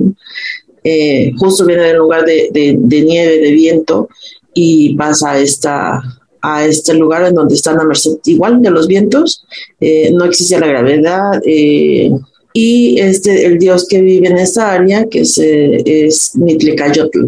Eh, 0.89 1.33
justo 1.37 1.67
viene 1.67 1.91
el 1.91 1.97
lugar 1.97 2.25
de, 2.25 2.79
nieve, 2.81 3.39
de 3.39 3.51
viento, 3.51 4.09
y 4.55 4.95
vas 4.95 5.25
a 5.25 5.37
este 5.37 6.95
lugar 6.95 7.25
en 7.25 7.35
donde 7.35 7.57
están 7.57 7.81
a 7.81 7.85
merced 7.85 8.13
igual 8.25 8.63
de 8.63 8.71
los 8.71 8.87
vientos, 8.87 9.45
eh, 9.81 10.13
no 10.13 10.25
existe 10.27 10.61
la 10.61 10.69
gravedad, 10.69 11.43
y 11.45 13.01
este, 13.01 13.47
el 13.47 13.59
dios 13.59 13.89
que 13.89 14.01
vive 14.01 14.29
en 14.29 14.39
esta 14.39 14.73
área, 14.73 15.07
que 15.07 15.23
es, 15.23 15.39
es 15.39 16.37
Mitlecayotl. 16.37 17.27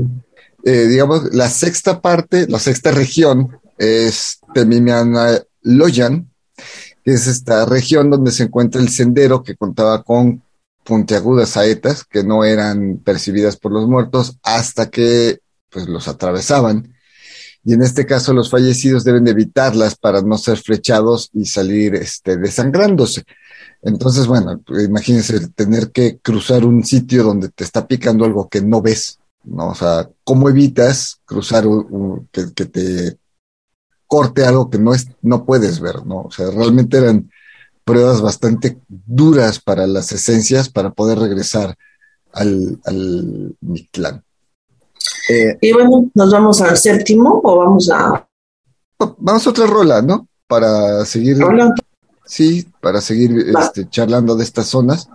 Eh, 0.65 0.87
digamos, 0.89 1.35
la 1.35 1.49
sexta 1.49 2.01
parte, 2.01 2.47
la 2.49 2.61
sexta 2.61 2.93
región 2.93 3.49
es 3.77 4.39
Temimiana 4.55 5.43
Loyan, 5.63 6.31
que 7.05 7.13
es 7.13 7.27
esta 7.27 7.67
región 7.67 8.09
donde 8.09 8.31
se 8.31 8.45
encuentra 8.45 8.81
el 8.81 8.89
sendero 8.89 9.43
que 9.43 9.57
contaba 9.57 10.05
con 10.05 10.43
puntiagudas 10.89 11.51
saetas 11.51 12.05
que 12.05 12.25
no 12.25 12.45
eran 12.45 12.97
percibidas 13.05 13.59
por 13.59 13.73
los 13.73 13.87
muertos 13.87 14.39
hasta 14.43 14.89
que 14.89 15.41
pues, 15.69 15.87
los 15.87 16.09
atravesaban. 16.09 16.95
Y 17.63 17.75
en 17.75 17.83
este 17.83 18.07
caso 18.07 18.33
los 18.33 18.51
fallecidos 18.51 19.05
deben 19.05 19.29
evitarlas 19.29 19.97
para 19.97 20.23
no 20.23 20.39
ser 20.39 20.57
flechados 20.57 21.29
y 21.35 21.45
salir 21.45 21.95
este, 21.95 22.39
desangrándose. 22.39 23.25
Entonces, 23.83 24.27
bueno, 24.27 24.63
imagínense 24.83 25.49
tener 25.51 25.93
que 25.93 26.19
cruzar 26.21 26.65
un 26.65 26.83
sitio 26.83 27.23
donde 27.23 27.51
te 27.51 27.65
está 27.65 27.87
picando 27.87 28.25
algo 28.25 28.49
que 28.49 28.63
no 28.63 28.81
ves 28.81 29.19
¿no? 29.45 29.69
O 29.69 29.75
sea, 29.75 30.09
¿cómo 30.25 30.49
evitas 30.49 31.21
cruzar 31.25 31.65
que, 32.33 32.47
te 32.67 33.19
corte 34.07 34.45
algo 34.45 34.71
que 34.71 34.79
no, 34.79 34.95
es, 34.95 35.09
no 35.23 35.45
puedes 35.45 35.81
ver, 35.81 36.07
¿no? 36.07 36.23
O 36.23 36.31
sea, 36.31 36.51
realmente 36.51 36.99
eran 36.99 37.31
pruebas 37.89 38.21
bastante 38.21 38.79
duras 38.87 39.61
para 39.61 39.87
las 39.87 40.13
esencias 40.13 40.69
para 40.69 40.91
poder 40.91 41.19
regresar 41.19 41.75
al, 42.35 42.79
al 42.85 43.57
Mictlán. 43.63 44.23
Eh, 45.31 45.57
y 45.59 45.73
bueno, 45.73 46.11
¿nos 46.13 46.31
vamos 46.31 46.61
al 46.61 46.77
séptimo 46.77 47.41
o 47.43 47.57
vamos 47.57 47.91
a...? 47.91 48.29
Vamos 49.17 49.47
a 49.47 49.51
otra 49.51 49.67
rola, 49.67 50.03
¿no? 50.03 50.29
Para 50.47 51.03
seguir... 51.07 51.39
Sí, 52.27 52.69
para 52.83 53.01
seguir 53.01 53.31
este, 53.59 53.89
charlando 53.89 54.37
de 54.37 54.45
estas 54.45 54.67
zonas. 54.67 55.09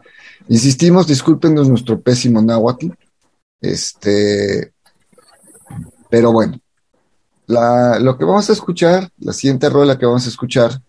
Insistimos, 0.49 1.05
discúlpenos 1.05 1.69
nuestro 1.69 2.01
pésimo 2.01 2.41
náhuatl, 2.41 2.87
este, 3.61 4.73
pero 6.09 6.31
bueno, 6.31 6.59
lo 7.47 8.17
que 8.17 8.25
vamos 8.25 8.49
a 8.49 8.53
escuchar, 8.53 9.11
la 9.19 9.31
siguiente 9.31 9.69
rola 9.69 9.97
que 9.97 10.07
vamos 10.07 10.25
a 10.25 10.29
escuchar, 10.29 10.81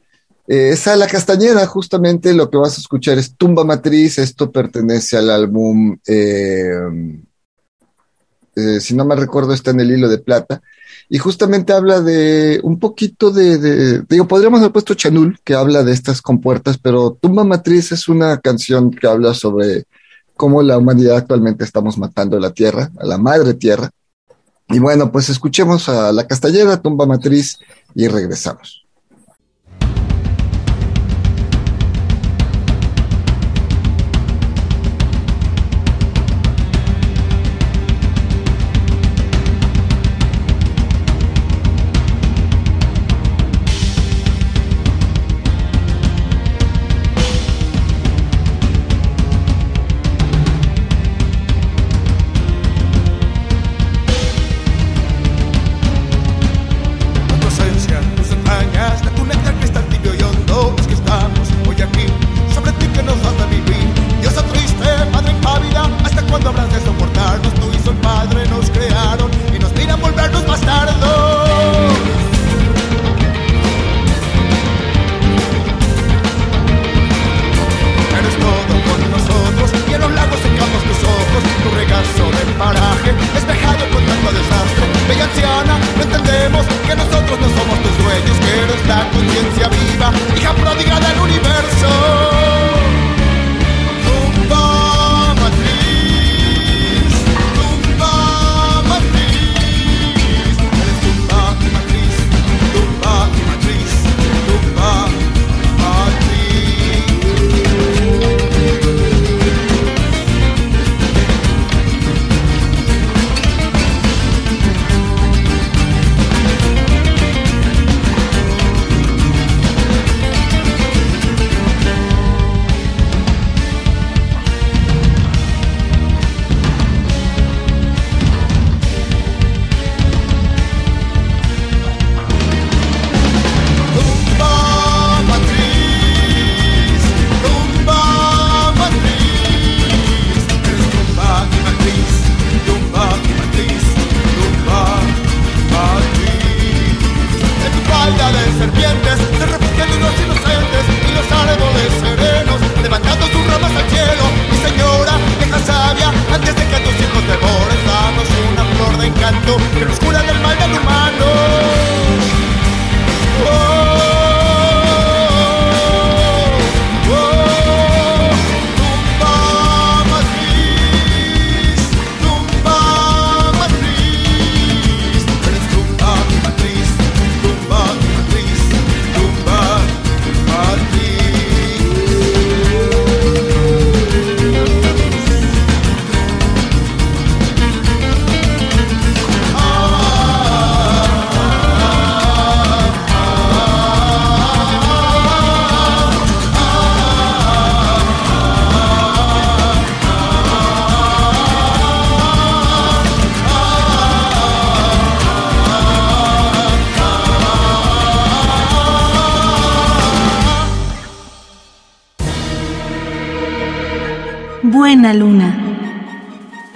eh, 0.47 0.71
es 0.73 0.87
a 0.87 0.97
la 0.97 1.07
castañeda, 1.07 1.67
justamente 1.67 2.35
lo 2.35 2.51
que 2.51 2.57
vas 2.57 2.77
a 2.77 2.81
escuchar 2.81 3.19
es 3.19 3.37
Tumba 3.37 3.65
Matriz, 3.65 4.19
esto 4.19 4.51
pertenece 4.51 5.17
al 5.17 5.31
álbum, 5.31 5.99
eh, 6.07 6.73
eh, 8.57 8.81
si 8.81 8.95
no 8.95 9.05
me 9.05 9.17
recuerdo, 9.17 9.53
está 9.53 9.71
en 9.71 9.81
el 9.81 9.91
hilo 9.91 10.09
de 10.09 10.19
plata, 10.19 10.63
y 11.09 11.19
justamente 11.19 11.73
habla 11.73 12.01
de 12.01 12.61
un 12.63 12.79
poquito 12.79 13.31
de, 13.31 14.03
digo, 14.09 14.27
podríamos 14.27 14.61
haber 14.61 14.73
puesto 14.73 14.95
Chanul, 14.95 15.39
que 15.45 15.55
habla 15.55 15.83
de 15.83 15.93
estas 15.93 16.23
compuertas, 16.23 16.79
pero 16.79 17.13
Tumba 17.21 17.45
Matriz 17.45 17.93
es 17.93 18.09
una 18.09 18.39
canción 18.39 18.91
que 18.91 19.07
habla 19.07 19.35
sobre 19.35 19.85
cómo 20.37 20.63
la 20.63 20.79
humanidad 20.79 21.17
actualmente 21.17 21.65
estamos 21.65 21.99
matando 21.99 22.37
a 22.37 22.41
la 22.41 22.53
tierra, 22.53 22.91
a 22.99 23.07
la 23.07 23.19
madre 23.19 23.55
tierra. 23.55 23.91
Y 24.69 24.79
bueno, 24.79 25.13
pues 25.13 25.29
escuchemos 25.29 25.89
a 25.89 26.13
la 26.13 26.27
Castellera, 26.27 26.81
tumba 26.81 27.07
matriz, 27.07 27.59
y 27.95 28.09
regresamos. 28.09 28.84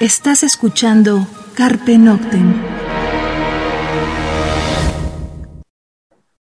Estás 0.09 0.43
escuchando 0.43 1.29
Carpe 1.53 1.99
Noctem. 1.99 2.55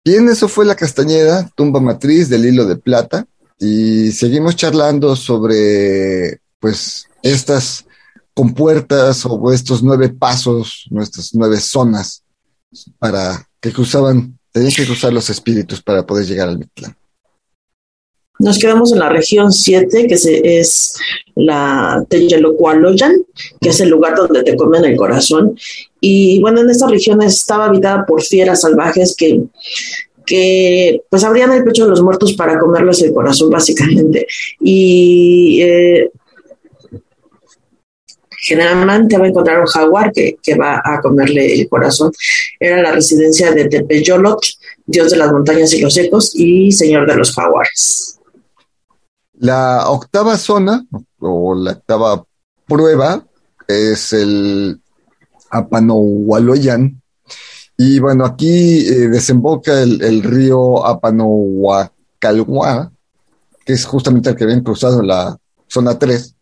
Bien, 0.03 0.28
eso 0.28 0.49
fue 0.49 0.66
La 0.66 0.76
Castañeda, 0.76 1.49
tumba 1.56 1.80
matriz 1.80 2.28
del 2.28 2.43
hilo 2.43 2.66
de 2.66 2.76
plata. 2.76 3.26
Y 3.58 4.12
seguimos 4.12 4.58
charlando 4.58 5.16
sobre, 5.16 6.41
pues, 6.60 7.08
estas 7.24 7.86
compuertas 8.34 9.26
o 9.26 9.53
estos 9.53 9.82
nueve 9.82 10.10
pasos, 10.10 10.88
nuestras 10.89 11.34
nueve 11.34 11.62
zonas 11.62 12.26
para 12.99 13.47
que 13.62 13.72
cruzaban, 13.72 14.38
tenían 14.51 14.74
que 14.74 14.86
cruzar 14.86 15.14
los 15.14 15.30
espíritus 15.30 15.82
para 15.82 16.06
poder 16.06 16.26
llegar 16.26 16.49
al 16.49 16.60
Mictlán. 16.60 16.97
Nos 18.39 18.59
quedamos 18.59 18.91
en 18.91 18.99
la 18.99 19.09
región 19.09 19.51
7, 19.51 20.07
que 20.07 20.15
es 20.59 20.95
la 21.36 22.05
Teyelocualoyan, 22.09 23.25
que 23.61 23.69
es 23.69 23.79
el 23.79 23.89
lugar 23.89 24.15
donde 24.15 24.43
te 24.43 24.55
comen 24.55 24.83
el 24.83 24.97
corazón. 24.97 25.57
Y 26.01 26.41
bueno, 26.41 26.61
en 26.61 26.69
esta 26.69 26.88
región 26.88 27.21
estaba 27.21 27.65
habitada 27.65 28.05
por 28.05 28.21
fieras 28.21 28.61
salvajes 28.61 29.15
que, 29.17 29.41
que 30.25 31.01
pues 31.09 31.23
abrían 31.23 31.53
el 31.53 31.63
pecho 31.63 31.86
de 31.86 31.91
los 31.91 32.01
muertos 32.01 32.33
para 32.33 32.59
comerles 32.59 33.01
el 33.03 33.13
corazón, 33.13 33.49
básicamente. 33.49 34.27
Y 34.59 35.61
eh, 35.61 36.11
generalmente 38.41 39.17
va 39.17 39.25
a 39.25 39.29
encontrar 39.29 39.61
un 39.61 39.65
jaguar 39.65 40.11
que, 40.11 40.38
que, 40.43 40.55
va 40.55 40.81
a 40.83 40.99
comerle 40.99 41.53
el 41.53 41.69
corazón. 41.69 42.11
Era 42.59 42.81
la 42.81 42.91
residencia 42.91 43.51
de 43.53 43.69
Tepeyolot, 43.69 44.41
dios 44.86 45.09
de 45.09 45.17
las 45.17 45.31
montañas 45.31 45.73
y 45.73 45.81
los 45.81 45.97
ecos 45.97 46.36
y 46.36 46.71
señor 46.73 47.07
de 47.07 47.15
los 47.15 47.33
jaguares. 47.33 48.14
La 49.45 49.89
octava 49.91 50.37
zona 50.37 50.83
o 51.19 51.53
la 51.53 51.73
octava 51.73 52.25
prueba 52.65 53.23
es 53.67 54.11
el 54.13 54.81
Apanohualoyan. 55.51 56.99
Y 57.77 57.99
bueno, 57.99 58.25
aquí 58.25 58.87
eh, 58.87 59.07
desemboca 59.07 59.83
el, 59.83 60.23
río 60.23 60.83
Apanohuacalhua, 60.83 62.91
que 63.63 63.73
es 63.73 63.85
justamente 63.85 64.31
el 64.31 64.35
que 64.35 64.45
habían 64.45 64.63
cruzado 64.63 65.03
la 65.03 65.37
zona 65.67 65.99
3. 65.99 66.33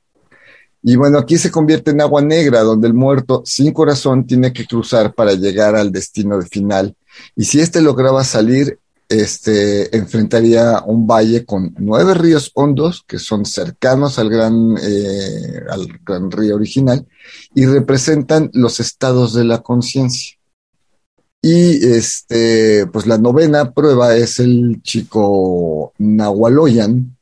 Y 0.83 0.95
bueno, 0.95 1.17
aquí 1.17 1.37
se 1.37 1.51
convierte 1.51 1.91
en 1.91 1.99
agua 1.99 2.21
negra, 2.21 2.61
donde 2.61 2.87
el 2.87 2.93
muerto 2.93 3.41
sin 3.43 3.73
corazón 3.73 4.25
tiene 4.25 4.53
que 4.53 4.65
cruzar 4.65 5.13
para 5.13 5.33
llegar 5.33 5.75
al 5.75 5.91
destino 5.91 6.41
final. 6.43 6.95
Y 7.35 7.43
si 7.43 7.59
éste 7.59 7.81
lograba 7.81 8.23
salir, 8.23 8.79
este, 9.22 9.95
enfrentaría 9.95 10.82
un 10.86 11.05
valle 11.07 11.45
con 11.45 11.74
nueve 11.80 12.14
ríos 12.14 12.51
hondos 12.53 13.03
que 13.07 13.20
son 13.20 13.45
cercanos 13.45 14.20
al 14.20 14.30
gran, 14.30 14.76
eh, 14.82 15.61
al 15.70 15.88
gran 16.05 16.32
río 16.32 16.55
original 16.55 17.05
y 17.53 17.66
representan 17.66 18.49
los 18.53 18.80
estados 18.80 19.34
de 19.34 19.45
la 19.45 19.61
conciencia. 19.61 20.38
Y 21.41 21.86
este, 21.86 22.88
pues 22.88 23.05
la 23.05 23.18
novena 23.18 23.74
prueba 23.74 24.16
es 24.16 24.39
el 24.39 24.82
chico 24.82 25.93
Nahualoyan, 25.97 27.18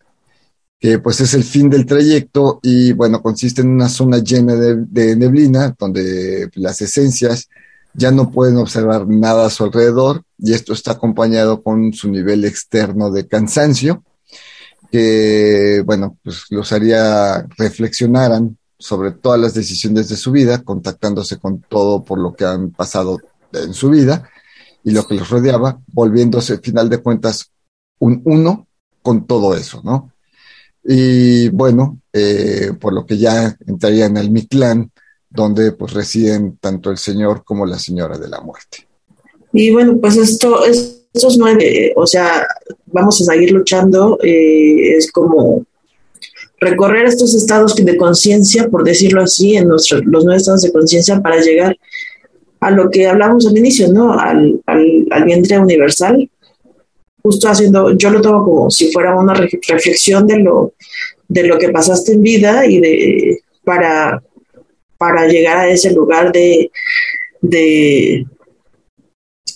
que 0.80 1.00
pues 1.00 1.22
es 1.22 1.34
el 1.34 1.44
fin 1.44 1.70
del 1.70 1.86
trayecto 1.86 2.60
y 2.62 2.94
bueno, 2.94 3.22
consiste 3.22 3.62
en 3.62 3.70
una 3.70 3.90
zona 3.90 4.20
llena 4.20 4.56
de 4.56 5.16
neblina 5.16 5.76
donde 5.78 6.50
las 6.56 6.82
esencias 6.82 7.50
ya 7.94 8.12
no 8.12 8.32
pueden 8.32 8.58
observar 8.58 9.08
nada 9.08 9.46
a 9.46 9.50
su 9.50 9.64
alrededor 9.64 10.24
y 10.38 10.54
esto 10.54 10.74
está 10.74 10.94
acompañado 10.94 11.62
con 11.62 11.94
su 11.94 12.10
nivel 12.10 12.46
externo 12.46 13.12
de 13.12 13.28
cansancio, 13.28 14.04
que, 14.92 15.84
bueno, 15.86 16.18
pues 16.24 16.46
los 16.50 16.72
haría 16.72 17.46
reflexionaran 17.58 18.58
sobre 18.78 19.12
todas 19.12 19.40
las 19.40 19.54
decisiones 19.54 20.10
de 20.10 20.18
su 20.18 20.32
vida, 20.32 20.64
contactándose 20.64 21.38
con 21.38 21.62
todo 21.62 22.04
por 22.04 22.20
lo 22.20 22.34
que 22.34 22.46
han 22.46 22.72
pasado 22.72 23.20
en 23.54 23.74
su 23.74 23.90
vida 23.90 24.28
y 24.84 24.92
lo 24.92 25.06
que 25.06 25.16
los 25.16 25.30
rodeaba, 25.30 25.80
volviéndose, 25.88 26.54
al 26.54 26.62
final 26.62 26.90
de 26.90 26.98
cuentas, 26.98 27.52
un 28.00 28.22
uno 28.26 28.68
con 29.02 29.28
todo 29.28 29.56
eso, 29.56 29.82
¿no? 29.84 30.12
Y 30.84 31.50
bueno, 31.50 32.00
eh, 32.12 32.72
por 32.80 32.94
lo 32.94 33.06
que 33.06 33.18
ya 33.18 33.56
entraría 33.68 34.08
en 34.08 34.18
el 34.18 34.32
Mictlán, 34.32 34.91
donde 35.32 35.72
pues 35.72 35.94
residen 35.94 36.58
tanto 36.58 36.92
el 36.92 36.98
señor 36.98 37.44
como 37.44 37.66
la 37.66 37.80
señora 37.80 38.18
de 38.18 38.28
la 38.28 38.42
muerte. 38.42 38.86
Y 39.54 39.72
bueno, 39.72 39.98
pues 40.00 40.18
esto, 40.18 40.66
estos 40.66 41.38
nueve, 41.38 41.94
o 41.96 42.06
sea, 42.06 42.46
vamos 42.88 43.22
a 43.22 43.34
seguir 43.34 43.52
luchando, 43.52 44.20
eh, 44.22 44.98
es 44.98 45.12
como 45.12 45.66
recorrer 46.60 47.08
estos 47.08 47.34
estados 47.34 47.76
de 47.76 47.98
conciencia, 47.98 48.70
por 48.70 48.84
decirlo 48.84 49.24
así, 49.24 49.56
en 49.56 49.68
nuestros, 49.68 50.04
los 50.06 50.24
nueve 50.24 50.38
estados 50.38 50.62
de 50.62 50.72
conciencia 50.72 51.22
para 51.22 51.42
llegar 51.42 51.78
a 52.60 52.72
lo 52.72 52.90
que 52.90 53.08
hablamos 53.08 53.48
al 53.48 53.58
inicio, 53.58 53.92
¿no? 53.92 54.14
Al, 54.14 54.62
al, 54.68 55.24
vientre 55.26 55.58
universal, 55.58 56.30
justo 57.24 57.50
haciendo, 57.50 57.98
yo 57.98 58.12
lo 58.12 58.22
tomo 58.22 58.46
como 58.46 58.70
si 58.70 58.92
fuera 58.92 59.16
una 59.16 59.34
reflexión 59.34 60.28
de 60.28 60.40
lo, 60.40 60.74
de 61.28 61.44
lo 61.44 61.58
que 61.58 61.70
pasaste 61.70 62.14
en 62.14 62.22
vida 62.22 62.66
y 62.66 62.80
de 62.80 63.40
para 63.64 64.22
para 65.02 65.26
llegar 65.28 65.58
a 65.58 65.68
ese 65.68 65.92
lugar 65.92 66.32
de, 66.32 66.72
de, 67.42 68.24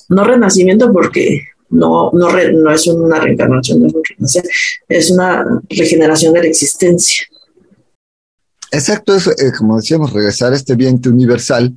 no 0.10 0.24
renacimiento 0.24 0.92
porque 0.92 1.40
no, 1.70 2.10
no, 2.14 2.32
no 2.32 2.72
es 2.72 2.88
una 2.88 3.20
reencarnación, 3.20 3.82
no 3.82 3.88
es, 4.26 4.42
es 4.90 5.12
una 5.12 5.62
regeneración 5.70 6.34
de 6.34 6.40
la 6.40 6.48
existencia. 6.48 7.28
Exacto, 8.72 9.16
es 9.16 9.28
eh, 9.28 9.52
como 9.56 9.78
decíamos, 9.78 10.12
regresar 10.14 10.52
a 10.52 10.56
este 10.56 10.74
viento 10.74 11.12
universal, 11.12 11.76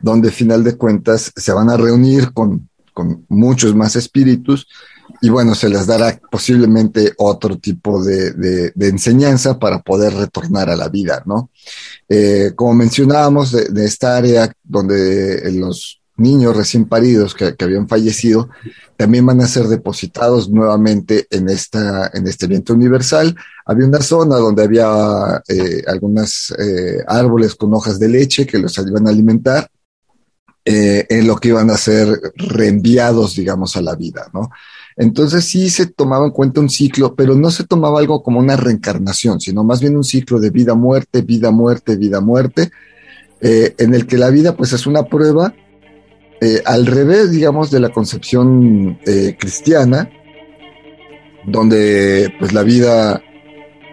donde 0.00 0.32
final 0.32 0.64
de 0.64 0.76
cuentas 0.76 1.30
se 1.36 1.52
van 1.52 1.70
a 1.70 1.76
reunir 1.76 2.32
con, 2.32 2.68
con 2.92 3.24
muchos 3.28 3.76
más 3.76 3.94
espíritus 3.94 4.66
y 5.24 5.30
bueno, 5.30 5.54
se 5.54 5.70
les 5.70 5.86
dará 5.86 6.20
posiblemente 6.30 7.14
otro 7.16 7.56
tipo 7.56 8.04
de, 8.04 8.74
enseñanza 8.78 9.58
para 9.58 9.80
poder 9.80 10.12
retornar 10.12 10.68
a 10.68 10.76
la 10.76 10.90
vida, 10.90 11.22
¿no? 11.24 11.48
Eh, 12.10 12.52
como 12.54 12.74
mencionábamos, 12.74 13.50
de, 13.52 13.84
esta 13.86 14.18
área 14.18 14.52
donde 14.62 15.50
los 15.52 16.02
niños 16.18 16.54
recién 16.54 16.84
paridos 16.84 17.34
que, 17.34 17.56
habían 17.58 17.88
fallecido 17.88 18.50
también 18.98 19.24
van 19.24 19.40
a 19.40 19.46
ser 19.46 19.68
depositados 19.68 20.50
nuevamente 20.50 21.26
en, 21.30 21.48
esta, 21.48 22.10
en 22.12 22.28
este 22.28 22.46
viento 22.46 22.74
universal. 22.74 23.34
Había 23.64 23.86
una 23.86 24.02
zona 24.02 24.36
donde 24.36 24.62
había 24.62 25.42
eh, 25.48 25.84
algunos 25.86 26.54
eh, 26.58 27.02
árboles 27.06 27.54
con 27.54 27.72
hojas 27.72 27.98
de 27.98 28.10
leche 28.10 28.46
que 28.46 28.58
los 28.58 28.76
iban 28.76 29.06
a 29.06 29.10
alimentar, 29.10 29.70
eh, 30.66 31.06
en 31.10 31.26
lo 31.26 31.36
que 31.36 31.48
iban 31.48 31.70
a 31.70 31.76
ser 31.76 32.08
reenviados, 32.36 33.36
digamos, 33.36 33.74
a 33.76 33.82
la 33.82 33.94
vida, 33.94 34.30
¿no? 34.32 34.50
Entonces 34.96 35.44
sí 35.44 35.70
se 35.70 35.86
tomaba 35.86 36.26
en 36.26 36.32
cuenta 36.32 36.60
un 36.60 36.70
ciclo, 36.70 37.14
pero 37.14 37.34
no 37.34 37.50
se 37.50 37.64
tomaba 37.64 37.98
algo 37.98 38.22
como 38.22 38.38
una 38.38 38.56
reencarnación, 38.56 39.40
sino 39.40 39.64
más 39.64 39.80
bien 39.80 39.96
un 39.96 40.04
ciclo 40.04 40.38
de 40.38 40.50
vida-muerte, 40.50 41.22
vida-muerte, 41.22 41.96
vida-muerte, 41.96 42.70
en 43.40 43.94
el 43.94 44.06
que 44.06 44.16
la 44.16 44.30
vida 44.30 44.56
pues 44.56 44.72
es 44.72 44.86
una 44.86 45.02
prueba 45.02 45.54
eh, 46.40 46.62
al 46.66 46.84
revés, 46.84 47.30
digamos, 47.30 47.70
de 47.70 47.80
la 47.80 47.88
concepción 47.88 48.98
eh, 49.06 49.34
cristiana, 49.38 50.10
donde 51.46 52.34
pues 52.38 52.52
la 52.52 52.62
vida 52.62 53.22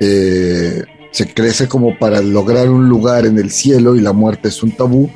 eh, 0.02 0.84
se 1.12 1.34
crece 1.34 1.70
como 1.70 1.98
para 1.98 2.22
lograr 2.22 2.70
un 2.70 2.90
lugar 2.90 3.26
en 3.26 3.38
el 3.38 3.52
cielo 3.52 3.96
y 3.96 4.02
la 4.02 4.12
muerte 4.12 4.50
es 4.50 4.62
un 4.64 4.72
tabú 4.72 5.10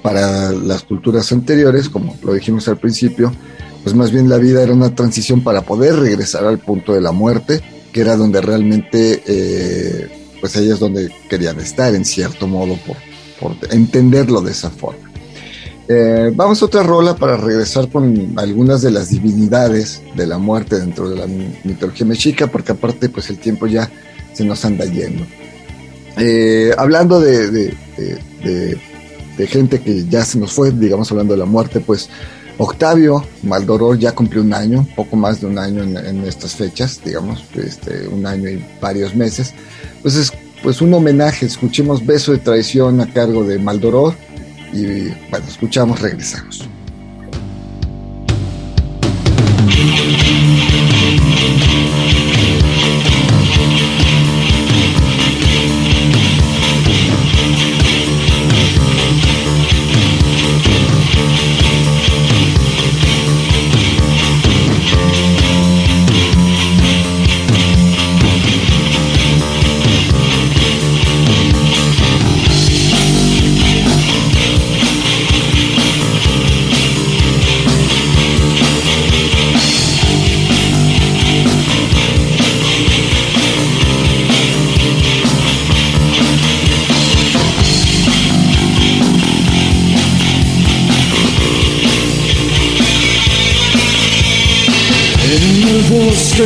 para 0.00 0.52
las 0.52 0.84
culturas 0.84 1.32
anteriores, 1.32 1.88
como 1.88 2.16
lo 2.22 2.34
dijimos 2.34 2.68
al 2.68 2.78
principio, 2.78 3.32
pues 3.86 3.94
más 3.94 4.10
bien 4.10 4.28
la 4.28 4.38
vida 4.38 4.64
era 4.64 4.72
una 4.72 4.92
transición 4.92 5.44
para 5.44 5.62
poder 5.62 5.94
regresar 5.94 6.44
al 6.44 6.58
punto 6.58 6.92
de 6.92 7.00
la 7.00 7.12
muerte, 7.12 7.60
que 7.92 8.00
era 8.00 8.16
donde 8.16 8.40
realmente, 8.40 10.10
pues 10.40 10.56
ahí 10.56 10.68
es 10.68 10.80
donde 10.80 11.08
querían 11.30 11.60
estar 11.60 11.94
en 11.94 12.04
cierto 12.04 12.48
modo, 12.48 12.76
por 13.38 13.52
entenderlo 13.70 14.40
de 14.40 14.50
esa 14.50 14.70
forma. 14.70 15.08
Eh, 15.86 16.32
vamos 16.34 16.60
a 16.60 16.64
otra 16.64 16.82
rola 16.82 17.14
para 17.14 17.36
regresar 17.36 17.88
con 17.88 18.32
algunas 18.40 18.82
de 18.82 18.90
las 18.90 19.08
divinidades 19.10 20.02
de 20.16 20.26
la 20.26 20.38
muerte 20.38 20.80
dentro 20.80 21.08
de 21.08 21.14
la 21.18 21.28
mitología 21.62 22.06
mexica, 22.06 22.48
porque 22.48 22.72
aparte 22.72 23.08
pues 23.08 23.30
el 23.30 23.38
tiempo 23.38 23.68
ya 23.68 23.88
se 24.32 24.44
nos 24.44 24.64
anda 24.64 24.84
yendo. 24.84 25.24
Eh, 26.18 26.72
hablando 26.76 27.20
de, 27.20 27.72
gente 29.46 29.80
que 29.80 30.04
ya 30.08 30.24
se 30.24 30.40
nos 30.40 30.52
fue, 30.52 30.72
digamos 30.72 31.08
hablando 31.12 31.34
de 31.34 31.38
la 31.38 31.46
muerte, 31.46 31.78
pues 31.78 32.10
Octavio 32.58 33.24
Maldoror 33.42 33.98
ya 33.98 34.12
cumplió 34.12 34.42
un 34.42 34.54
año, 34.54 34.86
poco 34.96 35.16
más 35.16 35.40
de 35.40 35.46
un 35.46 35.58
año 35.58 35.82
en, 35.82 36.24
estas 36.24 36.54
fechas, 36.56 37.00
digamos, 37.04 37.44
este, 37.54 38.08
un 38.08 38.26
año 38.26 38.48
y 38.48 38.64
varios 38.80 39.14
meses. 39.14 39.52
Pues 40.02 40.16
es 40.16 40.32
pues 40.62 40.80
un 40.80 40.92
homenaje, 40.94 41.46
escuchemos 41.46 42.04
Beso 42.04 42.32
de 42.32 42.38
Traición 42.38 43.00
a 43.00 43.12
cargo 43.12 43.44
de 43.44 43.58
Maldoror 43.58 44.14
y 44.72 45.08
bueno, 45.30 45.46
escuchamos, 45.46 46.00
regresamos. 46.00 46.66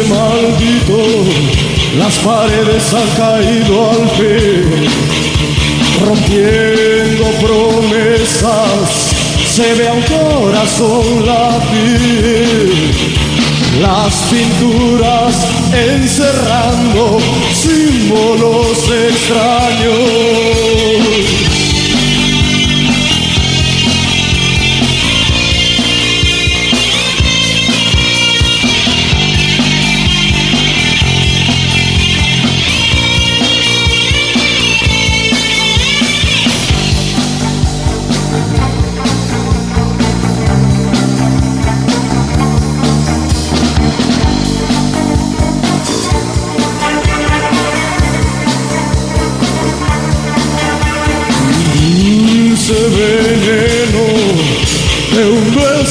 Maldito, 0.09 1.03
las 1.99 2.17
paredes 2.19 2.95
han 2.95 3.09
caído 3.17 3.91
al 3.91 4.09
fin, 4.11 4.89
rompiendo 6.07 7.25
promesas, 7.45 8.89
se 9.53 9.75
ve 9.75 9.89
a 9.89 9.93
un 9.93 10.03
corazón 10.03 11.27
latir, 11.27 12.95
las 13.83 14.15
pinturas 14.31 15.35
encerrando 15.73 17.19
símbolos 17.53 18.89
extraños 19.09 20.31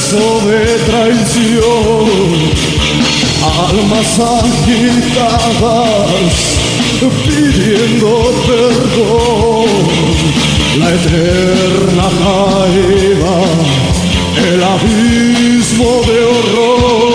de 0.08 0.64
traición, 0.86 2.08
almas 3.68 4.18
agitadas 4.18 5.60
pidiendo 7.26 8.10
perdón, 8.46 9.68
la 10.78 10.88
eterna 10.94 12.08
caída, 12.24 13.36
el 14.52 14.60
abismo 14.62 15.90
de 16.06 16.18
horror. 16.24 17.09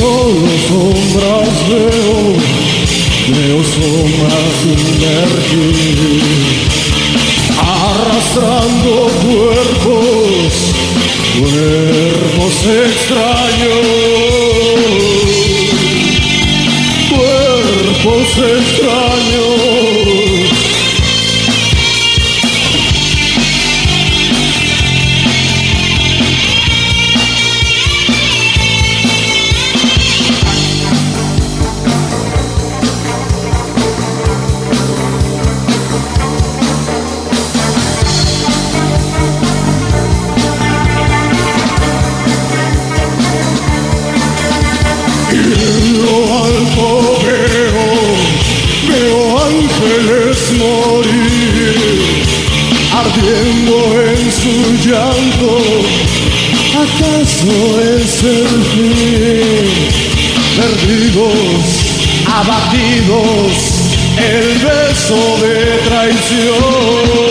Solo 0.00 0.48
sombras 0.66 1.68
veo 1.68 2.20
me 3.28 3.46
oso 3.52 3.88
más 4.18 4.50
sumergir, 4.62 6.22
arrastrando 7.60 8.92
cuerpos, 9.20 10.52
cuerpos 11.38 12.56
extraños, 12.88 13.84
cuerpos 17.10 18.28
extraños. 18.38 19.59
¿Acaso 56.74 57.80
es 57.82 58.22
el 58.22 58.46
fin? 58.72 59.70
Perdidos, 60.56 61.66
abatidos, 62.26 63.52
el 64.16 64.48
beso 64.58 65.20
de 65.42 65.56
traición. 65.88 67.29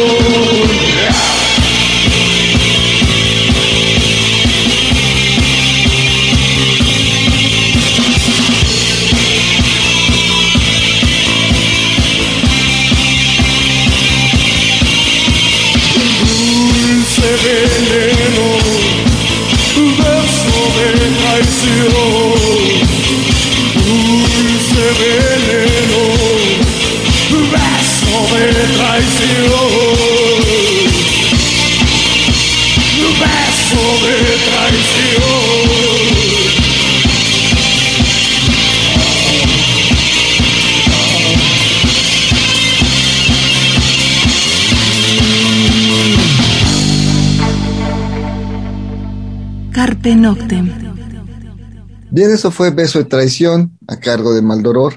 Bien, 52.12 52.32
eso 52.32 52.51
fue 52.51 52.72
Beso 52.72 52.99
de 52.99 53.05
Traición 53.05 53.78
a 53.88 53.99
cargo 53.99 54.34
de 54.34 54.41
Maldoror. 54.41 54.95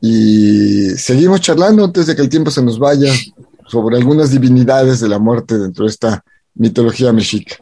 Y 0.00 0.90
seguimos 0.96 1.40
charlando 1.40 1.84
antes 1.84 2.06
de 2.06 2.16
que 2.16 2.22
el 2.22 2.28
tiempo 2.28 2.50
se 2.50 2.62
nos 2.62 2.78
vaya 2.78 3.12
sobre 3.68 3.96
algunas 3.96 4.30
divinidades 4.30 5.00
de 5.00 5.08
la 5.08 5.18
muerte 5.18 5.58
dentro 5.58 5.84
de 5.84 5.90
esta 5.90 6.24
mitología 6.54 7.12
mexica. 7.12 7.56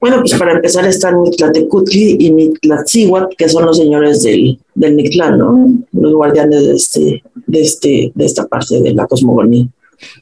Bueno, 0.00 0.18
pues 0.20 0.34
para 0.34 0.52
empezar 0.52 0.84
están 0.86 1.20
Mictlatecutli 1.20 2.16
y 2.18 2.32
Mictlatzihuat, 2.32 3.34
que 3.38 3.48
son 3.48 3.66
los 3.66 3.76
señores 3.76 4.22
del, 4.22 4.58
del 4.74 4.94
Mictlán, 4.94 5.38
¿no? 5.38 5.68
Los 5.92 6.12
guardianes 6.12 6.64
de, 6.64 6.74
este, 6.74 7.22
de, 7.46 7.62
este, 7.62 8.12
de 8.14 8.24
esta 8.24 8.46
parte 8.46 8.80
de 8.80 8.92
la 8.92 9.06
cosmogonía. 9.06 9.68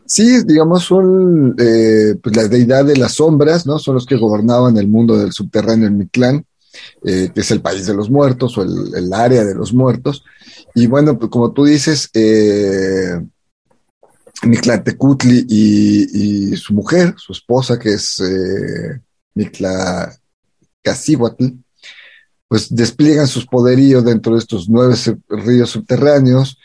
Sí, 0.07 0.45
digamos, 0.45 0.85
son 0.85 1.55
eh, 1.59 2.15
pues 2.23 2.37
la 2.37 2.49
deidad 2.49 2.85
de 2.85 2.97
las 2.97 3.15
sombras, 3.15 3.67
¿no? 3.67 3.79
Son 3.79 3.95
los 3.95 4.07
que 4.07 4.17
gobernaban 4.17 4.77
el 4.77 4.89
mundo 4.89 5.19
del 5.19 5.33
subterráneo 5.33 5.89
en 5.89 5.99
Mictlán, 5.99 6.45
eh, 7.05 7.31
que 7.35 7.41
es 7.41 7.51
el 7.51 7.61
país 7.61 7.87
de 7.87 7.95
los 7.95 8.11
muertos 8.11 8.57
o 8.59 8.63
el, 8.63 9.13
área 9.13 9.45
de 9.45 9.55
los 9.55 9.73
muertos. 9.73 10.25
Y 10.75 10.87
bueno, 10.87 11.19
pues 11.19 11.31
como 11.31 11.53
tú 11.53 11.65
dices, 11.65 12.09
eh, 12.15 13.21
Mictlantecutli 14.43 15.47
y, 15.49 16.57
su 16.57 16.75
mujer, 16.75 17.15
su 17.17 17.33
esposa, 17.33 17.79
que 17.79 17.95
es 17.95 18.21
eh, 18.21 19.01
pues 22.49 22.75
despliegan 22.75 23.27
sus 23.27 23.47
poderíos 23.47 24.05
dentro 24.05 24.35
de 24.35 24.41
estos 24.41 24.69
nueve 24.69 24.95
ríos 25.29 25.71
subterráneos, 25.71 26.59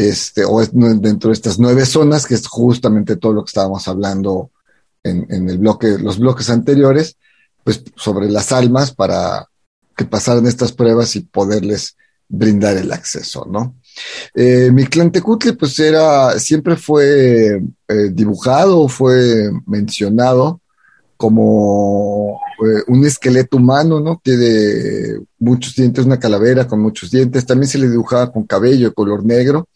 este, 0.00 0.46
o 0.46 0.64
dentro 0.64 1.28
de 1.28 1.34
estas 1.34 1.58
nueve 1.58 1.84
zonas, 1.84 2.24
que 2.24 2.34
es 2.34 2.46
justamente 2.46 3.16
todo 3.16 3.34
lo 3.34 3.44
que 3.44 3.50
estábamos 3.50 3.86
hablando 3.86 4.50
en, 5.02 5.48
el 5.48 5.58
bloque, 5.58 5.98
los 5.98 6.18
bloques 6.18 6.48
anteriores, 6.48 7.18
pues 7.62 7.82
sobre 7.96 8.30
las 8.30 8.50
almas 8.50 8.92
para 8.92 9.46
que 9.94 10.06
pasaran 10.06 10.46
estas 10.46 10.72
pruebas 10.72 11.16
y 11.16 11.20
poderles 11.20 11.98
brindar 12.28 12.78
el 12.78 12.90
acceso, 12.92 13.46
¿no? 13.50 13.74
Eh, 14.34 14.70
pues 15.58 15.78
era, 15.78 16.38
siempre 16.38 16.76
fue 16.76 17.62
eh, 17.88 18.08
dibujado, 18.10 18.88
fue 18.88 19.50
mencionado 19.66 20.62
como 21.18 22.40
eh, 22.64 22.84
un 22.86 23.04
esqueleto 23.04 23.58
humano, 23.58 24.00
¿no? 24.00 24.18
Tiene 24.24 25.26
muchos 25.38 25.74
dientes, 25.74 26.06
una 26.06 26.18
calavera 26.18 26.66
con 26.66 26.80
muchos 26.80 27.10
dientes, 27.10 27.44
también 27.44 27.68
se 27.68 27.76
le 27.76 27.90
dibujaba 27.90 28.32
con 28.32 28.44
cabello 28.44 28.88
de 28.88 28.94
color 28.94 29.26
negro, 29.26 29.68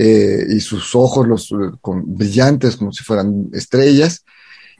eh, 0.00 0.46
y 0.48 0.60
sus 0.60 0.94
ojos 0.94 1.26
los, 1.26 1.52
con, 1.80 2.16
brillantes 2.16 2.76
como 2.76 2.92
si 2.92 3.02
fueran 3.02 3.48
estrellas. 3.52 4.24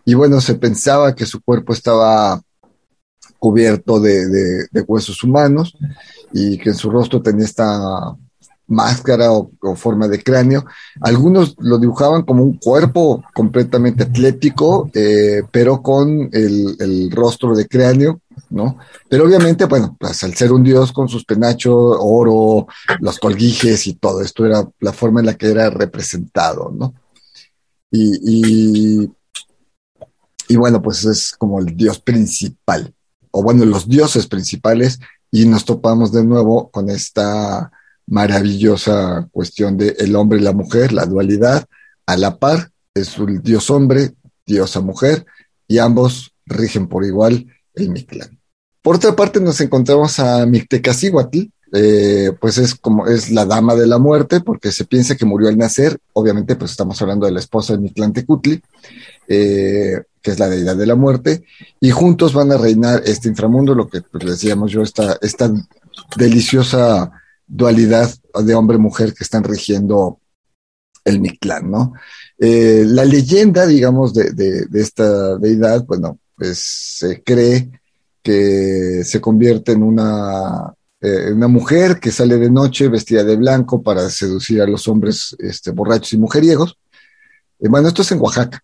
Y 0.04 0.14
bueno, 0.14 0.40
se 0.40 0.54
pensaba 0.54 1.16
que 1.16 1.26
su 1.26 1.42
cuerpo 1.42 1.72
estaba 1.72 2.40
cubierto 3.40 3.98
de, 3.98 4.68
huesos 4.86 5.24
humanos 5.24 5.76
y 6.32 6.56
que 6.58 6.70
en 6.70 6.76
su 6.76 6.88
rostro 6.88 7.20
tenía 7.20 7.46
esta 7.46 8.16
máscara 8.68 9.32
o, 9.32 9.50
forma 9.74 10.06
de 10.06 10.22
cráneo. 10.22 10.64
Algunos 11.00 11.56
lo 11.58 11.78
dibujaban 11.78 12.22
como 12.22 12.44
un 12.44 12.56
cuerpo 12.56 13.24
completamente 13.34 14.04
atlético, 14.04 14.88
eh, 14.94 15.42
pero 15.50 15.82
con 15.82 16.30
el, 16.32 17.10
rostro 17.10 17.56
de 17.56 17.66
cráneo 17.66 18.20
¿no? 18.51 18.78
Pero 19.09 19.24
obviamente, 19.24 19.64
bueno, 19.66 19.96
pues 19.99 20.22
al 20.24 20.34
ser 20.34 20.53
un 20.53 20.62
dios 20.62 20.92
con 20.92 21.09
sus 21.09 21.24
penachos, 21.24 21.96
oro, 22.01 22.66
los 23.01 23.18
colguijes 23.18 23.86
y 23.86 23.94
todo, 23.94 24.22
esto 24.22 24.46
era 24.46 24.66
la 24.80 24.92
forma 24.92 25.20
en 25.20 25.26
la 25.26 25.34
que 25.34 25.49
era 25.49 25.70
representado, 25.70 26.70
¿no? 26.70 26.94
Y, 27.90 29.11
y, 30.49 30.57
bueno, 30.57 30.82
pues 30.82 31.05
es 31.05 31.32
como 31.32 31.59
el 31.61 31.76
dios 31.76 32.01
principal, 32.01 32.94
o 33.30 33.42
bueno, 33.42 33.64
los 33.64 33.88
dioses 33.88 34.26
principales, 34.26 34.99
y 35.30 35.46
nos 35.46 35.64
topamos 35.64 36.12
de 36.12 36.24
nuevo 36.24 36.70
con 36.70 36.90
esta 36.90 37.70
maravillosa 38.07 39.28
cuestión 39.30 39.76
de 39.76 39.94
el 39.99 40.16
hombre 40.16 40.38
y 40.38 40.42
la 40.42 40.53
mujer, 40.53 40.92
la 40.92 41.07
dualidad, 41.07 41.66
a 42.07 42.16
la 42.16 42.38
par, 42.38 42.70
es 42.94 43.16
el 43.18 43.42
dios 43.42 43.70
hombre, 43.70 44.14
diosa 44.46 44.80
mujer, 44.80 45.26
y 45.66 45.78
ambos 45.78 46.34
rigen 46.46 46.88
por 46.88 47.05
igual 47.05 47.46
el 47.74 47.90
Mictlán. 47.90 48.38
Por 48.89 48.97
otra 48.97 49.14
parte, 49.14 49.39
nos 49.39 49.61
encontramos 49.61 50.18
a 50.18 50.47
Mictecacihuatl, 50.47 51.41
eh, 51.74 52.32
pues 52.41 52.57
es 52.57 52.74
como 52.74 53.07
es 53.07 53.30
la 53.30 53.45
dama 53.45 53.74
de 53.74 53.86
la 53.86 53.99
muerte, 53.99 54.41
porque 54.41 54.72
se 54.72 54.86
piensa 54.86 55.14
que 55.14 55.26
murió 55.26 55.51
al 55.51 55.59
nacer. 55.59 55.99
Obviamente, 56.14 56.57
pues 56.57 56.70
estamos 56.70 57.03
hablando 57.03 57.26
de 57.26 57.32
la 57.32 57.41
esposa 57.41 57.74
de 57.74 57.80
Mictlantecutli, 57.80 58.62
eh, 59.28 60.05
que 60.22 60.30
es 60.30 60.39
la 60.39 60.49
deidad 60.49 60.74
de 60.74 60.86
la 60.86 60.95
muerte, 60.95 61.45
y 61.78 61.91
juntos 61.91 62.32
van 62.32 62.51
a 62.51 62.57
reinar 62.57 63.03
este 63.05 63.28
inframundo, 63.28 63.74
lo 63.74 63.91
que 63.91 64.01
pues, 64.01 64.24
decíamos 64.24 64.72
yo, 64.72 64.80
esta, 64.80 65.18
esta 65.20 65.53
deliciosa 66.16 67.11
dualidad 67.47 68.11
de 68.43 68.55
hombre-mujer 68.55 69.12
que 69.12 69.24
están 69.24 69.45
rigiendo 69.45 70.18
el 71.05 71.20
Mictlán, 71.20 71.70
¿no? 71.70 71.93
Eh, 72.39 72.84
la 72.86 73.05
leyenda, 73.05 73.66
digamos, 73.66 74.14
de, 74.14 74.30
de, 74.32 74.80
esta 74.80 75.36
deidad, 75.36 75.84
bueno, 75.84 76.18
pues 76.34 76.59
se 77.01 77.22
cree 77.22 77.68
que 78.28 79.04
se 79.04 79.22
convierte 79.22 79.72
en 79.72 79.82
una, 79.82 80.74
eh, 81.00 81.32
una 81.32 81.48
mujer 81.48 81.98
que 81.98 82.10
sale 82.10 82.36
de 82.36 82.50
noche 82.50 82.88
vestida 82.88 83.24
de 83.24 83.36
blanco 83.36 83.82
para 83.82 84.10
seducir 84.10 84.60
a 84.60 84.66
los 84.66 84.86
hombres 84.86 85.34
este, 85.38 85.70
borrachos 85.70 86.12
y 86.12 86.18
mujeriegos. 86.18 86.76
Eh, 87.58 87.68
bueno, 87.68 87.88
esto 87.88 88.02
es 88.02 88.12
en 88.12 88.20
Oaxaca 88.20 88.62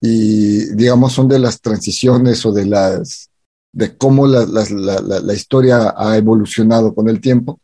y 0.00 0.74
digamos 0.74 1.12
son 1.12 1.28
de 1.28 1.38
las 1.38 1.60
transiciones 1.60 2.44
o 2.44 2.52
de 2.52 2.66
las 2.66 3.30
de 3.72 3.96
cómo 3.96 4.26
la, 4.26 4.46
la, 4.46 5.20
la, 5.20 5.34
historia 5.34 5.94
ha 5.96 6.16
evolucionado 6.16 6.92
con 6.92 7.08
el 7.08 7.20
tiempo. 7.20 7.60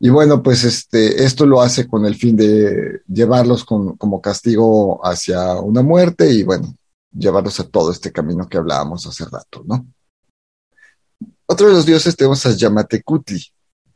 Y 0.00 0.08
bueno, 0.08 0.42
pues 0.42 0.64
este, 0.64 1.22
esto 1.22 1.44
lo 1.44 1.60
hace 1.60 1.86
con 1.86 2.06
el 2.06 2.14
fin 2.14 2.34
de 2.34 3.02
llevarlos 3.06 3.64
como 3.64 4.20
castigo 4.22 5.06
hacia 5.06 5.54
una 5.60 5.82
muerte 5.82 6.30
y 6.30 6.44
bueno, 6.44 6.74
llevarlos 7.12 7.60
a 7.60 7.68
todo 7.68 7.92
este 7.92 8.10
camino 8.10 8.48
que 8.48 8.56
hablábamos 8.56 9.06
hace 9.06 9.24
rato, 9.26 9.64
¿no? 9.66 9.86
Otro 11.46 11.68
de 11.68 11.74
los 11.74 11.84
dioses 11.84 12.16
tenemos 12.16 12.44
a 12.46 12.52
Yamatecutli, 12.52 13.42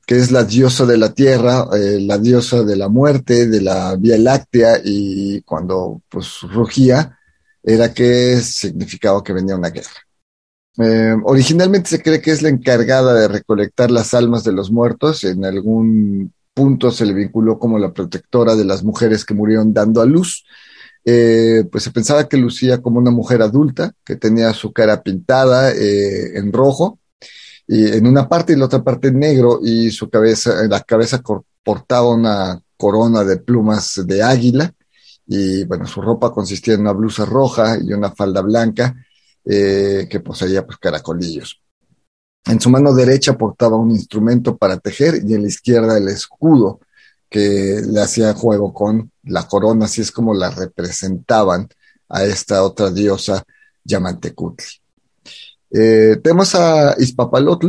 que 0.07 0.17
es 0.17 0.31
la 0.31 0.45
diosa 0.45 0.85
de 0.85 0.99
la 0.99 1.15
tierra, 1.15 1.67
eh, 1.75 1.99
la 2.01 2.19
diosa 2.19 2.63
de 2.63 2.77
la 2.77 2.89
muerte, 2.89 3.47
de 3.47 3.61
la 3.63 3.97
Vía 3.97 4.19
Láctea, 4.19 4.81
y 4.85 5.41
cuando 5.43 6.03
pues 6.09 6.41
rugía 6.43 7.19
era 7.63 7.93
que 7.93 8.37
significaba 8.41 9.23
que 9.23 9.33
venía 9.33 9.57
una 9.57 9.71
guerra. 9.71 9.91
Eh, 10.79 11.17
originalmente 11.25 11.91
se 11.91 12.03
cree 12.03 12.21
que 12.21 12.31
es 12.31 12.43
la 12.43 12.51
encargada 12.51 13.15
de 13.15 13.29
recolectar 13.29 13.91
las 13.91 14.13
almas 14.15 14.45
de 14.45 14.53
los 14.53 14.71
muertos, 14.71 15.25
en 15.25 15.45
algún 15.45 16.33
punto 16.55 16.91
se 16.91 17.07
le 17.07 17.15
vinculó 17.15 17.59
como 17.59 17.79
la 17.79 17.93
protectora 17.93 18.57
de 18.57 18.65
las 18.65 18.85
mujeres 18.85 19.25
que 19.25 19.35
murieron 19.35 19.73
dando 19.73 20.03
a 20.03 20.07
luz, 20.07 20.45
eh, 21.05 21.65
pues 21.73 21.85
se 21.85 21.91
pensaba 21.91 22.29
que 22.29 22.37
lucía 22.37 22.83
como 22.83 22.99
una 22.99 23.11
mujer 23.11 23.41
adulta, 23.41 23.93
que 24.05 24.17
tenía 24.17 24.53
su 24.53 24.73
cara 24.73 25.03
pintada 25.03 25.73
en 25.73 26.53
rojo, 26.53 26.99
y 27.69 27.87
en 27.87 28.07
una 28.07 28.27
parte 28.27 28.55
y 28.55 28.57
la 28.57 28.65
otra 28.65 28.83
parte 28.83 29.13
negro 29.13 29.61
y 29.63 29.91
su 29.91 30.09
cabeza, 30.09 30.65
en 30.65 30.71
la 30.71 30.81
cabeza 30.81 31.23
portaba 31.63 32.09
una 32.09 32.59
corona 32.79 33.23
de 33.25 33.37
plumas 33.37 34.01
de 34.07 34.23
águila 34.23 34.73
y 35.27 35.65
bueno, 35.65 35.87
su 35.87 36.01
ropa 36.01 36.33
consistía 36.33 36.75
en 36.75 36.81
una 36.81 36.93
blusa 36.93 37.27
roja 37.27 37.77
y 37.79 37.93
una 37.93 38.11
falda 38.13 38.41
blanca 38.41 38.95
eh, 39.45 40.09
que 40.09 40.21
poseía 40.21 40.65
pues 40.65 40.79
caracolillos. 40.79 41.61
En 42.47 42.59
su 42.59 42.71
mano 42.71 42.95
derecha 42.95 43.37
portaba 43.37 43.77
un 43.77 43.91
instrumento 43.91 44.57
para 44.57 44.79
tejer 44.79 45.21
y 45.27 45.35
en 45.35 45.43
la 45.43 45.49
izquierda 45.49 45.99
el 45.99 46.09
escudo 46.09 46.81
que 47.29 47.83
le 47.87 48.01
hacía 48.01 48.33
juego 48.33 48.73
con 48.73 49.13
la 49.25 49.47
corona, 49.47 49.85
así 49.85 50.01
es 50.01 50.11
como 50.11 50.33
la 50.33 50.49
representaban 50.51 51.69
a 52.09 52.25
esta 52.25 52.63
otra 52.63 52.91
diosa 52.91 53.45
Yamantecutli. 53.85 54.88
Eh, 55.71 56.17
tenemos 56.23 56.55
a 56.55 56.95
Ispapalotl, 56.99 57.69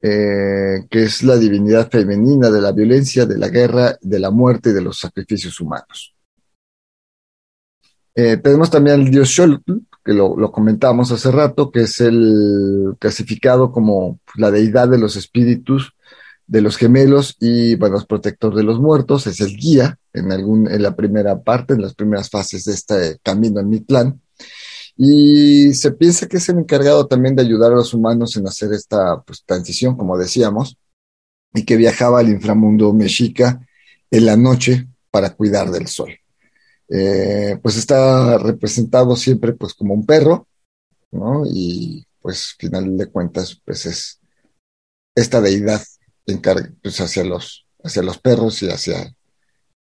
eh, 0.00 0.86
que 0.88 1.02
es 1.04 1.22
la 1.22 1.36
divinidad 1.36 1.90
femenina 1.90 2.50
de 2.50 2.60
la 2.60 2.72
violencia, 2.72 3.26
de 3.26 3.38
la 3.38 3.48
guerra, 3.48 3.96
de 4.00 4.18
la 4.18 4.30
muerte 4.30 4.70
y 4.70 4.72
de 4.72 4.82
los 4.82 4.98
sacrificios 4.98 5.60
humanos. 5.60 6.14
Eh, 8.14 8.36
tenemos 8.38 8.70
también 8.70 9.00
al 9.00 9.10
dios 9.10 9.32
Xolotl, 9.34 9.74
que 10.04 10.12
lo, 10.12 10.36
lo 10.36 10.50
comentábamos 10.50 11.12
hace 11.12 11.30
rato, 11.30 11.70
que 11.70 11.82
es 11.82 12.00
el 12.00 12.94
clasificado 12.98 13.70
como 13.70 14.18
la 14.36 14.50
deidad 14.50 14.88
de 14.88 14.98
los 14.98 15.16
espíritus, 15.16 15.92
de 16.48 16.62
los 16.62 16.78
gemelos 16.78 17.36
y, 17.38 17.76
bueno, 17.76 17.98
es 17.98 18.06
protector 18.06 18.54
de 18.54 18.64
los 18.64 18.80
muertos, 18.80 19.26
es 19.26 19.40
el 19.40 19.54
guía 19.54 19.98
en, 20.14 20.32
algún, 20.32 20.66
en 20.68 20.82
la 20.82 20.96
primera 20.96 21.40
parte, 21.42 21.74
en 21.74 21.82
las 21.82 21.94
primeras 21.94 22.30
fases 22.30 22.64
de 22.64 22.72
este 22.72 23.18
camino 23.22 23.60
en 23.60 23.68
Mictlán. 23.68 24.20
Y 25.00 25.72
se 25.74 25.92
piensa 25.92 26.26
que 26.26 26.38
es 26.38 26.48
el 26.48 26.58
encargado 26.58 27.06
también 27.06 27.36
de 27.36 27.42
ayudar 27.42 27.70
a 27.72 27.76
los 27.76 27.94
humanos 27.94 28.36
en 28.36 28.48
hacer 28.48 28.72
esta 28.72 29.22
pues, 29.22 29.44
transición, 29.44 29.96
como 29.96 30.18
decíamos, 30.18 30.76
y 31.54 31.64
que 31.64 31.76
viajaba 31.76 32.18
al 32.18 32.28
inframundo 32.28 32.92
mexica 32.92 33.64
en 34.10 34.26
la 34.26 34.36
noche 34.36 34.88
para 35.12 35.34
cuidar 35.34 35.70
del 35.70 35.86
sol. 35.86 36.10
Eh, 36.88 37.58
pues 37.62 37.76
está 37.76 38.38
representado 38.38 39.14
siempre 39.14 39.52
pues 39.52 39.72
como 39.72 39.94
un 39.94 40.04
perro, 40.04 40.48
¿no? 41.12 41.44
Y 41.46 42.04
pues 42.20 42.54
final 42.58 42.96
de 42.96 43.06
cuentas 43.06 43.60
pues 43.64 43.86
es 43.86 44.20
esta 45.14 45.40
deidad 45.40 45.82
encarga 46.26 46.72
pues, 46.82 47.00
hacia 47.00 47.24
los 47.24 47.66
hacia 47.82 48.02
los 48.02 48.18
perros 48.18 48.62
y 48.62 48.70
hacia 48.70 49.14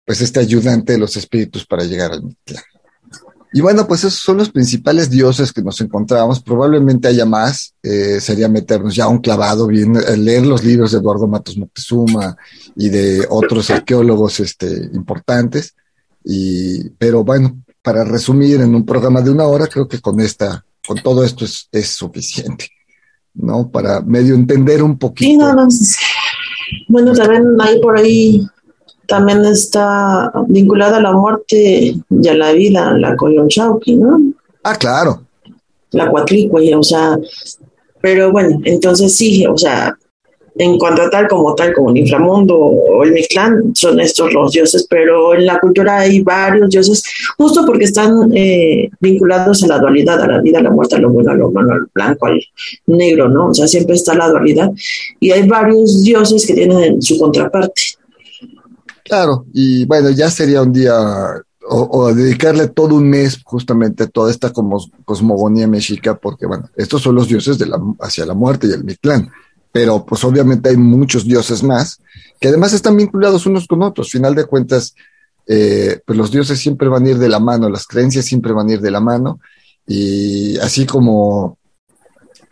pues 0.05 0.21
este 0.21 0.41
ayudante 0.41 0.93
de 0.95 0.99
los 0.99 1.17
espíritus 1.17 1.67
para 1.67 1.85
llegar 1.85 2.13
al 2.13 2.23
Mictlán. 2.23 2.65
Y 3.57 3.61
bueno, 3.61 3.87
pues 3.87 4.01
esos 4.03 4.19
son 4.19 4.39
los 4.39 4.51
principales 4.51 5.09
dioses 5.09 5.53
que 5.53 5.63
nos 5.63 5.81
encontramos. 5.81 6.43
Probablemente 6.43 7.07
haya 7.07 7.25
más. 7.25 7.73
Eh, 7.85 8.21
sería 8.21 8.49
meternos 8.49 8.97
ya 8.97 9.07
un 9.07 9.19
clavado, 9.19 9.69
bien, 9.69 9.95
eh, 9.95 10.17
leer 10.17 10.45
los 10.45 10.65
libros 10.65 10.91
de 10.91 10.99
Eduardo 10.99 11.29
Matos 11.29 11.57
Moctezuma 11.57 12.37
y 12.75 12.89
de 12.89 13.25
otros 13.31 13.71
arqueólogos 13.71 14.41
este, 14.41 14.91
importantes. 14.93 15.77
Y, 16.25 16.89
pero 16.99 17.23
bueno, 17.23 17.63
para 17.81 18.03
resumir 18.03 18.61
en 18.61 18.75
un 18.75 18.85
programa 18.85 19.21
de 19.21 19.31
una 19.31 19.45
hora, 19.45 19.69
creo 19.69 19.87
que 19.87 20.01
con 20.01 20.19
esta, 20.19 20.65
con 20.85 21.01
todo 21.01 21.23
esto 21.23 21.45
es, 21.45 21.69
es 21.71 21.91
suficiente, 21.91 22.71
¿no? 23.35 23.71
Para 23.71 24.01
medio 24.01 24.35
entender 24.35 24.83
un 24.83 24.99
poquito. 24.99 25.31
Sí, 25.31 25.37
no, 25.37 25.55
no. 25.55 25.69
Bueno, 26.89 27.13
también 27.13 27.45
hay 27.61 27.81
por 27.81 27.97
ahí 27.97 28.45
también 29.07 29.45
está 29.45 30.33
vinculada 30.49 30.99
a 30.99 31.03
la 31.03 31.13
muerte 31.13 31.95
y 32.11 32.29
a 32.29 32.35
la 32.35 32.53
vida, 32.53 32.97
la 32.99 33.17
Coyonchauqui, 33.17 33.97
¿no? 33.97 34.21
Ah, 34.63 34.77
claro. 34.77 35.23
La 35.91 36.11
Cuatlicue, 36.11 36.75
o 36.75 36.83
sea, 36.83 37.19
pero 38.01 38.33
bueno, 38.33 38.61
entonces 38.65 39.15
sí, 39.15 39.47
o 39.47 39.57
sea, 39.57 39.97
en 40.57 40.79
cuanto 40.79 41.03
a 41.03 41.11
tal 41.11 41.27
como 41.29 41.55
tal, 41.55 41.73
como 41.73 41.91
el 41.91 41.99
inframundo 41.99 42.57
o 42.57 43.03
el 43.03 43.13
Mictlán, 43.13 43.75
son 43.75 43.99
estos 44.01 44.33
los 44.33 44.53
dioses, 44.53 44.87
pero 44.89 45.35
en 45.35 45.47
la 45.47 45.59
cultura 45.59 45.99
hay 45.99 46.21
varios 46.21 46.71
dioses, 46.71 47.03
justo 47.37 47.65
porque 47.67 47.85
están 47.85 48.31
eh, 48.35 48.89
vinculados 49.01 49.65
a 49.65 49.67
la 49.67 49.79
dualidad, 49.79 50.21
a 50.21 50.29
la 50.29 50.41
vida, 50.41 50.61
a 50.61 50.63
la 50.63 50.71
muerte, 50.71 50.97
a 50.97 50.99
lo 51.01 51.11
bueno, 51.11 51.33
a 51.33 51.35
lo 51.35 51.51
malo, 51.51 51.73
al 51.73 51.87
blanco, 51.93 52.27
al 52.27 52.41
negro, 52.87 53.29
¿no? 53.29 53.49
O 53.49 53.55
sea, 53.55 53.67
siempre 53.67 53.97
está 53.97 54.15
la 54.15 54.29
dualidad. 54.29 54.71
Y 55.19 55.33
hay 55.33 55.47
varios 55.49 56.05
dioses 56.05 56.47
que 56.47 56.55
tienen 56.55 57.03
su 57.03 57.19
contraparte. 57.19 57.83
Claro, 59.05 59.47
y 59.53 59.85
bueno, 59.85 60.11
ya 60.11 60.31
sería 60.31 60.63
un 60.63 60.73
día 60.73 60.95
o, 61.67 62.13
dedicarle 62.13 62.69
todo 62.69 62.95
un 62.97 63.09
mes 63.09 63.41
justamente 63.45 64.05
a 64.05 64.09
toda 64.09 64.31
esta 64.31 64.53
cosmogonía 64.53 65.67
mexica, 65.67 66.15
porque 66.17 66.47
bueno, 66.47 66.69
estos 66.77 67.03
son 67.03 67.15
los 67.15 67.29
dioses 67.29 67.59
de 67.59 67.67
la, 67.67 67.81
hacia 68.01 68.27
la 68.27 68.35
muerte 68.35 68.67
y 68.67 68.73
el 68.73 68.85
Mictlán, 68.85 69.31
pero 69.73 70.05
pues 70.05 70.25
obviamente 70.25 70.69
hay 70.71 70.77
muchos 70.77 71.25
dioses 71.25 71.63
más 71.63 72.01
que 72.41 72.49
además 72.49 72.73
están 72.73 72.97
vinculados 72.97 73.47
unos 73.47 73.67
con 73.67 73.83
otros. 73.83 74.11
Final 74.11 74.35
de 74.35 74.45
cuentas, 74.45 74.95
eh, 75.47 76.01
pues 76.05 76.19
los 76.19 76.31
dioses 76.31 76.59
siempre 76.59 76.89
van 76.89 77.07
a 77.07 77.11
ir 77.11 77.19
de 77.19 77.29
la 77.29 77.41
mano, 77.41 77.69
las 77.69 77.87
creencias 77.87 78.27
siempre 78.27 78.53
van 78.53 78.69
a 78.69 78.75
ir 78.75 78.81
de 78.81 78.91
la 78.91 79.01
mano, 79.01 79.41
y 79.87 80.59
así 80.59 80.87
como 80.87 81.59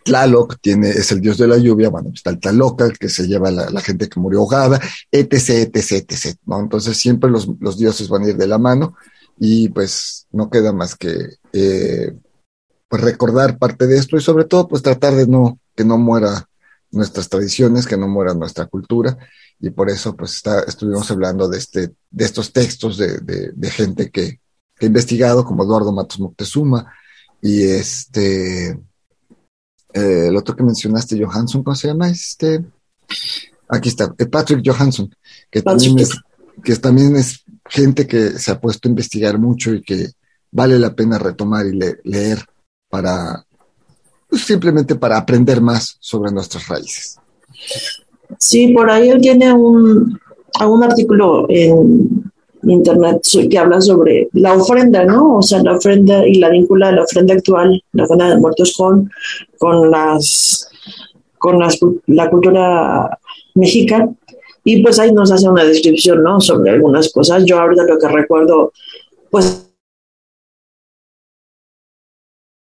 Tlaloc 0.03 0.57
tiene, 0.61 0.89
es 0.89 1.11
el 1.11 1.21
dios 1.21 1.37
de 1.37 1.47
la 1.47 1.57
lluvia, 1.57 1.89
bueno, 1.89 2.11
está 2.13 2.29
el 2.29 2.39
Tlaloca, 2.39 2.91
que 2.91 3.09
se 3.09 3.27
lleva 3.27 3.51
la, 3.51 3.69
la 3.69 3.81
gente 3.81 4.09
que 4.09 4.19
murió 4.19 4.39
ahogada, 4.39 4.79
etc, 5.11 5.69
etc, 5.73 5.91
etc, 5.91 6.37
¿no? 6.45 6.59
Entonces 6.59 6.97
siempre 6.97 7.29
los, 7.29 7.47
dioses 7.77 8.09
van 8.09 8.23
a 8.23 8.29
ir 8.29 8.37
de 8.37 8.47
la 8.47 8.57
mano 8.57 8.95
y 9.39 9.69
pues 9.69 10.27
no 10.31 10.49
queda 10.49 10.71
más 10.73 10.95
que 10.95 11.15
eh, 11.53 12.13
pues 12.87 13.01
recordar 13.01 13.57
parte 13.57 13.87
de 13.87 13.97
esto 13.97 14.17
y 14.17 14.21
sobre 14.21 14.45
todo 14.45 14.67
pues 14.67 14.81
tratar 14.81 15.15
de 15.15 15.27
no, 15.27 15.59
que 15.75 15.83
no 15.83 15.97
muera 15.97 16.47
nuestras 16.91 17.29
tradiciones, 17.29 17.87
que 17.87 17.97
no 17.97 18.07
muera 18.07 18.33
nuestra 18.33 18.67
cultura 18.67 19.17
y 19.59 19.71
por 19.71 19.89
eso 19.89 20.15
pues 20.15 20.35
está, 20.35 20.61
estuvimos 20.61 21.09
hablando 21.09 21.47
de, 21.49 21.57
este, 21.57 21.91
de 22.11 22.25
estos 22.25 22.53
textos 22.53 22.97
de 22.97 23.71
gente 23.71 24.11
que, 24.11 24.39
que 24.77 24.85
ha 24.85 24.87
investigado 24.87 25.45
como 25.45 25.63
Eduardo 25.63 25.91
Matos 25.91 26.19
Moctezuma 26.19 26.93
y 27.41 27.63
este 27.63 28.79
eh, 29.93 30.27
el 30.27 30.35
otro 30.35 30.55
que 30.55 30.63
mencionaste, 30.63 31.23
Johansson, 31.23 31.63
¿cómo 31.63 31.75
se 31.75 31.87
llama? 31.87 32.09
Este, 32.09 32.63
aquí 33.67 33.89
está, 33.89 34.13
eh, 34.17 34.25
Patrick 34.25 34.63
Johansson, 34.65 35.13
que 35.49 35.61
también, 35.61 35.99
es, 35.99 36.11
que 36.63 36.75
también 36.77 37.15
es 37.15 37.43
gente 37.69 38.07
que 38.07 38.31
se 38.31 38.51
ha 38.51 38.59
puesto 38.59 38.87
a 38.87 38.91
investigar 38.91 39.37
mucho 39.37 39.73
y 39.73 39.81
que 39.81 40.09
vale 40.51 40.79
la 40.79 40.95
pena 40.95 41.17
retomar 41.17 41.65
y 41.65 41.79
leer 42.03 42.45
para, 42.89 43.45
pues, 44.27 44.43
simplemente 44.43 44.95
para 44.95 45.17
aprender 45.17 45.61
más 45.61 45.97
sobre 45.99 46.31
nuestras 46.31 46.67
raíces. 46.67 47.17
Sí, 48.39 48.73
por 48.73 48.89
ahí 48.89 49.09
él 49.09 49.21
tiene 49.21 49.53
un, 49.53 50.19
un 50.59 50.83
artículo 50.83 51.45
en, 51.49 52.31
internet 52.67 53.21
que 53.49 53.57
habla 53.57 53.81
sobre 53.81 54.29
la 54.33 54.53
ofrenda, 54.53 55.03
¿no? 55.05 55.37
O 55.37 55.41
sea, 55.41 55.61
la 55.63 55.75
ofrenda 55.75 56.25
y 56.27 56.35
la 56.35 56.49
víncula 56.49 56.87
de 56.87 56.95
la 56.97 57.03
ofrenda 57.03 57.33
actual, 57.33 57.83
la 57.91 58.05
ofrenda 58.05 58.29
de 58.29 58.37
muertos 58.37 58.73
con, 58.77 59.09
con 59.57 59.91
las 59.91 60.69
con 61.37 61.59
las, 61.59 61.77
la 62.07 62.29
cultura 62.29 63.19
mexicana. 63.55 64.09
Y 64.63 64.81
pues 64.81 64.97
ahí 64.97 65.11
nos 65.11 65.29
hace 65.29 65.49
una 65.49 65.65
descripción, 65.65 66.23
¿no? 66.23 66.39
Sobre 66.39 66.71
algunas 66.71 67.11
cosas. 67.11 67.43
Yo 67.45 67.59
ahorita 67.59 67.83
lo 67.83 67.99
que 67.99 68.07
recuerdo, 68.07 68.71
pues 69.29 69.69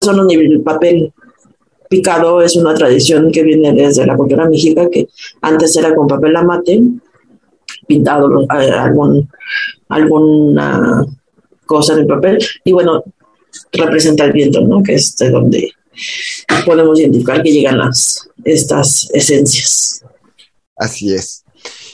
son 0.02 0.32
el 0.32 0.62
papel 0.62 1.14
picado 1.92 2.42
es 2.42 2.56
una 2.56 2.74
tradición 2.74 3.32
que 3.32 3.44
viene 3.44 3.74
desde 3.74 4.08
la 4.08 4.16
cultura 4.16 4.50
mexicana, 4.50 4.90
que 4.90 5.10
antes 5.42 5.76
era 5.76 5.94
con 5.94 6.08
papel 6.08 6.36
amate, 6.36 6.82
pintado 7.92 8.48
algún 8.50 9.30
alguna 9.90 11.06
cosa 11.66 11.94
en 11.94 12.00
el 12.00 12.08
papel 12.08 12.38
y 12.64 12.72
bueno, 12.72 13.04
representa 13.74 14.26
el 14.26 14.32
viento, 14.32 14.62
¿no? 14.62 14.82
Que 14.82 14.96
es 14.96 15.18
de 15.18 15.30
donde 15.30 15.72
podemos 16.66 17.00
identificar 17.00 17.44
que 17.44 17.52
llegan 17.52 17.78
las, 17.78 18.30
estas 18.44 19.10
esencias. 19.14 20.04
Así 20.76 21.14
es. 21.14 21.44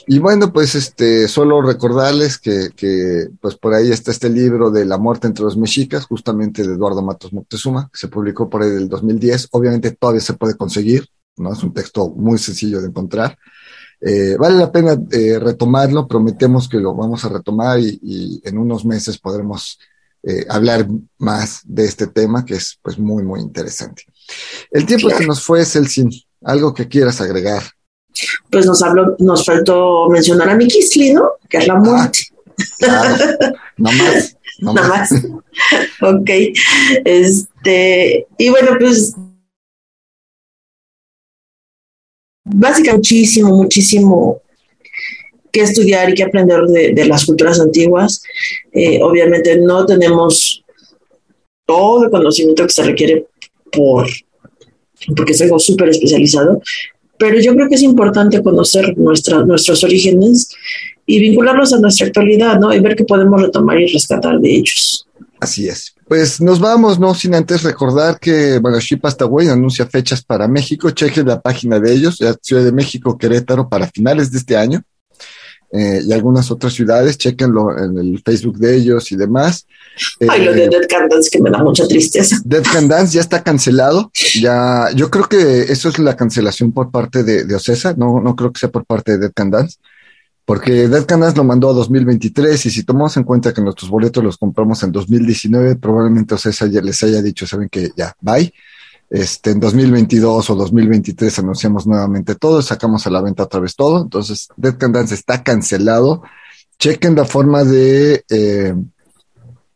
Y 0.06 0.20
bueno, 0.20 0.52
pues 0.52 0.74
este, 0.74 1.28
solo 1.28 1.60
recordarles 1.60 2.38
que, 2.38 2.70
que, 2.74 3.28
pues 3.40 3.56
por 3.56 3.74
ahí 3.74 3.90
está 3.90 4.10
este 4.10 4.30
libro 4.30 4.70
de 4.70 4.86
La 4.86 4.96
muerte 4.96 5.26
entre 5.26 5.44
los 5.44 5.56
mexicas, 5.56 6.06
justamente 6.06 6.66
de 6.66 6.74
Eduardo 6.74 7.02
Matos 7.02 7.32
Moctezuma, 7.32 7.90
que 7.92 7.98
se 7.98 8.08
publicó 8.08 8.48
por 8.48 8.62
ahí 8.62 8.70
del 8.70 8.88
2010. 8.88 9.48
Obviamente 9.50 9.90
todavía 9.90 10.22
se 10.22 10.32
puede 10.32 10.56
conseguir, 10.56 11.06
¿no? 11.36 11.52
Es 11.52 11.62
un 11.62 11.74
texto 11.74 12.08
muy 12.08 12.38
sencillo 12.38 12.80
de 12.80 12.88
encontrar. 12.88 13.36
Eh, 14.00 14.36
vale 14.38 14.56
la 14.56 14.70
pena 14.70 14.96
eh, 15.10 15.38
retomarlo, 15.38 16.06
prometemos 16.06 16.68
que 16.68 16.78
lo 16.78 16.94
vamos 16.94 17.24
a 17.24 17.28
retomar 17.28 17.80
y, 17.80 17.98
y 18.02 18.40
en 18.44 18.58
unos 18.58 18.84
meses 18.84 19.18
podremos 19.18 19.78
eh, 20.22 20.46
hablar 20.48 20.86
más 21.18 21.62
de 21.64 21.84
este 21.84 22.06
tema 22.06 22.44
que 22.44 22.54
es 22.54 22.78
pues 22.82 22.98
muy, 22.98 23.24
muy 23.24 23.40
interesante. 23.40 24.04
El 24.70 24.86
tiempo 24.86 25.08
que 25.16 25.26
nos 25.26 25.42
fue, 25.42 25.64
Celsin, 25.64 26.10
algo 26.42 26.72
que 26.72 26.86
quieras 26.86 27.20
agregar 27.20 27.62
pues 28.50 28.66
nos 28.66 28.82
habló, 28.82 29.16
nos 29.18 29.44
faltó 29.44 30.08
mencionar 30.08 30.50
a 30.50 30.54
mi 30.54 30.66
¿no? 31.12 31.32
Que 31.48 31.58
es 31.58 31.68
la 31.68 31.74
ah, 31.74 31.78
muerte. 31.78 32.20
no 33.76 33.92
más. 33.92 34.34
No 34.60 34.74
más. 34.74 35.12
ok. 36.02 36.30
Este, 37.04 38.26
y 38.38 38.48
bueno, 38.48 38.72
pues 38.76 39.14
básicamente 42.54 42.96
muchísimo, 42.96 43.56
muchísimo 43.56 44.42
que 45.52 45.62
estudiar 45.62 46.10
y 46.10 46.14
que 46.14 46.24
aprender 46.24 46.60
de, 46.62 47.04
las 47.06 47.24
culturas 47.24 47.60
antiguas. 47.60 48.22
Eh, 48.72 49.00
obviamente 49.02 49.58
no 49.58 49.86
tenemos 49.86 50.64
todo 51.66 52.04
el 52.04 52.10
conocimiento 52.10 52.64
que 52.66 52.72
se 52.72 52.82
requiere 52.82 53.26
por 53.72 54.08
porque 55.16 55.32
es 55.32 55.40
algo 55.40 55.58
súper 55.58 55.88
especializado, 55.88 56.60
pero 57.18 57.40
yo 57.40 57.54
creo 57.54 57.68
que 57.68 57.76
es 57.76 57.82
importante 57.82 58.42
conocer 58.42 58.96
nuestra, 58.98 59.44
nuestros 59.44 59.82
orígenes 59.84 60.48
y 61.06 61.20
vincularlos 61.20 61.72
a 61.72 61.80
nuestra 61.80 62.06
actualidad, 62.06 62.58
¿no? 62.58 62.72
Y 62.72 62.80
ver 62.80 62.96
qué 62.96 63.04
podemos 63.04 63.40
retomar 63.40 63.80
y 63.80 63.86
rescatar 63.86 64.38
de 64.38 64.56
ellos. 64.56 65.06
Así 65.40 65.68
es. 65.68 65.94
Pues 66.08 66.40
nos 66.40 66.58
vamos, 66.58 66.98
no 66.98 67.14
sin 67.14 67.34
antes 67.34 67.62
recordar 67.62 68.18
que 68.18 68.58
bueno, 68.58 68.78
Pastaway 69.00 69.48
anuncia 69.48 69.86
fechas 69.86 70.24
para 70.24 70.48
México. 70.48 70.90
Chequen 70.90 71.26
la 71.26 71.40
página 71.40 71.78
de 71.78 71.92
ellos, 71.92 72.18
Ciudad 72.40 72.64
de 72.64 72.72
México, 72.72 73.18
Querétaro, 73.18 73.68
para 73.68 73.86
finales 73.88 74.32
de 74.32 74.38
este 74.38 74.56
año. 74.56 74.82
Eh, 75.70 76.00
y 76.02 76.12
algunas 76.14 76.50
otras 76.50 76.72
ciudades, 76.72 77.18
chequenlo 77.18 77.76
en 77.76 77.98
el 77.98 78.22
Facebook 78.24 78.56
de 78.56 78.74
ellos 78.74 79.12
y 79.12 79.16
demás. 79.16 79.66
Ay, 80.26 80.42
lo 80.46 80.54
de 80.54 80.64
eh, 80.64 80.68
Dead 80.70 80.88
Can 80.88 81.08
Dance 81.10 81.28
que 81.30 81.42
me 81.42 81.50
da 81.50 81.62
mucha 81.62 81.86
tristeza. 81.86 82.40
Dead 82.42 82.62
Can 82.62 82.88
Dance 82.88 83.14
ya 83.14 83.20
está 83.20 83.42
cancelado. 83.42 84.10
Ya, 84.40 84.86
yo 84.94 85.10
creo 85.10 85.28
que 85.28 85.70
eso 85.70 85.90
es 85.90 85.98
la 85.98 86.16
cancelación 86.16 86.72
por 86.72 86.90
parte 86.90 87.22
de, 87.22 87.44
de 87.44 87.54
Ocesa. 87.54 87.92
No, 87.98 88.18
no 88.18 88.34
creo 88.34 88.50
que 88.50 88.60
sea 88.60 88.70
por 88.70 88.86
parte 88.86 89.12
de 89.12 89.18
Dead 89.18 89.32
Can 89.34 89.50
Dance. 89.50 89.76
Porque 90.48 90.88
Dead 90.88 91.04
Can 91.04 91.20
Dance 91.20 91.36
lo 91.36 91.44
mandó 91.44 91.68
a 91.68 91.74
2023 91.74 92.64
y 92.64 92.70
si 92.70 92.82
tomamos 92.82 93.14
en 93.18 93.24
cuenta 93.24 93.52
que 93.52 93.60
nuestros 93.60 93.90
boletos 93.90 94.24
los 94.24 94.38
compramos 94.38 94.82
en 94.82 94.90
2019, 94.92 95.76
probablemente 95.76 96.36
Ocesa 96.36 96.66
ya 96.68 96.80
les 96.80 97.02
haya 97.02 97.20
dicho, 97.20 97.46
saben 97.46 97.68
que 97.68 97.90
ya, 97.94 98.14
bye. 98.22 98.50
Este, 99.10 99.50
en 99.50 99.60
2022 99.60 100.48
o 100.48 100.54
2023 100.54 101.40
anunciamos 101.40 101.86
nuevamente 101.86 102.34
todo, 102.34 102.62
sacamos 102.62 103.06
a 103.06 103.10
la 103.10 103.20
venta 103.20 103.42
otra 103.42 103.60
vez 103.60 103.76
todo. 103.76 104.00
Entonces, 104.02 104.48
Dead 104.56 104.78
Can 104.78 104.90
Dance 104.90 105.14
está 105.14 105.42
cancelado. 105.42 106.22
Chequen 106.78 107.14
la 107.14 107.26
forma 107.26 107.62
de, 107.64 108.24
eh, 108.30 108.74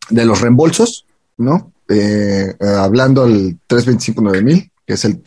de 0.09 0.25
los 0.25 0.41
reembolsos, 0.41 1.05
¿no? 1.37 1.71
Eh, 1.87 2.57
hablando 2.79 3.25
al 3.25 3.59
325-9000, 3.69 4.71
que 4.87 4.95
es 4.95 5.05
el, 5.05 5.23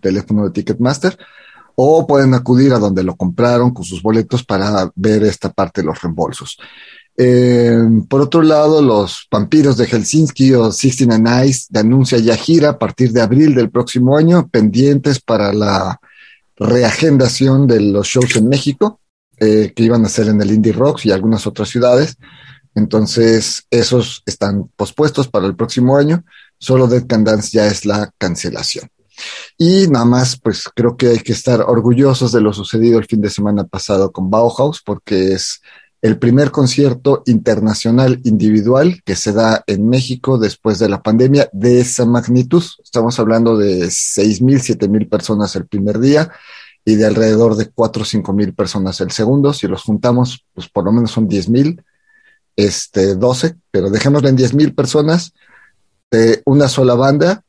teléfono 0.00 0.44
de 0.44 0.50
Ticketmaster, 0.52 1.18
o 1.76 2.06
pueden 2.06 2.34
acudir 2.34 2.72
a 2.72 2.78
donde 2.78 3.02
lo 3.02 3.16
compraron 3.16 3.72
con 3.72 3.84
sus 3.84 4.02
boletos 4.02 4.44
para 4.44 4.90
ver 4.94 5.24
esta 5.24 5.52
parte 5.52 5.80
de 5.80 5.86
los 5.86 6.00
reembolsos. 6.00 6.58
Eh, 7.16 7.78
por 8.08 8.20
otro 8.20 8.42
lado, 8.42 8.82
los 8.82 9.28
vampiros 9.30 9.76
de 9.76 9.86
Helsinki 9.86 10.52
o 10.54 10.72
Sixteen 10.72 11.12
and 11.12 11.46
Ice 11.46 11.66
anuncia 11.78 12.18
ya 12.18 12.36
gira 12.36 12.70
a 12.70 12.78
partir 12.78 13.12
de 13.12 13.22
abril 13.22 13.54
del 13.54 13.70
próximo 13.70 14.16
año, 14.16 14.48
pendientes 14.48 15.20
para 15.20 15.52
la 15.52 16.00
reagendación 16.56 17.66
de 17.66 17.80
los 17.80 18.06
shows 18.06 18.36
en 18.36 18.48
México, 18.48 19.00
eh, 19.38 19.72
que 19.74 19.82
iban 19.82 20.04
a 20.04 20.08
ser 20.08 20.28
en 20.28 20.40
el 20.40 20.50
Indie 20.52 20.72
Rocks 20.72 21.06
y 21.06 21.12
algunas 21.12 21.46
otras 21.46 21.68
ciudades. 21.68 22.16
Entonces, 22.74 23.66
esos 23.70 24.22
están 24.26 24.68
pospuestos 24.76 25.28
para 25.28 25.46
el 25.46 25.54
próximo 25.54 25.96
año. 25.96 26.24
Solo 26.58 26.88
Dead 26.88 27.06
Can 27.06 27.22
Dance 27.22 27.50
ya 27.50 27.66
es 27.66 27.84
la 27.84 28.12
cancelación. 28.18 28.88
Y 29.56 29.86
nada 29.88 30.04
más, 30.04 30.38
pues 30.38 30.64
creo 30.74 30.96
que 30.96 31.08
hay 31.08 31.18
que 31.18 31.32
estar 31.32 31.60
orgullosos 31.62 32.32
de 32.32 32.40
lo 32.40 32.52
sucedido 32.52 32.98
el 32.98 33.06
fin 33.06 33.20
de 33.20 33.30
semana 33.30 33.64
pasado 33.64 34.12
con 34.12 34.30
Bauhaus, 34.30 34.82
porque 34.82 35.32
es 35.32 35.60
el 36.04 36.18
primer 36.18 36.50
concierto 36.50 37.22
internacional 37.24 38.20
individual 38.24 39.00
que 39.06 39.16
se 39.16 39.32
da 39.32 39.64
en 39.66 39.88
México 39.88 40.36
después 40.36 40.78
de 40.78 40.90
la 40.90 41.02
pandemia 41.02 41.48
de 41.52 41.80
esa 41.80 42.04
magnitud. 42.04 42.62
Estamos 42.82 43.18
hablando 43.18 43.56
de 43.56 43.90
seis 43.90 44.42
mil, 44.42 44.60
siete 44.60 44.86
mil 44.86 45.08
personas 45.08 45.56
el 45.56 45.66
primer 45.66 45.98
día 45.98 46.30
y 46.84 46.96
de 46.96 47.06
alrededor 47.06 47.56
de 47.56 47.70
cuatro 47.70 48.02
o 48.02 48.04
cinco 48.04 48.34
mil 48.34 48.52
personas 48.52 49.00
el 49.00 49.12
segundo. 49.12 49.54
Si 49.54 49.66
los 49.66 49.82
juntamos, 49.82 50.44
pues 50.52 50.68
por 50.68 50.84
lo 50.84 50.92
menos 50.92 51.10
son 51.10 51.26
diez 51.26 51.48
mil, 51.48 51.82
este, 52.54 53.14
12, 53.14 53.56
pero 53.70 53.88
dejémoslo 53.88 54.28
en 54.28 54.36
diez 54.36 54.52
mil 54.52 54.74
personas 54.74 55.32
de 56.10 56.42
una 56.44 56.68
sola 56.68 56.94
banda. 56.94 57.44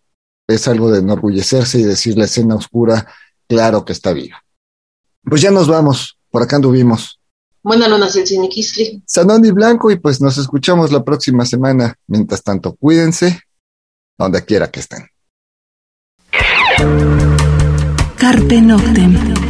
Es 0.47 0.67
algo 0.67 0.91
de 0.91 0.99
enorgullecerse 0.99 1.79
y 1.79 1.83
decir 1.83 2.17
la 2.17 2.25
escena 2.25 2.55
oscura, 2.55 3.07
claro 3.47 3.83
que 3.83 3.93
está 3.93 4.13
viva. 4.13 4.43
Pues 5.23 5.41
ya 5.41 5.51
nos 5.51 5.67
vamos, 5.67 6.19
por 6.29 6.43
acá 6.43 6.57
anduvimos. 6.57 7.19
Buenas 7.63 7.89
noches, 7.89 8.15
el 8.17 8.27
Siniquistli. 8.27 9.01
Sanoni 9.07 9.49
Blanco 9.49 9.89
y 9.89 9.95
pues 9.95 10.21
nos 10.21 10.37
escuchamos 10.37 10.91
la 10.91 11.03
próxima 11.03 11.45
semana. 11.45 11.95
Mientras 12.05 12.43
tanto, 12.43 12.75
cuídense 12.75 13.41
donde 14.17 14.45
quiera 14.45 14.69
que 14.69 14.81
estén. 14.81 15.07
Carpe 18.17 18.61
Noctem. 18.61 19.44